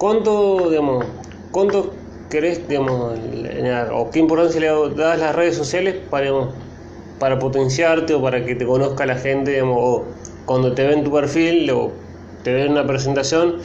¿Cuánto, 0.07 0.70
digamos, 0.70 1.04
cuánto 1.50 1.96
querés, 2.30 2.68
digamos, 2.68 3.18
o 3.90 4.11
qué 4.12 4.20
importancia 4.20 4.61
le 4.61 4.94
das 4.94 5.14
a 5.14 5.16
las 5.16 5.34
redes 5.34 5.57
sociales 5.57 5.96
para, 6.09 6.30
para 7.18 7.40
potenciarte 7.40 8.14
o 8.14 8.22
para 8.22 8.44
que 8.44 8.54
te 8.54 8.64
conozca 8.64 9.04
la 9.04 9.16
gente, 9.16 9.50
digamos, 9.50 9.78
o 9.80 10.07
cuando 10.44 10.72
te 10.76 10.86
ven 10.86 11.02
tu 11.02 11.12
perfil 11.12 11.68
o 11.72 11.92
te 12.44 12.52
ven 12.54 12.70
una 12.70 12.86
presentación, 12.86 13.61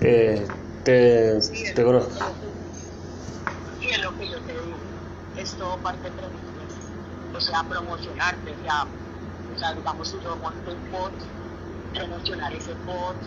eh, 0.00 0.44
te, 0.82 1.38
te 1.76 1.84
conozca? 1.84 2.32
Sí, 3.78 3.88
es 3.88 4.02
lo 4.02 4.18
que 4.18 4.28
yo 4.28 4.40
te 4.42 4.54
digo, 4.54 4.80
es 5.36 5.54
todo 5.54 5.78
parte 5.82 6.10
de 6.10 6.16
o 7.32 7.40
sea, 7.40 7.64
promocionarte, 7.68 8.56
ya, 8.64 8.88
o 9.54 9.56
sea, 9.56 9.72
digamos, 9.72 10.08
si 10.08 10.18
yo 10.18 10.36
monto 10.38 10.72
un 10.72 10.90
post, 10.90 11.22
promocionar 11.94 12.52
ese 12.52 12.74
post, 12.84 13.22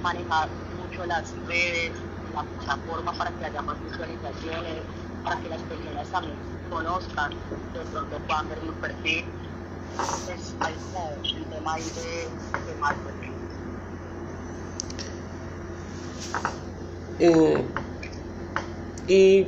manejar 0.00 0.64
las 1.02 1.34
redes, 1.46 1.92
la 2.34 2.42
plataforma 2.42 3.12
para 3.12 3.30
que 3.32 3.44
haya 3.44 3.62
más 3.62 3.76
visualizaciones, 3.84 4.82
para 5.22 5.40
que 5.40 5.48
las 5.48 5.62
personas 5.62 6.10
también 6.10 6.36
conozcan, 6.70 7.30
de 7.72 7.80
pronto 7.90 8.18
puedan 8.26 8.48
ver 8.48 8.62
mi 8.62 8.70
perfil. 8.80 9.24
Entonces 9.90 10.54
hay 10.60 10.74
como 10.92 11.08
un 11.16 11.50
tema 11.50 11.74
ahí 11.74 11.82
de, 11.82 12.72
de 12.72 12.74
marketing. 12.80 13.30
Eh, 17.18 17.64
y 19.06 19.46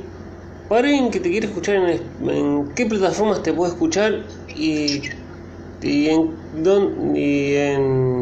para 0.67 0.87
alguien 0.87 1.11
que 1.11 1.19
te 1.19 1.29
quiere 1.29 1.47
escuchar, 1.47 1.75
¿en, 1.75 2.29
en 2.29 2.73
qué 2.75 2.85
plataformas 2.85 3.41
te 3.43 3.53
puede 3.53 3.71
escuchar 3.71 4.27
y, 4.55 5.01
y 5.81 6.09
en, 6.09 6.37
don, 6.63 7.15
y 7.15 7.55
en 7.55 8.16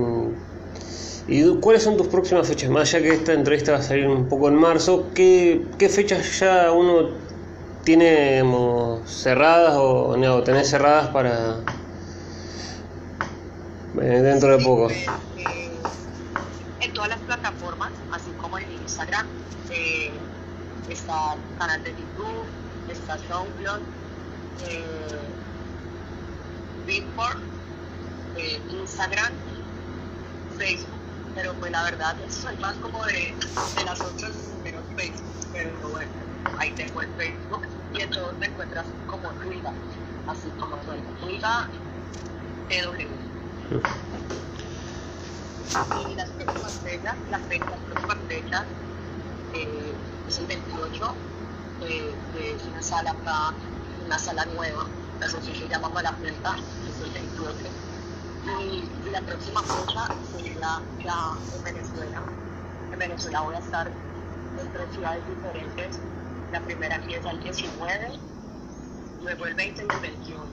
¿Y 1.28 1.59
cuáles 1.59 1.82
son 1.82 1.97
tus 1.97 2.07
próximas 2.07 2.47
fechas? 2.47 2.69
Más 2.69 2.93
allá 2.93 3.03
que 3.03 3.13
esta 3.15 3.34
entrevista 3.34 3.71
va 3.71 3.80
a 3.80 3.82
salir 3.82 4.07
un 4.07 4.30
poco 4.30 4.47
en 4.47 4.55
marzo, 4.55 5.07
¿qué, 5.15 5.65
qué 5.80 5.89
fechas 5.89 6.39
ya 6.39 6.71
uno 6.71 7.09
tiene 7.84 8.43
cerradas 9.07 9.76
o, 9.78 10.15
no, 10.17 10.43
tenés 10.43 10.69
cerradas 10.69 11.07
para 11.09 11.61
eh, 14.01 14.21
dentro 14.21 14.55
de 14.55 14.63
poco? 14.63 14.91
Eh, 14.91 15.07
en 16.82 16.93
todas 16.93 17.09
las 17.09 17.19
plataformas, 17.21 17.91
así 18.11 18.30
como 18.39 18.59
en 18.59 18.71
Instagram, 18.71 19.26
eh, 19.71 20.11
está 20.89 21.34
el 21.34 21.57
canal 21.57 21.84
de 21.84 21.89
YouTube, 21.89 22.45
está 22.91 23.17
SoundCloud, 23.28 23.82
eh, 24.69 24.86
Beatport, 26.86 27.39
eh, 28.38 28.59
Instagram, 28.80 29.34
Facebook 30.59 31.05
pero 31.36 31.53
pues 31.55 31.71
la 31.71 31.83
verdad 31.83 32.15
soy 32.29 32.55
más 32.57 32.75
como 32.77 33.03
de, 33.05 33.36
de 33.75 33.83
las 33.83 33.99
otras 33.99 34.31
menos 34.63 34.81
Facebook, 34.95 35.36
pero 35.51 35.89
bueno, 35.89 36.11
ahí 36.57 36.71
tengo 36.71 37.01
el 37.01 37.09
Facebook 37.15 37.61
y 37.93 38.01
entonces 38.01 38.38
me 38.39 38.45
encuentras 38.47 38.86
como 39.07 39.29
Twiga, 39.29 39.71
así 40.27 40.49
como 40.59 40.81
soy, 40.86 40.99
Twiga 41.21 41.69
EW. 42.69 43.07
Y 46.09 46.15
las 46.15 46.29
próximas 46.29 46.73
fechas, 46.83 47.15
las, 47.29 47.41
fechas, 47.43 47.69
las 47.69 47.79
próximas 47.79 48.17
fechas, 48.29 48.63
eh, 49.53 49.93
es 50.27 50.39
el 50.39 50.45
28, 50.47 51.15
eh, 51.81 52.15
de 52.33 52.69
una 52.69 52.81
sala 52.81 53.11
acá, 53.11 53.53
una 54.05 54.19
sala 54.19 54.45
nueva, 54.45 54.86
la 55.19 55.25
asociación 55.25 55.67
se 55.67 55.73
llama 55.73 55.89
Malafrenta, 55.89 56.55
es 56.89 57.01
el 57.05 57.11
28 57.11 57.84
y 58.45 59.09
la 59.09 59.21
próxima 59.21 59.61
fecha 59.61 60.11
sería 60.31 60.81
ya 61.03 61.33
en 61.55 61.63
Venezuela. 61.63 62.21
En 62.91 62.99
Venezuela 62.99 63.41
voy 63.41 63.55
a 63.55 63.59
estar 63.59 63.87
en 63.87 64.73
tres 64.73 64.93
ciudades 64.93 65.23
diferentes. 65.27 65.99
La 66.51 66.61
primera 66.61 66.95
empieza 66.95 67.31
el 67.31 67.39
19, 67.41 68.19
luego 69.23 69.45
el 69.45 69.53
20 69.55 69.81
y 69.81 69.93
el 69.93 69.99
21. 69.99 70.45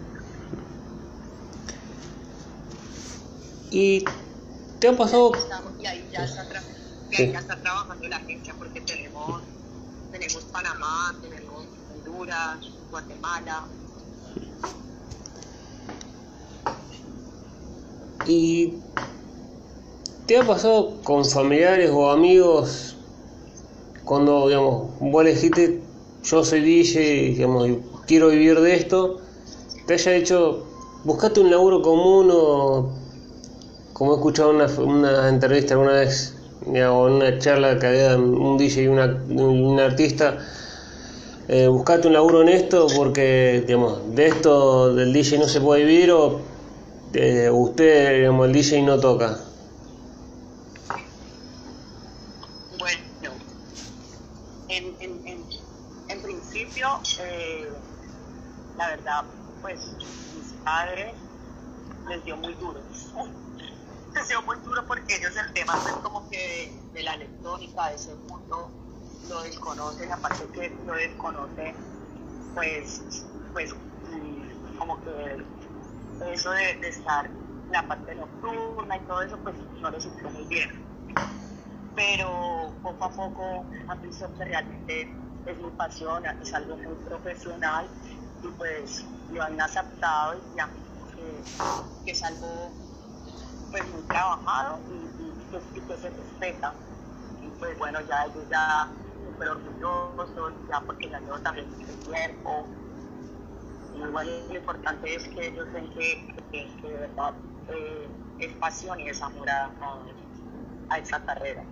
¿Y 3.71 4.05
te 4.81 4.89
ha 4.89 4.97
pasado? 4.97 5.33
y 5.79 5.87
ahí 5.87 6.09
ya 6.13 6.25
está, 6.25 6.47
ya 7.11 7.41
está 7.41 7.57
trabajando 7.57 8.09
la 8.09 8.17
agencia 8.17 8.55
porque 8.59 8.81
tenemos, 8.81 9.43
tenemos 10.11 10.45
Panamá, 10.45 11.15
tenemos 11.23 11.67
Honduras, 11.95 12.59
Guatemala, 12.91 13.65
¿Y 18.27 18.75
te 20.27 20.39
ha 20.39 20.47
pasado 20.47 20.95
con 21.03 21.25
familiares 21.25 21.91
o 21.93 22.11
amigos 22.11 22.97
cuando, 24.05 24.49
digamos, 24.49 24.91
vos 25.01 25.25
le 25.25 25.35
dijiste, 25.35 25.81
yo 26.23 26.45
soy 26.45 26.61
DJ, 26.61 27.35
digamos, 27.35 27.69
y 27.69 27.79
quiero 28.07 28.29
vivir 28.29 28.61
de 28.61 28.75
esto, 28.75 29.19
te 29.87 29.95
haya 29.95 30.15
hecho, 30.15 30.65
buscate 31.05 31.41
un 31.41 31.51
laburo 31.51 31.83
común 31.83 32.29
o, 32.33 32.93
como 33.93 34.13
he 34.13 34.17
escuchado 34.17 34.51
una, 34.51 34.67
una 34.79 35.29
entrevista 35.29 35.75
alguna 35.75 35.93
vez, 35.93 36.37
digamos, 36.67 37.11
una 37.11 37.39
charla 37.39 37.79
que 37.79 37.87
había 37.87 38.17
un 38.17 38.57
DJ 38.57 38.85
y 38.85 38.87
una, 38.87 39.07
un 39.29 39.81
artista, 39.81 40.39
eh, 41.49 41.67
buscate 41.67 42.07
un 42.07 42.15
laburo 42.15 42.43
en 42.43 42.51
esto 42.51 42.87
porque, 42.97 43.65
digamos, 43.67 44.15
de 44.15 44.27
esto 44.29 44.95
del 44.95 45.13
DJ 45.13 45.39
no 45.39 45.49
se 45.49 45.61
puede 45.61 45.85
vivir 45.85 46.13
o 46.13 46.52
eh, 47.15 47.51
usted, 47.51 48.19
digamos, 48.19 48.49
el 48.57 48.87
no 48.87 48.99
toca? 48.99 49.39
Bueno, 52.79 53.03
en, 54.69 54.97
en, 55.01 55.27
en, 55.27 55.45
en 56.09 56.23
principio, 56.23 56.89
eh, 57.21 57.71
la 58.79 58.89
verdad, 58.89 59.25
pues 59.61 59.81
mis 60.35 60.53
padres 60.65 61.15
les 62.09 62.25
dio 62.25 62.37
muy 62.37 62.55
duro. 62.55 62.81
les 64.15 64.29
dio 64.29 64.43
muy 64.43 64.57
duro 64.65 64.85
porque 64.87 65.17
ellos 65.17 65.33
el 65.37 65.53
tema 65.53 65.75
es 65.87 65.93
como 66.03 66.29
que 66.31 66.73
de, 66.95 67.03
la 67.03 67.15
electrónica, 67.15 67.89
de 67.89 67.95
ese 67.95 68.15
mundo, 68.29 68.71
lo 69.29 69.43
desconocen, 69.43 70.13
aparte 70.13 70.45
que 70.53 70.75
lo 70.87 70.95
desconocen, 70.95 71.75
pues, 72.55 73.03
pues, 73.53 73.75
mm, 73.75 74.79
como 74.79 75.03
que 75.03 75.62
eso 76.21 76.51
de, 76.51 76.89
estar 76.89 77.31
la 77.71 77.87
parte 77.87 78.15
nocturna 78.15 78.97
y 78.97 79.01
todo 79.01 79.23
eso, 79.23 79.39
pues 79.39 79.57
no 79.81 79.91
lo 79.91 80.01
sintió 80.01 80.31
muy 80.31 80.45
bien. 80.45 80.71
Pero 81.95 82.73
poco 82.83 83.05
a 83.05 83.11
poco 83.11 83.67
han 83.89 84.03
visto 84.03 84.27
que 84.37 84.45
realmente 84.45 85.03
es 85.47 85.59
mi 85.59 85.71
pasión, 85.71 86.25
es 86.41 86.55
algo 86.55 86.77
muy 86.77 86.95
profesional 87.05 87.87
y 88.43 88.49
pues 88.49 89.05
lo 89.33 89.43
han 89.43 89.61
aceptado 89.61 90.35
y 90.37 90.57
ya 90.57 90.69
que, 92.05 92.11
es 92.11 92.23
algo 92.23 92.71
pues 93.71 93.85
muy 93.93 94.03
trabajado 94.03 94.79
y, 94.91 95.81
que, 95.81 95.97
se 95.97 96.11
respeta. 96.11 96.75
Y 97.41 97.49
pues 97.59 97.79
bueno, 97.79 98.01
ya 98.03 98.25
ellos 98.25 98.49
ya 98.51 98.89
súper 99.27 99.49
orgullosos, 99.49 100.53
ya 100.69 100.81
porque 100.81 101.09
llevo 101.09 101.39
también 101.41 101.71
mucho 101.71 101.93
tiempo. 102.11 102.67
Bueno, 103.95 104.31
lo 104.49 104.57
importante 104.57 105.15
es 105.15 105.29
que 105.29 105.49
ellos 105.49 105.67
ven 105.73 105.89
que, 105.91 106.27
que, 106.51 106.89
de 106.89 106.95
verdad 106.95 107.35
eh, 107.69 108.09
es 108.39 108.53
pasión 108.55 108.99
y 109.01 109.09
es 109.09 109.21
amor 109.23 109.49
a, 109.51 109.71
a 110.89 110.99
esa 110.99 111.25
carrera. 111.25 111.63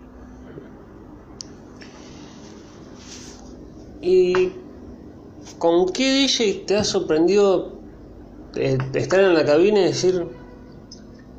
¿Y 4.02 4.52
con 5.58 5.92
qué 5.92 6.12
DJ 6.12 6.64
te 6.66 6.76
ha 6.76 6.84
sorprendido 6.84 7.80
eh, 8.54 8.78
estar 8.94 9.20
en 9.20 9.34
la 9.34 9.44
cabina 9.44 9.80
y 9.80 9.84
decir, 9.84 10.26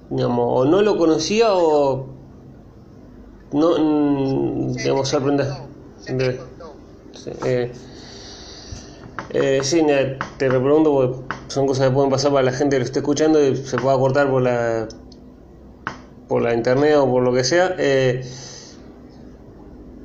digamos, 0.09 0.45
o 0.47 0.65
no 0.65 0.81
lo 0.81 0.97
conocía 0.97 1.53
o 1.53 2.07
no, 3.51 3.77
mm, 3.77 4.73
digamos, 4.73 5.09
sorprender? 5.09 5.47
Sí, 7.13 7.31
eh, 7.45 7.71
eh, 9.33 9.59
sí, 9.63 9.85
te 10.37 10.49
repregunto 10.49 10.91
porque 10.93 11.35
son 11.47 11.67
cosas 11.67 11.87
que 11.87 11.93
pueden 11.93 12.09
pasar 12.09 12.31
para 12.31 12.43
la 12.43 12.51
gente 12.51 12.75
que 12.75 12.79
lo 12.79 12.85
esté 12.85 12.99
escuchando 12.99 13.45
y 13.45 13.55
se 13.55 13.77
pueda 13.77 13.97
cortar 13.97 14.29
por 14.29 14.41
la 14.41 14.87
por 16.27 16.41
la 16.41 16.53
internet 16.53 16.95
o 16.95 17.11
por 17.11 17.23
lo 17.23 17.33
que 17.33 17.43
sea. 17.43 17.75
Eh, 17.77 18.23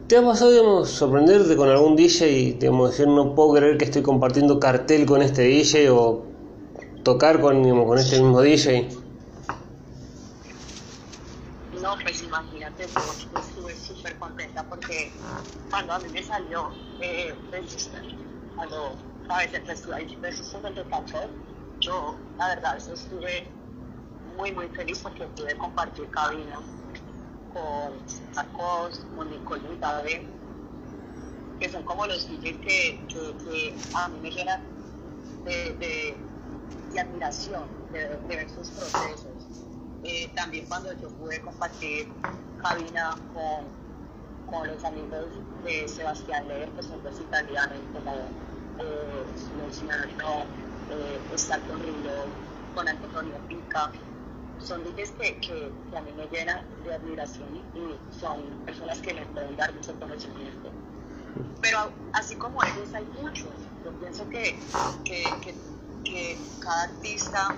¿Te 0.09 0.17
ha 0.17 0.25
pasado, 0.25 0.51
digamos, 0.51 0.89
sorprenderte 0.91 1.57
con 1.57 1.69
algún 1.69 1.95
DJ 1.95 2.31
y, 2.31 2.53
decir, 2.53 3.07
no 3.07 3.35
puedo 3.35 3.55
creer 3.55 3.79
que 3.79 3.85
estoy 3.85 4.03
compartiendo 4.03 4.59
cartel 4.59 5.07
con 5.07 5.23
este 5.23 5.43
DJ 5.43 5.91
o 5.91 6.25
tocar 7.05 7.41
con, 7.41 7.63
con 7.63 7.99
este 7.99 8.21
mismo 8.21 8.41
DJ? 8.41 8.89
No, 11.81 11.95
pues 12.03 12.23
imagínate, 12.23 12.87
yo 12.87 13.41
estuve 13.41 13.75
súper 13.77 14.17
contenta 14.19 14.65
porque 14.65 15.13
cuando 15.71 15.93
a 15.93 15.99
mí 16.01 16.09
me 16.13 16.23
salió, 16.25 16.71
eh, 17.01 17.35
cuando, 18.57 18.97
sabes, 19.27 19.55
el 19.55 19.67
festival 19.67 20.07
de 20.07 20.61
donde 20.63 20.85
pasó, 20.85 21.29
yo, 21.81 22.17
la 22.39 22.49
verdad, 22.49 22.77
estuve 22.77 23.49
muy, 24.37 24.53
muy 24.53 24.69
feliz 24.69 24.99
porque 25.01 25.25
pude 25.27 25.57
compartir 25.57 26.09
cabina 26.11 26.61
con 27.53 28.35
Marcos, 28.35 29.07
con 29.17 29.81
David, 29.81 30.21
que 31.59 31.71
son 31.71 31.83
como 31.85 32.07
los 32.07 32.29
DJs 32.29 32.59
que, 32.59 33.75
a 33.95 34.09
mí 34.09 34.19
me 34.23 34.31
llenan 34.31 34.61
de, 35.45 35.73
de, 35.75 37.01
admiración 37.01 37.65
de, 37.93 38.09
ver 38.29 38.49
sus 38.51 38.69
procesos. 38.71 39.33
Eh, 40.05 40.31
también 40.35 40.67
cuando 40.67 40.93
yo 41.01 41.09
pude 41.11 41.41
compartir 41.41 42.09
cabina 42.63 43.17
con, 43.35 43.65
con 44.51 44.69
los 44.69 44.85
amigos 44.85 45.27
de 45.65 45.89
Sebastián 45.89 46.47
Leer, 46.49 46.69
que 46.71 46.83
son 46.83 47.03
dos 47.03 47.19
italianos, 47.21 47.79
como 47.93 48.13
eh, 48.79 49.27
estar 51.35 51.61
con 51.67 51.81
con 52.75 52.89
Antonio 52.89 53.35
Pica, 53.49 53.91
son 54.59 54.85
DJs 54.85 55.11
que, 55.13 55.41
que, 55.41 55.73
a 55.97 56.01
mí 56.03 56.11
me 56.17 56.27
llenan 56.27 56.61
de 56.85 56.95
admiración 56.95 57.49
y 57.75 57.97
son 58.21 58.43
personas 58.65 59.01
que 59.01 59.15
me 59.15 59.25
pueden 59.27 59.57
dar 59.57 59.73
mucho 59.75 59.99
conocimiento. 59.99 60.71
Pero 61.63 61.91
así 62.13 62.37
como 62.37 62.63
ellos 62.63 62.95
hay 62.95 63.07
muchos. 63.23 63.51
Yo 63.85 63.91
pienso 64.01 64.29
que, 64.29 64.59
que, 65.05 65.35
que 66.05 66.39
cada 66.61 66.83
artista 66.83 67.55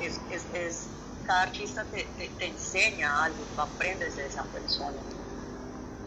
es, 0.00 0.88
cada 1.26 1.42
artista 1.42 1.84
te, 1.84 2.04
te, 2.38 2.46
enseña 2.46 3.24
algo, 3.24 3.44
aprendes 3.56 4.16
de 4.16 4.26
esa 4.26 4.44
persona. 4.44 4.92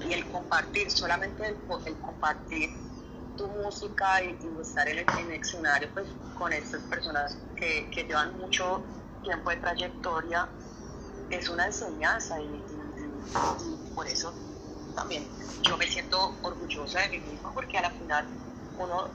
Y 0.08 0.14
el 0.14 0.26
compartir, 0.32 0.90
solamente 0.92 1.48
el, 1.48 1.58
compartir 2.00 2.70
tu 3.38 3.48
música 3.48 4.24
y, 4.24 4.38
estar 4.62 4.88
en 4.88 5.00
el, 5.00 5.32
escenario 5.32 5.90
pues, 5.94 6.08
con 6.38 6.54
estas 6.54 6.82
personas 6.84 7.38
que, 7.56 7.90
que, 7.92 8.04
llevan 8.04 8.38
mucho 8.38 8.82
tiempo 9.24 9.50
de 9.50 9.58
trayectoria 9.58 10.48
es 11.30 11.50
una 11.50 11.66
enseñanza 11.66 12.40
y, 12.42 12.64
por 13.94 14.08
eso 14.08 14.34
también 14.96 15.28
yo 15.62 15.78
me 15.78 15.86
siento 15.86 16.36
orgullosa 16.42 17.02
de 17.02 17.10
mí 17.10 17.20
misma 17.20 17.54
porque 17.54 17.78
a 17.78 17.84
la 17.84 17.92
final 17.92 18.26
uno, 18.80 19.08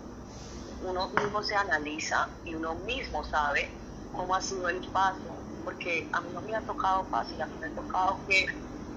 uno 0.83 1.09
mismo 1.09 1.43
se 1.43 1.57
analiza 1.57 2.29
y 2.45 2.55
uno 2.55 2.75
mismo 2.87 3.25
sabe 3.25 3.69
cómo 4.13 4.35
ha 4.35 4.41
sido 4.41 4.69
el 4.69 4.81
paso 4.91 5.35
porque 5.65 6.09
a 6.13 6.21
mí 6.21 6.29
no 6.33 6.43
me 6.43 6.55
ha 6.55 6.61
tocado 6.61 7.05
fácil, 7.11 7.41
a 7.41 7.47
mí 7.47 7.55
me 7.61 7.67
ha 7.67 7.75
tocado 7.75 8.21
que 8.29 8.47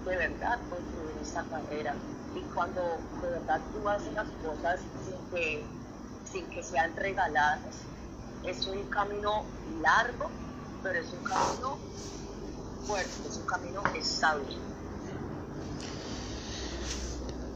de 0.06 0.18
verdad 0.18 0.60
construir 0.70 1.07
esta 1.38 1.44
carrera 1.50 1.94
y 2.36 2.40
cuando 2.54 2.82
de 3.22 3.30
verdad 3.30 3.62
tú 3.72 3.88
haces 3.88 4.14
las 4.14 4.28
cosas 4.44 4.80
que, 5.34 5.64
sin 6.32 6.46
que 6.48 6.64
sean 6.64 6.96
regaladas. 6.96 7.76
Es 8.44 8.68
un 8.68 8.84
camino 8.90 9.44
largo, 9.82 10.30
pero 10.84 11.00
es 11.00 11.12
un 11.12 11.24
camino 11.24 11.78
fuerte, 12.88 13.12
es 13.28 13.38
un 13.38 13.46
camino 13.46 13.82
estable. 13.96 14.56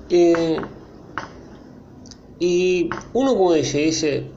Eh, 0.10 0.62
y 2.40 2.90
uno 3.14 3.36
como 3.36 3.54
dice, 3.54 3.78
dice, 3.78 4.32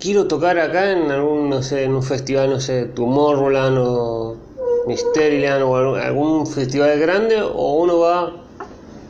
quiero 0.00 0.26
tocar 0.26 0.58
acá 0.58 0.90
en 0.90 1.10
algún, 1.10 1.48
no 1.48 1.62
sé, 1.62 1.84
en 1.84 1.94
un 1.94 2.02
festival, 2.02 2.50
no 2.50 2.60
sé, 2.60 2.86
Tomorrowland 2.86 3.78
o 3.78 4.45
Mysteriland 4.86 5.62
o 5.62 5.96
algún 5.96 6.46
festival 6.46 6.98
grande, 6.98 7.42
o 7.42 7.74
uno 7.82 7.98
va 7.98 8.32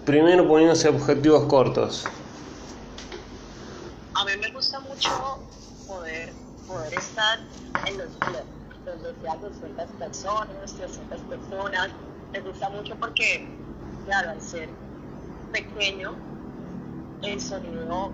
primero 0.05 0.47
poniéndose 0.49 0.89
objetivos 0.89 1.45
cortos 1.45 2.07
a 4.16 4.24
mí 4.24 4.33
me 4.41 4.51
gusta 4.51 4.81
mucho 4.81 5.11
poder, 5.87 6.33
poder 6.66 6.95
estar 6.95 7.39
en 7.87 7.99
los 7.99 8.09
clubs, 8.09 8.47
donde 8.87 9.14
sean 9.20 9.41
200 9.43 9.87
personas, 9.99 10.74
300 10.74 11.20
personas. 11.20 11.91
Me 12.33 12.41
gusta 12.41 12.70
mucho 12.70 12.97
porque, 12.97 13.47
claro, 14.07 14.31
al 14.31 14.41
ser 14.41 14.70
pequeño, 15.53 16.14
el 17.22 17.39
sonido, 17.39 18.11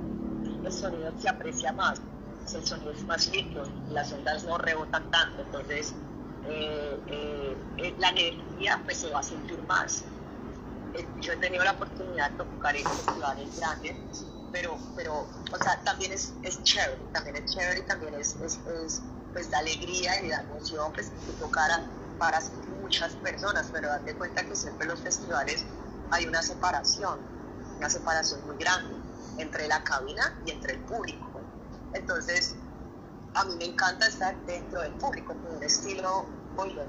el 0.64 0.72
sonido 0.72 1.12
se 1.20 1.28
aprecia 1.28 1.72
más, 1.72 2.00
el 2.52 2.66
sonido 2.66 2.90
es 2.90 3.06
más 3.06 3.32
limpio, 3.32 3.62
las 3.90 4.12
ondas 4.12 4.44
no 4.44 4.58
rebotan 4.58 5.08
tanto, 5.12 5.42
entonces 5.42 5.94
eh, 6.44 7.00
eh, 7.06 7.56
eh, 7.78 7.94
la 7.98 8.10
energía 8.10 8.80
pues, 8.84 8.98
se 8.98 9.10
va 9.10 9.20
a 9.20 9.22
sentir 9.22 9.62
más. 9.62 10.04
yo 11.16 11.32
he 11.32 11.36
tenido 11.36 11.64
la 11.64 11.72
oportunidad 11.72 12.30
de 12.30 12.36
tocar 12.36 12.76
en 12.76 12.84
festivales 12.84 13.56
grandes 13.56 13.96
pero, 14.52 14.78
pero 14.94 15.14
o 15.52 15.58
sea, 15.58 15.82
también 15.82 16.12
es, 16.12 16.34
es 16.42 16.62
chévere, 16.62 17.02
también 17.12 17.36
es 17.36 17.46
chévere 17.46 17.80
y 17.80 17.86
también 17.86 18.14
es, 18.14 18.36
es, 18.36 18.60
pues 19.32 19.50
da 19.50 19.58
alegría 19.58 20.22
y 20.22 20.28
da 20.28 20.42
emoción 20.42 20.92
pues 20.92 21.10
que 21.26 21.32
tocara 21.32 21.90
para 22.18 22.38
muchas 22.68 23.14
personas, 23.16 23.70
pero 23.72 23.88
date 23.88 24.14
cuenta 24.14 24.44
que 24.44 24.54
siempre 24.54 24.84
en 24.84 24.90
los 24.90 25.00
festivales 25.00 25.64
hay 26.10 26.26
una 26.26 26.42
separación, 26.42 27.18
una 27.78 27.88
separación 27.88 28.44
muy 28.44 28.56
grande 28.58 28.94
entre 29.38 29.66
la 29.66 29.82
cabina 29.82 30.22
y 30.44 30.50
entre 30.50 30.74
el 30.74 30.80
público. 30.84 31.40
Entonces, 31.94 32.54
a 33.34 33.44
mí 33.44 33.54
me 33.58 33.64
encanta 33.66 34.06
estar 34.06 34.36
dentro 34.46 34.80
del 34.80 34.92
público 34.92 35.34
con 35.34 35.56
un 35.56 35.62
estilo 35.62 36.26
boiler. 36.56 36.86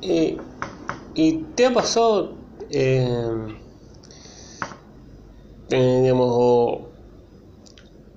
¿Y, 0.00 0.38
¿Y 1.14 1.38
te 1.54 1.66
ha 1.66 1.74
pasado 1.74 2.42
eh, 2.74 3.58
eh, 5.68 6.00
digamos, 6.02 6.80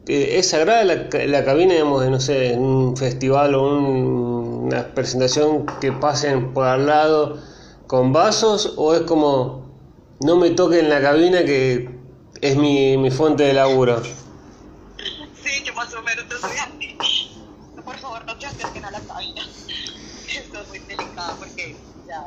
eh, 0.07 0.37
es 0.37 0.49
sagrada 0.49 0.83
la, 0.83 1.45
cabina, 1.45 1.73
digamos, 1.73 2.03
de, 2.03 2.09
no 2.09 2.19
sé, 2.19 2.53
en 2.53 2.61
un 2.61 2.97
festival 2.97 3.55
o 3.55 3.79
una 3.79 4.93
presentación 4.93 5.65
que 5.81 5.91
pasen 5.91 6.53
por 6.53 6.67
al 6.67 6.85
lado 6.85 7.37
con 7.87 8.13
vasos 8.13 8.73
o 8.77 8.95
es 8.95 9.01
como 9.01 9.65
no 10.21 10.37
me 10.37 10.51
toquen 10.51 10.89
la 10.89 11.01
cabina 11.01 11.43
que 11.43 11.94
es 12.45 12.55
mi, 12.57 12.97
mi 12.97 13.09
fuente 13.09 13.43
de 13.43 13.53
laburo. 13.53 14.01
Sí, 14.03 15.63
yo 15.63 15.73
más 15.73 15.93
o 15.93 16.01
menos 16.03 16.27
te 16.27 16.37
soy 16.37 16.57
así. 16.57 16.97
Por 17.83 17.97
favor, 17.97 18.25
no 18.27 18.37
te 18.37 18.45
acerquen 18.45 18.85
a 18.85 18.91
la 18.91 19.01
cabina. 19.01 19.41
Esto 20.27 20.61
es 20.61 20.67
muy 20.69 20.79
delicado 20.79 21.39
porque 21.39 21.77
ya 22.07 22.23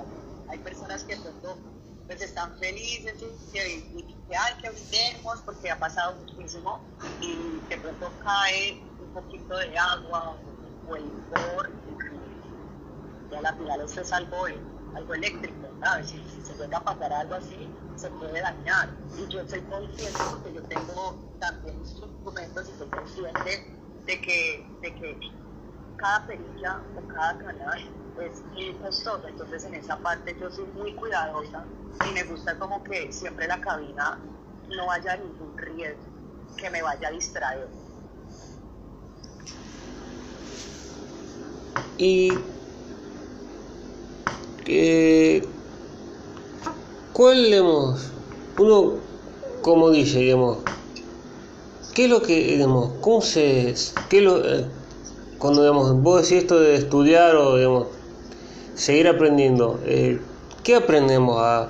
hay 0.48 0.58
personas 0.58 1.04
que 1.04 1.16
pronto 1.16 1.58
pues 2.06 2.22
están 2.22 2.56
felices 2.58 3.14
y, 3.52 3.58
y, 3.58 4.02
que 4.28 4.36
ay, 4.36 4.54
que 4.62 4.70
brindemos 4.70 5.40
porque 5.44 5.70
ha 5.70 5.78
pasado 5.78 6.16
muchísimo 6.16 6.80
y 7.20 7.60
de 7.68 7.76
pronto 7.76 8.10
cae 8.24 8.82
un 8.98 9.12
poquito 9.12 9.56
de 9.58 9.76
agua 9.76 10.40
o 10.86 10.96
el 10.96 11.04
licor 11.04 11.70
y 13.30 13.34
a 13.34 13.42
la 13.42 13.52
final 13.54 13.82
eso 13.82 14.00
es 14.00 14.12
algo, 14.12 14.36
algo 14.98 15.14
eléctrico, 15.14 15.68
¿sabes? 15.80 16.08
Si, 16.10 16.18
se 16.42 16.54
llega 16.54 16.78
a 16.78 16.84
pasar 16.84 17.12
algo 17.12 17.34
así, 17.34 17.68
se 17.96 18.10
puede 18.10 18.40
dañar. 18.40 18.88
Y 19.16 19.26
yo 19.32 19.46
soy 19.48 19.60
consciente 19.62 20.24
porque 20.30 20.54
yo 20.54 20.62
tengo 20.64 21.16
también 21.40 21.76
instrumentos 21.78 22.68
y 22.68 22.78
soy 22.78 22.88
consciente 22.88 23.64
de 24.06 24.20
que, 24.20 24.66
de 24.82 24.94
que 24.94 25.20
cada 25.96 26.26
perilla 26.26 26.80
o 26.96 27.08
cada 27.08 27.38
canal 27.38 27.78
es 28.20 28.42
muy 28.52 28.72
costoso, 28.74 29.26
entonces 29.28 29.64
en 29.64 29.74
esa 29.74 29.96
parte 29.98 30.36
yo 30.40 30.50
soy 30.50 30.64
muy 30.74 30.92
cuidadosa 30.94 31.64
y 32.04 32.12
me 32.12 32.24
gusta 32.24 32.58
como 32.58 32.82
que 32.82 33.12
siempre 33.12 33.46
la 33.46 33.60
cabina 33.60 34.18
no 34.68 34.90
haya 34.90 35.16
ningún 35.16 35.56
riesgo 35.56 36.02
que 36.56 36.70
me 36.70 36.82
vaya 36.82 37.08
a 37.08 37.10
distraer. 37.12 37.68
Y 41.96 42.57
eh, 44.68 45.42
¿cuál 47.12 47.44
digamos, 47.44 48.10
uno 48.58 48.94
como 49.62 49.90
dice, 49.90 50.20
digamos, 50.20 50.58
qué 51.94 52.04
es 52.04 52.10
lo 52.10 52.22
que, 52.22 52.36
digamos, 52.36 52.92
cómo 53.00 53.22
se, 53.22 53.74
qué 54.08 54.20
lo, 54.20 54.44
eh, 54.44 54.66
cuando 55.38 55.62
digamos, 55.62 56.00
vos 56.02 56.22
decís 56.22 56.42
esto 56.42 56.60
de 56.60 56.74
estudiar 56.74 57.34
o 57.36 57.56
digamos, 57.56 57.88
seguir 58.74 59.08
aprendiendo, 59.08 59.80
eh, 59.84 60.20
¿qué 60.62 60.76
aprendemos 60.76 61.38
a 61.40 61.68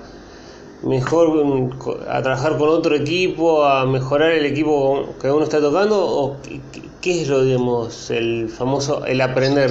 mejor 0.83 1.29
a 2.09 2.23
trabajar 2.23 2.59
con 2.59 2.69
otro 2.69 2.95
equipo, 2.95 3.65
a 3.65 3.87
mejorar 3.87 4.33
el 4.33 4.47
equipo 4.47 5.15
que 5.21 5.31
uno 5.31 5.45
está 5.45 5.61
tocando 5.61 5.99
o 5.99 6.37
qué 7.01 7.23
es 7.23 7.29
lo 7.29 7.43
digamos 7.43 8.11
el 8.11 8.49
famoso 8.49 9.05
el 9.07 9.21
aprender? 9.21 9.71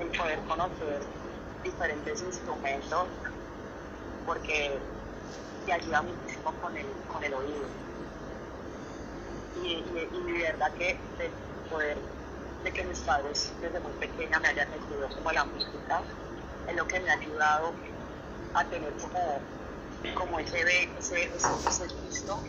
el 0.00 0.08
poder 0.08 0.39
conocer 0.50 1.00
diferentes 1.62 2.22
instrumentos 2.22 3.06
porque 4.26 4.76
te 5.64 5.72
ayuda 5.72 6.02
muchísimo 6.02 6.52
con 6.60 6.76
el, 6.76 6.86
con 7.12 7.22
el 7.22 7.34
oído. 7.34 7.68
Y, 9.62 9.68
y, 9.68 10.32
de 10.32 10.42
verdad 10.42 10.72
que 10.72 10.90
el 10.90 11.30
poder 11.70 11.96
de 12.64 12.72
que 12.72 12.84
mis 12.84 12.98
padres 13.00 13.52
desde 13.60 13.78
muy 13.78 13.92
pequeña 13.92 14.40
me 14.40 14.48
hayan 14.48 14.68
metido 14.70 15.08
como 15.14 15.30
la 15.30 15.44
música 15.44 16.02
es 16.68 16.76
lo 16.76 16.86
que 16.86 16.98
me 16.98 17.10
ha 17.10 17.14
ayudado 17.14 17.72
a 18.54 18.64
tener 18.64 18.92
como, 18.94 19.40
como 20.14 20.38
ese, 20.40 20.60
ese, 20.98 21.24
ese, 21.24 21.68
ese 21.68 21.94
gusto 21.94 22.40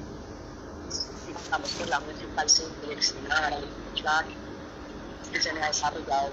digamos 1.27 1.71
que 1.71 1.85
la 1.85 1.99
música 1.99 2.41
al 2.41 2.49
seleccionar, 2.49 3.53
al 3.53 3.63
escuchar, 3.63 4.25
que 5.31 5.41
se 5.41 5.53
me 5.53 5.63
ha 5.63 5.67
desarrollado 5.67 6.31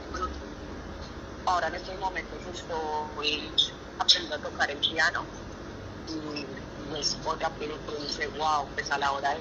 ahora 1.48 1.68
en 1.68 1.74
estos 1.76 1.98
momentos 1.98 2.38
estoy 2.52 3.50
aprendiendo 3.98 4.36
a 4.36 4.38
tocar 4.38 4.70
el 4.70 4.78
piano. 4.78 5.24
Y 6.08 6.46
pues 6.90 7.16
otra 7.24 7.50
que 7.58 7.68
dice, 8.02 8.28
wow, 8.38 8.66
pues 8.74 8.90
a 8.90 8.98
la 8.98 9.12
hora 9.12 9.34
de, 9.34 9.40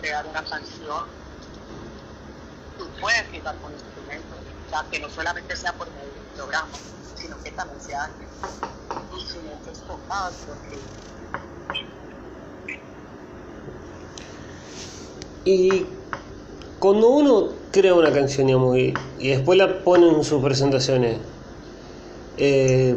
crear 0.00 0.26
una 0.26 0.42
canción, 0.44 1.04
tú 2.78 2.88
puedes 3.00 3.26
fijar 3.28 3.56
con 3.56 3.72
instrumentos, 3.72 4.38
o 4.66 4.70
sea, 4.70 4.84
que 4.90 5.00
no 5.00 5.10
solamente 5.10 5.56
sea 5.56 5.72
por 5.72 5.88
medio 5.90 6.12
del 6.12 6.34
programa, 6.36 6.68
sino 7.16 7.42
que 7.42 7.50
también 7.50 7.80
sean 7.80 8.10
instrumentos 9.14 9.80
tocados, 9.86 10.34
porque 10.46 10.78
y 15.44 15.86
cuando 16.78 17.08
uno 17.08 17.48
crea 17.72 17.94
una 17.94 18.12
canción 18.12 18.46
digamos, 18.46 18.76
y, 18.76 18.94
y 19.18 19.28
después 19.28 19.58
la 19.58 19.82
pone 19.82 20.08
en 20.08 20.22
sus 20.22 20.42
presentaciones, 20.42 21.18
eh, 22.38 22.96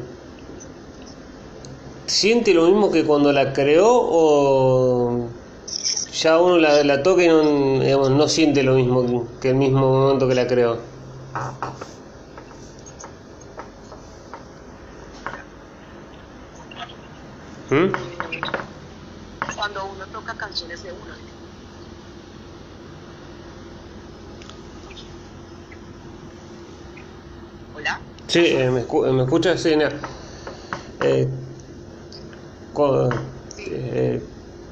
¿siente 2.05 2.53
lo 2.53 2.67
mismo 2.67 2.91
que 2.91 3.05
cuando 3.05 3.31
la 3.31 3.53
creó 3.53 3.87
o 3.89 5.29
ya 6.13 6.39
uno 6.39 6.57
la, 6.57 6.83
la 6.83 7.01
toca 7.03 7.23
y 7.23 7.27
no, 7.27 7.79
digamos, 7.79 8.11
no 8.11 8.27
siente 8.27 8.63
lo 8.63 8.75
mismo 8.75 9.27
que 9.39 9.49
el 9.49 9.55
mismo 9.55 9.89
momento 9.89 10.27
que 10.27 10.35
la 10.35 10.47
creó? 10.47 10.77
¿Mm? 17.69 17.91
Cuando 19.55 19.85
uno 19.85 20.05
toca 20.07 20.35
canciones 20.35 20.83
de 20.83 20.91
uno, 20.91 21.13
Sí, 28.31 28.39
eh, 28.45 28.69
me, 28.71 28.85
me 29.11 29.23
escuchas, 29.23 29.59
sí, 29.59 29.73
eh, 31.03 31.27
eh, 33.67 34.21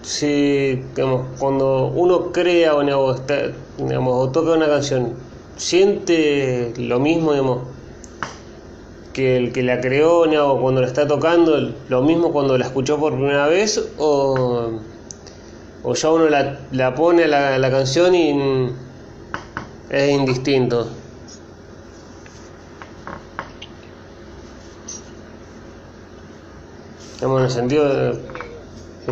si, 0.01 0.75
digamos, 0.95 1.27
cuando 1.37 1.87
uno 1.87 2.31
crea 2.31 2.73
o, 2.75 2.81
digamos, 2.81 4.13
o 4.13 4.29
toca 4.31 4.53
una 4.53 4.67
canción, 4.67 5.13
¿siente 5.57 6.71
lo 6.77 7.01
mismo 7.01 7.33
digamos, 7.33 7.63
que 9.11 9.35
el 9.35 9.51
que 9.51 9.61
la 9.63 9.81
creó 9.81 10.21
o 10.21 10.61
cuando 10.61 10.79
la 10.79 10.87
está 10.87 11.05
tocando, 11.05 11.73
lo 11.89 12.01
mismo 12.01 12.31
cuando 12.31 12.57
la 12.57 12.65
escuchó 12.65 12.97
por 12.97 13.11
primera 13.15 13.47
vez? 13.47 13.89
¿O, 13.97 14.69
o 15.83 15.93
ya 15.95 16.11
uno 16.11 16.29
la, 16.29 16.59
la 16.71 16.95
pone 16.95 17.25
a 17.25 17.27
la, 17.27 17.57
la 17.59 17.69
canción 17.69 18.15
y 18.15 18.69
es 19.89 20.11
indistinto? 20.11 20.87
Estamos 27.19 27.39
en 27.39 27.45
el 27.47 27.51
sentido 27.51 27.93
de... 27.93 28.13
Sí. 29.05 29.11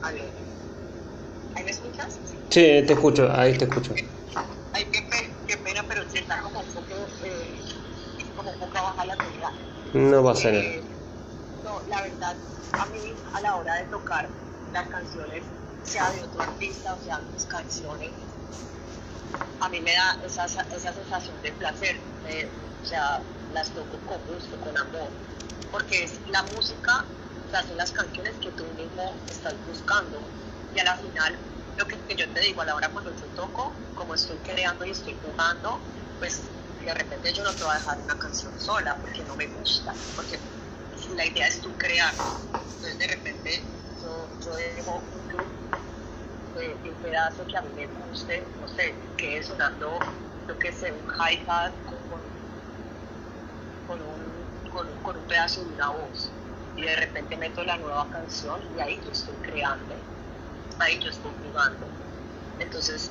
¿Ahí 0.00 1.64
me 1.64 1.70
escuchas? 1.72 2.20
Sí, 2.50 2.60
te 2.86 2.92
escucho, 2.92 3.28
ahí 3.32 3.58
te 3.58 3.64
escucho. 3.64 3.92
Ay, 4.72 4.84
qué, 4.92 5.00
qué 5.48 5.56
pena, 5.56 5.84
pero 5.88 6.08
se 6.08 6.20
está 6.20 6.40
como 6.40 6.60
un 6.60 6.66
poco, 6.66 6.94
eh, 7.24 7.60
como 8.36 8.48
un 8.48 8.58
poco 8.60 8.72
baja 8.74 9.04
la 9.06 9.16
calidad. 9.16 9.50
No 9.92 10.22
pasa 10.22 10.52
nada. 10.52 10.62
Eh, 10.62 10.84
no, 11.64 11.82
la 11.88 12.02
verdad, 12.02 12.36
a 12.78 12.86
mí 12.86 13.12
a 13.34 13.40
la 13.40 13.56
hora 13.56 13.74
de 13.74 13.86
tocar 13.86 14.28
las 14.72 14.86
canciones, 14.86 15.42
sea 15.82 16.12
de 16.12 16.22
otro 16.22 16.42
artista 16.42 16.94
o 16.94 17.02
sea 17.02 17.20
mis 17.32 17.44
canciones, 17.46 18.12
a 19.58 19.68
mí 19.68 19.80
me 19.80 19.90
da 19.90 20.20
esa, 20.24 20.44
esa 20.44 20.92
sensación 20.92 21.34
de 21.42 21.50
placer, 21.50 21.96
eh, 22.28 22.48
o 22.80 22.86
sea, 22.86 23.20
las 23.52 23.68
toco 23.70 23.98
con 24.06 24.18
gusto, 24.32 24.60
con 24.60 24.78
amor, 24.78 25.10
porque 25.72 26.04
es 26.04 26.20
la 26.30 26.44
música 26.54 27.04
son 27.60 27.76
las 27.76 27.92
canciones 27.92 28.38
que 28.38 28.52
tú 28.52 28.64
mismo 28.74 29.22
estás 29.28 29.54
buscando. 29.66 30.22
Y 30.72 30.78
a 30.78 30.84
la 30.84 30.96
final, 30.96 31.38
lo 31.76 31.86
que, 31.86 31.98
yo 32.16 32.30
te 32.32 32.40
digo, 32.40 32.62
a 32.62 32.64
la 32.64 32.74
hora 32.74 32.90
cuando 32.92 33.14
yo 33.14 33.26
toco, 33.28 33.76
como 33.94 34.14
estoy 34.14 34.38
creando 34.38 34.84
y 34.84 34.90
estoy 34.90 35.18
jugando, 35.20 35.82
pues 36.18 36.50
de 36.84 36.94
repente 36.94 37.32
yo 37.32 37.44
no 37.44 37.54
te 37.54 37.64
voy 37.64 37.72
a 37.72 37.78
dejar 37.78 38.00
una 38.00 38.18
canción 38.18 38.58
sola 38.58 38.98
porque 39.00 39.22
no 39.24 39.36
me 39.36 39.46
gusta, 39.48 39.94
porque 40.14 40.40
la 41.16 41.26
idea 41.26 41.46
es 41.46 41.60
tú 41.60 41.76
crear. 41.76 42.14
Entonces 42.74 42.98
de 42.98 43.06
repente 43.06 43.50
yo, 44.00 44.28
yo 44.40 44.54
dejo 44.54 45.04
un 45.12 45.28
un 46.84 46.96
pedazo 47.00 47.46
que 47.46 47.56
a 47.56 47.62
mí 47.62 47.72
me 47.74 47.86
guste, 47.86 48.52
no 48.60 48.68
sé, 48.68 48.94
que 49.16 49.42
sonando, 49.42 50.00
lo 50.46 50.58
que 50.58 50.70
sé, 50.72 50.92
un 50.92 51.06
hi-hat 51.06 51.72
con, 51.84 52.02
con, 53.86 54.00
con 55.02 55.16
un 55.16 55.26
pedazo 55.26 55.64
de 55.64 55.72
una 55.72 55.88
voz 55.90 56.41
y 56.76 56.82
de 56.82 56.96
repente 56.96 57.36
meto 57.36 57.62
la 57.64 57.76
nueva 57.76 58.08
canción 58.10 58.60
y 58.76 58.80
ahí 58.80 59.00
yo 59.04 59.12
estoy 59.12 59.34
creando, 59.36 59.94
ahí 60.78 60.98
yo 61.00 61.10
estoy 61.10 61.32
jugando. 61.42 61.86
Entonces, 62.58 63.10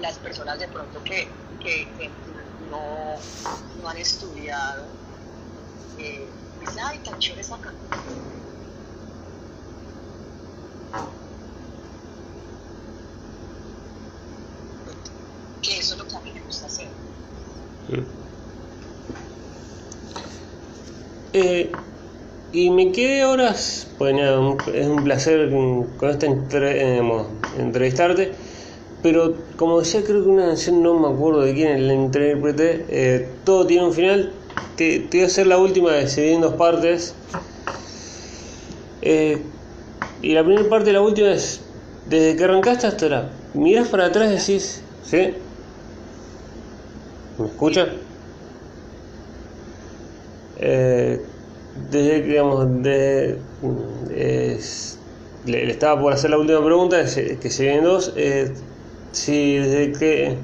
las 0.00 0.18
personas 0.18 0.58
de 0.58 0.68
pronto 0.68 1.02
que, 1.04 1.28
que, 1.60 2.10
no, 2.70 3.14
no, 3.82 3.88
han 3.88 3.96
estudiado, 3.96 4.86
eh, 5.98 6.28
dicen, 6.60 6.82
ay, 6.84 6.98
tan 7.04 7.18
chévere 7.18 7.42
esa 7.42 7.58
canción. 7.58 7.78
Que 15.62 15.78
eso 15.78 15.94
es 15.94 15.98
lo 15.98 16.06
que 16.06 16.16
a 16.16 16.20
mí 16.20 16.32
me 16.32 16.40
gusta 16.42 16.66
hacer. 16.66 16.88
Eh, 21.32 21.87
y 22.52 22.70
me 22.70 22.92
quedé 22.92 23.24
horas, 23.24 23.88
pues 23.98 24.14
es 24.74 24.86
un 24.86 25.04
placer 25.04 25.50
con 25.50 26.10
esta 26.10 26.26
entre, 26.26 26.98
entrevistarte, 27.58 28.32
pero 29.02 29.34
como 29.56 29.78
decía, 29.80 30.02
creo 30.02 30.24
que 30.24 30.30
una 30.30 30.46
canción, 30.46 30.82
no 30.82 30.98
me 30.98 31.14
acuerdo 31.14 31.42
de 31.42 31.54
quién 31.54 31.86
la 31.86 31.94
intérprete, 31.94 32.86
eh, 32.88 33.28
todo 33.44 33.66
tiene 33.66 33.86
un 33.86 33.92
final. 33.92 34.32
Te, 34.76 35.00
te, 35.00 35.18
voy 35.18 35.24
a 35.24 35.26
hacer 35.26 35.46
la 35.46 35.58
última, 35.58 35.92
decidí 35.92 36.32
en 36.32 36.40
dos 36.40 36.54
partes. 36.54 37.14
Eh, 39.02 39.42
y 40.22 40.32
la 40.32 40.42
primera 40.42 40.68
parte, 40.68 40.92
la 40.92 41.00
última 41.00 41.32
es, 41.32 41.60
desde 42.08 42.36
que 42.36 42.44
arrancaste 42.44 42.86
hasta 42.86 43.04
ahora, 43.04 43.30
miras 43.54 43.88
para 43.88 44.06
atrás 44.06 44.28
y 44.28 44.36
decís, 44.36 44.82
¿sí? 45.04 45.34
¿Me 47.38 47.46
escucha? 47.46 47.86
Eh, 50.60 51.24
desde 51.90 52.22
que, 52.22 52.28
digamos, 52.28 52.82
de, 52.82 53.38
le, 55.46 55.70
estaba 55.70 56.00
por 56.00 56.12
hacer 56.12 56.30
la 56.30 56.38
última 56.38 56.64
pregunta, 56.64 57.04
que 57.04 57.50
se 57.50 57.62
vienen 57.62 57.84
dos. 57.84 58.12
Eh, 58.16 58.52
si 59.12 59.56
desde 59.56 59.92
que, 59.98 60.36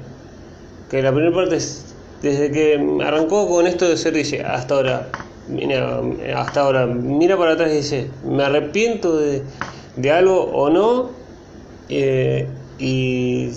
que 0.89 1.01
la 1.01 1.11
primera 1.11 1.35
parte 1.35 1.57
es 1.57 1.85
desde 2.21 2.51
que 2.51 2.99
arrancó 3.03 3.47
con 3.47 3.67
esto 3.67 3.87
de 3.87 3.97
ser 3.97 4.13
dice 4.13 4.41
hasta 4.41 4.75
ahora, 4.75 5.09
mira, 5.47 6.01
hasta 6.35 6.61
ahora, 6.61 6.87
mira 6.87 7.37
para 7.37 7.53
atrás 7.53 7.71
y 7.71 7.75
dice, 7.75 8.09
me 8.27 8.43
arrepiento 8.43 9.15
de, 9.17 9.43
de 9.95 10.11
algo 10.11 10.41
o 10.41 10.69
no, 10.71 11.11
eh, 11.89 12.47
y 12.79 13.51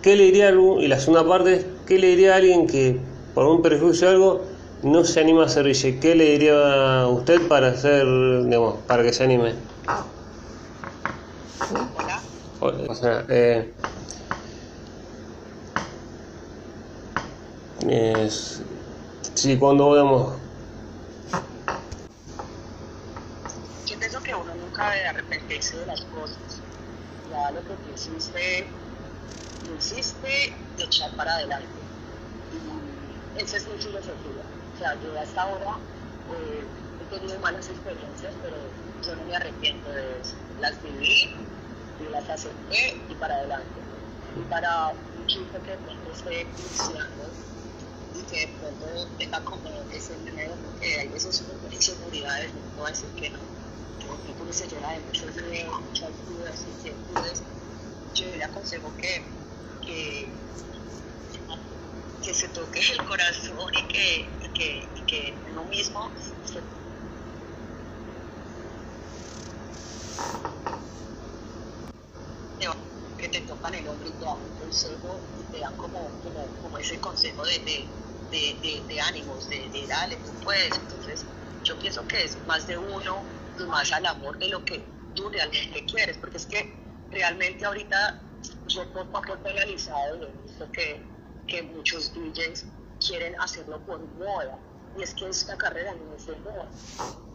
qué 0.00 0.16
le 0.16 0.24
diría 0.24 0.50
y 0.50 0.88
la 0.88 0.98
segunda 0.98 1.28
parte 1.28 1.66
qué 1.86 1.98
le 1.98 2.08
diría 2.08 2.32
a 2.32 2.36
alguien 2.36 2.66
que 2.66 2.96
por 3.34 3.46
un 3.46 3.60
prejuicio 3.60 4.08
o 4.08 4.10
algo 4.10 4.42
no 4.84 5.02
se 5.02 5.20
anima 5.20 5.42
a 5.42 5.46
hacer 5.46 5.64
dice, 5.64 5.98
qué 5.98 6.14
le 6.14 6.32
diría 6.32 7.00
a 7.00 7.08
usted 7.08 7.48
para 7.48 7.68
hacer, 7.68 8.06
digamos, 8.44 8.76
para 8.86 9.02
que 9.02 9.12
se 9.12 9.24
anime. 9.24 9.54
O 12.60 12.94
sea, 12.94 13.24
eh, 13.28 13.72
es, 17.88 18.62
sí, 19.34 19.56
cuando 19.58 19.90
vemos 19.90 20.34
yo 23.86 23.98
pienso 23.98 24.22
que 24.22 24.34
uno 24.34 24.54
nunca 24.54 24.90
debe 24.90 25.08
arrepentirse 25.08 25.78
de 25.78 25.86
las 25.86 26.00
cosas. 26.02 26.38
Ya 27.30 27.50
lo 27.50 27.60
que 27.60 27.74
hiciste 27.94 28.66
lo 29.68 29.76
hiciste 29.76 30.54
y 30.78 30.82
echar 30.82 31.14
para 31.16 31.34
adelante. 31.34 31.68
Y 33.36 33.42
esa 33.42 33.56
es 33.56 33.66
mi 33.66 33.78
filosofía 33.78 34.53
o 34.74 34.78
sea 34.78 34.94
yo 35.00 35.18
hasta 35.20 35.42
ahora 35.42 35.78
he 36.30 37.14
tenido 37.14 37.38
malas 37.40 37.68
experiencias 37.68 38.34
pero 38.42 38.56
yo 39.06 39.14
no 39.16 39.24
me 39.24 39.36
arrepiento 39.36 39.90
de 39.90 40.20
eso. 40.20 40.34
Las 40.60 40.82
viví 40.82 41.30
y 42.00 42.10
las 42.10 42.28
acepté 42.28 42.96
y 43.08 43.14
para 43.14 43.34
adelante. 43.34 43.80
Y 44.36 44.40
para 44.48 44.88
un 44.88 45.26
chico 45.26 45.58
que 45.64 45.70
de 45.70 45.76
pronto 45.78 46.10
esté 46.10 46.40
iniciando 46.42 47.24
y 48.14 48.22
que 48.22 48.40
de 48.40 48.48
pronto 48.58 49.08
tenga 49.18 49.40
como 49.44 49.68
ese 49.92 50.16
miedo, 50.18 50.54
porque 50.64 51.00
hay 51.00 51.08
veces 51.08 51.42
uno 51.42 51.72
inseguridades, 51.72 52.52
no 52.54 52.60
puedo 52.76 52.88
decir 52.88 53.08
que 53.16 53.30
no, 53.30 53.38
que 53.38 54.42
uno 54.42 54.52
se 54.52 54.68
llena 54.68 54.92
de 54.92 55.00
muchos 55.00 55.36
miedos, 55.50 55.80
muchas 55.80 56.10
dudas, 56.28 56.64
inquietudes, 56.76 57.42
yo 58.14 58.36
le 58.36 58.44
aconsejo 58.44 58.90
que, 58.98 59.22
que, 59.84 60.28
que 62.24 62.32
se 62.34 62.48
toque 62.48 62.80
el 62.80 63.04
corazón 63.04 63.68
y 63.74 63.82
que, 63.88 64.38
y 64.40 64.48
que, 65.04 65.38
y 65.46 65.50
uno 65.50 65.64
mismo 65.64 66.10
se 66.44 66.62
que 73.18 73.28
te 73.28 73.40
tocan 73.42 73.74
el 73.74 73.88
hombro 73.88 74.08
y 74.08 74.12
te 74.12 74.24
dan 74.24 74.38
un 74.42 74.50
consejo 74.58 75.22
y 75.38 75.44
te 75.44 75.60
dan 75.60 75.76
como, 75.76 76.10
como, 76.22 76.46
como 76.60 76.78
ese 76.78 76.98
consejo 76.98 77.44
de, 77.44 77.58
de 77.60 78.04
de, 78.30 78.84
de, 78.88 79.00
ánimos, 79.00 79.48
de, 79.48 79.86
dale, 79.88 80.16
tú 80.24 80.32
puedes. 80.42 80.78
Entonces, 80.78 81.26
yo 81.62 81.78
pienso 81.78 82.06
que 82.06 82.24
es 82.24 82.44
más 82.46 82.66
de 82.66 82.76
uno 82.76 83.24
más 83.68 83.92
al 83.92 84.04
amor 84.06 84.36
de 84.38 84.48
lo 84.48 84.64
que 84.64 84.84
tú 85.14 85.28
realmente 85.28 85.84
quieres, 85.86 86.18
porque 86.18 86.38
es 86.38 86.46
que 86.46 86.76
realmente 87.10 87.64
ahorita 87.64 88.20
yo 88.66 88.92
poco 88.92 89.18
a 89.18 89.22
poco 89.22 89.38
he 89.48 89.52
realizado 89.52 90.28
visto 90.44 90.70
que, 90.72 91.13
que 91.46 91.62
muchos 91.62 92.12
DJs 92.14 92.64
quieren 93.06 93.38
hacerlo 93.40 93.80
por 93.84 94.00
moda. 94.18 94.58
Y 94.96 95.02
es 95.02 95.14
que 95.14 95.28
esta 95.28 95.56
carrera 95.56 95.94
no 95.94 96.14
es 96.14 96.26
de 96.26 96.36
moda. 96.36 96.68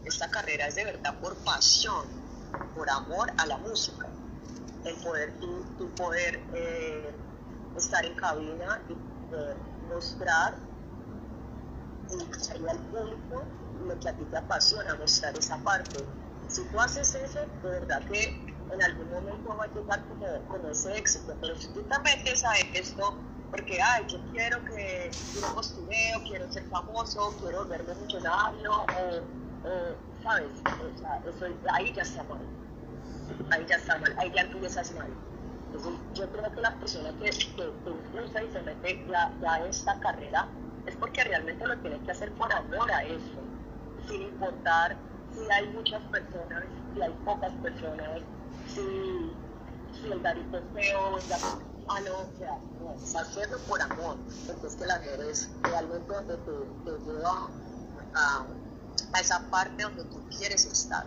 Esta 0.04 0.30
carrera 0.30 0.66
es 0.66 0.76
de 0.76 0.84
verdad 0.84 1.18
por 1.20 1.36
pasión, 1.44 2.06
por 2.74 2.88
amor 2.88 3.30
a 3.36 3.46
la 3.46 3.58
música. 3.58 4.08
El 4.84 4.94
poder, 4.96 5.34
tú 5.38 5.90
poder 5.94 6.42
eh, 6.54 7.14
estar 7.76 8.04
en 8.04 8.14
cabina 8.14 8.82
y 8.88 8.94
poder 9.30 9.56
mostrar 9.88 10.54
y 12.12 12.68
al 12.68 12.78
público 12.90 13.44
lo 13.86 13.98
que 14.00 14.08
a 14.08 14.12
ti 14.16 14.24
te 14.24 14.36
apasiona, 14.36 14.94
mostrar 14.96 15.36
esa 15.38 15.56
parte. 15.58 16.04
Si 16.48 16.62
tú 16.64 16.80
haces 16.80 17.14
eso, 17.14 17.40
de 17.62 17.68
verdad 17.68 18.02
que 18.10 18.24
en 18.72 18.82
algún 18.82 19.10
momento 19.10 19.56
va 19.56 19.64
a 19.64 19.68
llegar 19.68 20.04
como, 20.08 20.48
como 20.48 20.68
ese 20.68 20.96
éxito, 20.96 21.34
pero 21.40 21.56
si 21.56 21.68
tú 21.68 21.82
te 21.82 21.98
metes 22.00 22.44
a 22.44 22.56
esto, 22.74 23.16
porque, 23.50 23.80
ay, 23.82 24.04
yo 24.08 24.18
quiero 24.32 24.64
que 24.64 25.10
yo 25.34 25.54
postureo, 25.54 26.22
quiero 26.26 26.50
ser 26.52 26.64
famoso, 26.68 27.34
quiero 27.40 27.66
verme 27.66 27.94
millonario, 27.94 28.72
o, 28.72 29.68
o, 29.68 30.22
¿sabes? 30.22 30.50
O 30.94 30.98
sea, 30.98 31.20
eso, 31.26 31.46
ahí 31.72 31.92
ya 31.92 32.02
está 32.02 32.22
mal. 32.24 32.40
Ahí 33.50 33.66
ya 33.68 33.76
está 33.76 33.98
mal, 33.98 34.14
ahí 34.18 34.32
ya 34.34 34.42
empiezas 34.42 34.92
mal. 34.94 35.10
Entonces, 35.66 35.92
yo 36.14 36.30
creo 36.30 36.52
que 36.52 36.60
la 36.60 36.74
persona 36.76 37.10
que, 37.18 37.30
que, 37.30 37.90
impulsa 37.90 38.42
y 38.42 38.52
se 38.52 38.62
mete 38.62 39.06
ya, 39.08 39.32
ya 39.40 39.66
esta 39.66 39.98
carrera 40.00 40.48
es 40.86 40.96
porque 40.96 41.24
realmente 41.24 41.66
lo 41.66 41.76
tienes 41.78 42.00
que 42.02 42.10
hacer 42.12 42.32
por 42.34 42.52
amor 42.52 42.90
a 42.90 43.02
eso, 43.04 43.40
sin 44.08 44.22
importar 44.22 44.96
si 45.34 45.50
hay 45.52 45.68
muchas 45.68 46.02
personas, 46.04 46.64
si 46.94 47.02
hay 47.02 47.12
pocas 47.24 47.52
personas, 47.62 48.20
si, 48.66 49.32
si 50.00 50.12
el 50.12 50.20
garito 50.20 50.58
es 50.58 50.64
feo, 50.74 51.18
garito 51.94 52.22
es 52.22 52.24
malo, 52.24 52.28
o 52.34 52.38
sea, 52.38 52.58
no, 52.80 53.20
hacerlo 53.20 53.58
por 53.68 53.82
amor, 53.82 54.16
porque 54.46 54.66
es 54.66 54.74
que 54.76 54.84
el 54.84 54.90
amor 54.90 55.24
es 55.30 55.50
realmente 55.62 56.12
donde 56.12 56.36
te, 56.36 56.90
lleva 57.04 57.48
a, 58.14 58.46
a 59.12 59.20
esa 59.20 59.40
parte 59.50 59.82
donde 59.82 60.04
tú 60.04 60.20
quieres 60.36 60.64
estar. 60.64 61.06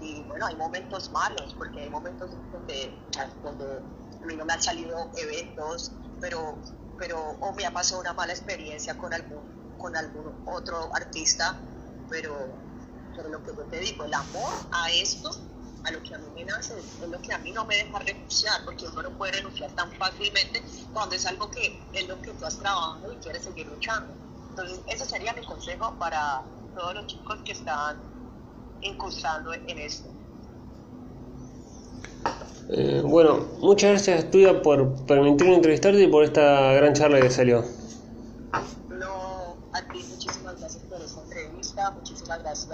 Y 0.00 0.22
bueno, 0.24 0.46
hay 0.46 0.56
momentos 0.56 1.10
malos, 1.12 1.54
porque 1.56 1.82
hay 1.82 1.90
momentos 1.90 2.30
donde, 2.52 2.98
donde 3.42 3.78
a 4.20 4.26
mí 4.26 4.36
no 4.36 4.44
me 4.44 4.52
han 4.52 4.62
salido 4.62 5.10
eventos, 5.16 5.92
pero 6.20 6.58
pero 7.02 7.18
o 7.40 7.52
me 7.52 7.66
ha 7.66 7.72
pasado 7.72 8.00
una 8.00 8.12
mala 8.12 8.32
experiencia 8.32 8.96
con 8.96 9.12
algún, 9.12 9.40
con 9.76 9.96
algún 9.96 10.32
otro 10.46 10.94
artista, 10.94 11.58
pero, 12.08 12.32
pero 13.16 13.28
lo 13.28 13.42
que 13.42 13.48
yo 13.56 13.64
te 13.64 13.80
digo, 13.80 14.04
el 14.04 14.14
amor 14.14 14.52
a 14.70 14.88
esto, 14.90 15.30
a 15.84 15.90
lo 15.90 16.02
que 16.02 16.14
a 16.14 16.18
mí 16.18 16.26
me 16.34 16.44
nace, 16.44 16.74
es 16.78 17.08
lo 17.08 17.20
que 17.20 17.32
a 17.32 17.38
mí 17.38 17.50
no 17.52 17.64
me 17.64 17.76
deja 17.76 17.98
renunciar, 17.98 18.64
porque 18.64 18.86
uno 18.86 19.02
no 19.02 19.10
puede 19.10 19.32
renunciar 19.32 19.70
tan 19.72 19.90
fácilmente 19.92 20.62
cuando 20.92 21.14
es 21.14 21.26
algo 21.26 21.50
que 21.50 21.80
es 21.92 22.08
lo 22.08 22.20
que 22.22 22.30
tú 22.32 22.44
has 22.44 22.58
trabajado 22.58 23.12
y 23.12 23.16
quieres 23.16 23.42
seguir 23.42 23.66
luchando. 23.66 24.12
Entonces, 24.50 24.80
ese 24.86 25.04
sería 25.04 25.32
mi 25.32 25.44
consejo 25.44 25.94
para 25.98 26.42
todos 26.74 26.94
los 26.94 27.06
chicos 27.06 27.38
que 27.44 27.52
están 27.52 27.96
incursando 28.82 29.52
en 29.54 29.78
esto. 29.78 30.08
Eh, 32.68 33.02
bueno, 33.04 33.46
muchas 33.60 33.90
gracias 33.90 34.30
Tuya 34.30 34.62
por 34.62 35.04
permitirme 35.06 35.56
entrevistarte 35.56 36.02
y 36.02 36.06
por 36.06 36.24
esta 36.24 36.72
gran 36.72 36.94
charla 36.94 37.20
que 37.20 37.30
salió. 37.30 37.64
No, 38.88 39.56
a 39.72 39.82
ti 39.92 40.02
muchísimas 40.08 40.58
gracias 40.58 40.82
por 40.84 41.00
esta 41.00 41.22
entrevista, 41.22 41.90
muchísimas 41.90 42.42
gracias 42.42 42.68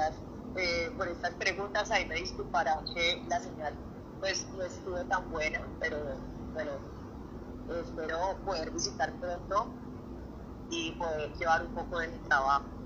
eh, 0.59 0.91
por 0.97 1.09
estas 1.09 1.35
preguntas. 1.35 1.91
Ahí 1.91 2.07
me 2.07 2.17
disculparán 2.17 2.85
que 2.95 3.23
la 3.29 3.41
señal 3.41 3.75
pues 4.21 4.47
no 4.57 4.65
estuvo 4.65 4.99
tan 5.05 5.31
buena, 5.31 5.61
pero 5.81 5.99
bueno, 6.53 6.73
espero 7.81 8.37
poder 8.45 8.71
visitar 8.73 9.13
pronto 9.21 9.73
y 10.71 10.93
poder 10.93 11.33
llevar 11.35 11.65
un 11.65 11.75
poco 11.75 12.01
de 12.01 12.09
mi 12.09 12.19
trabajo. 12.29 12.78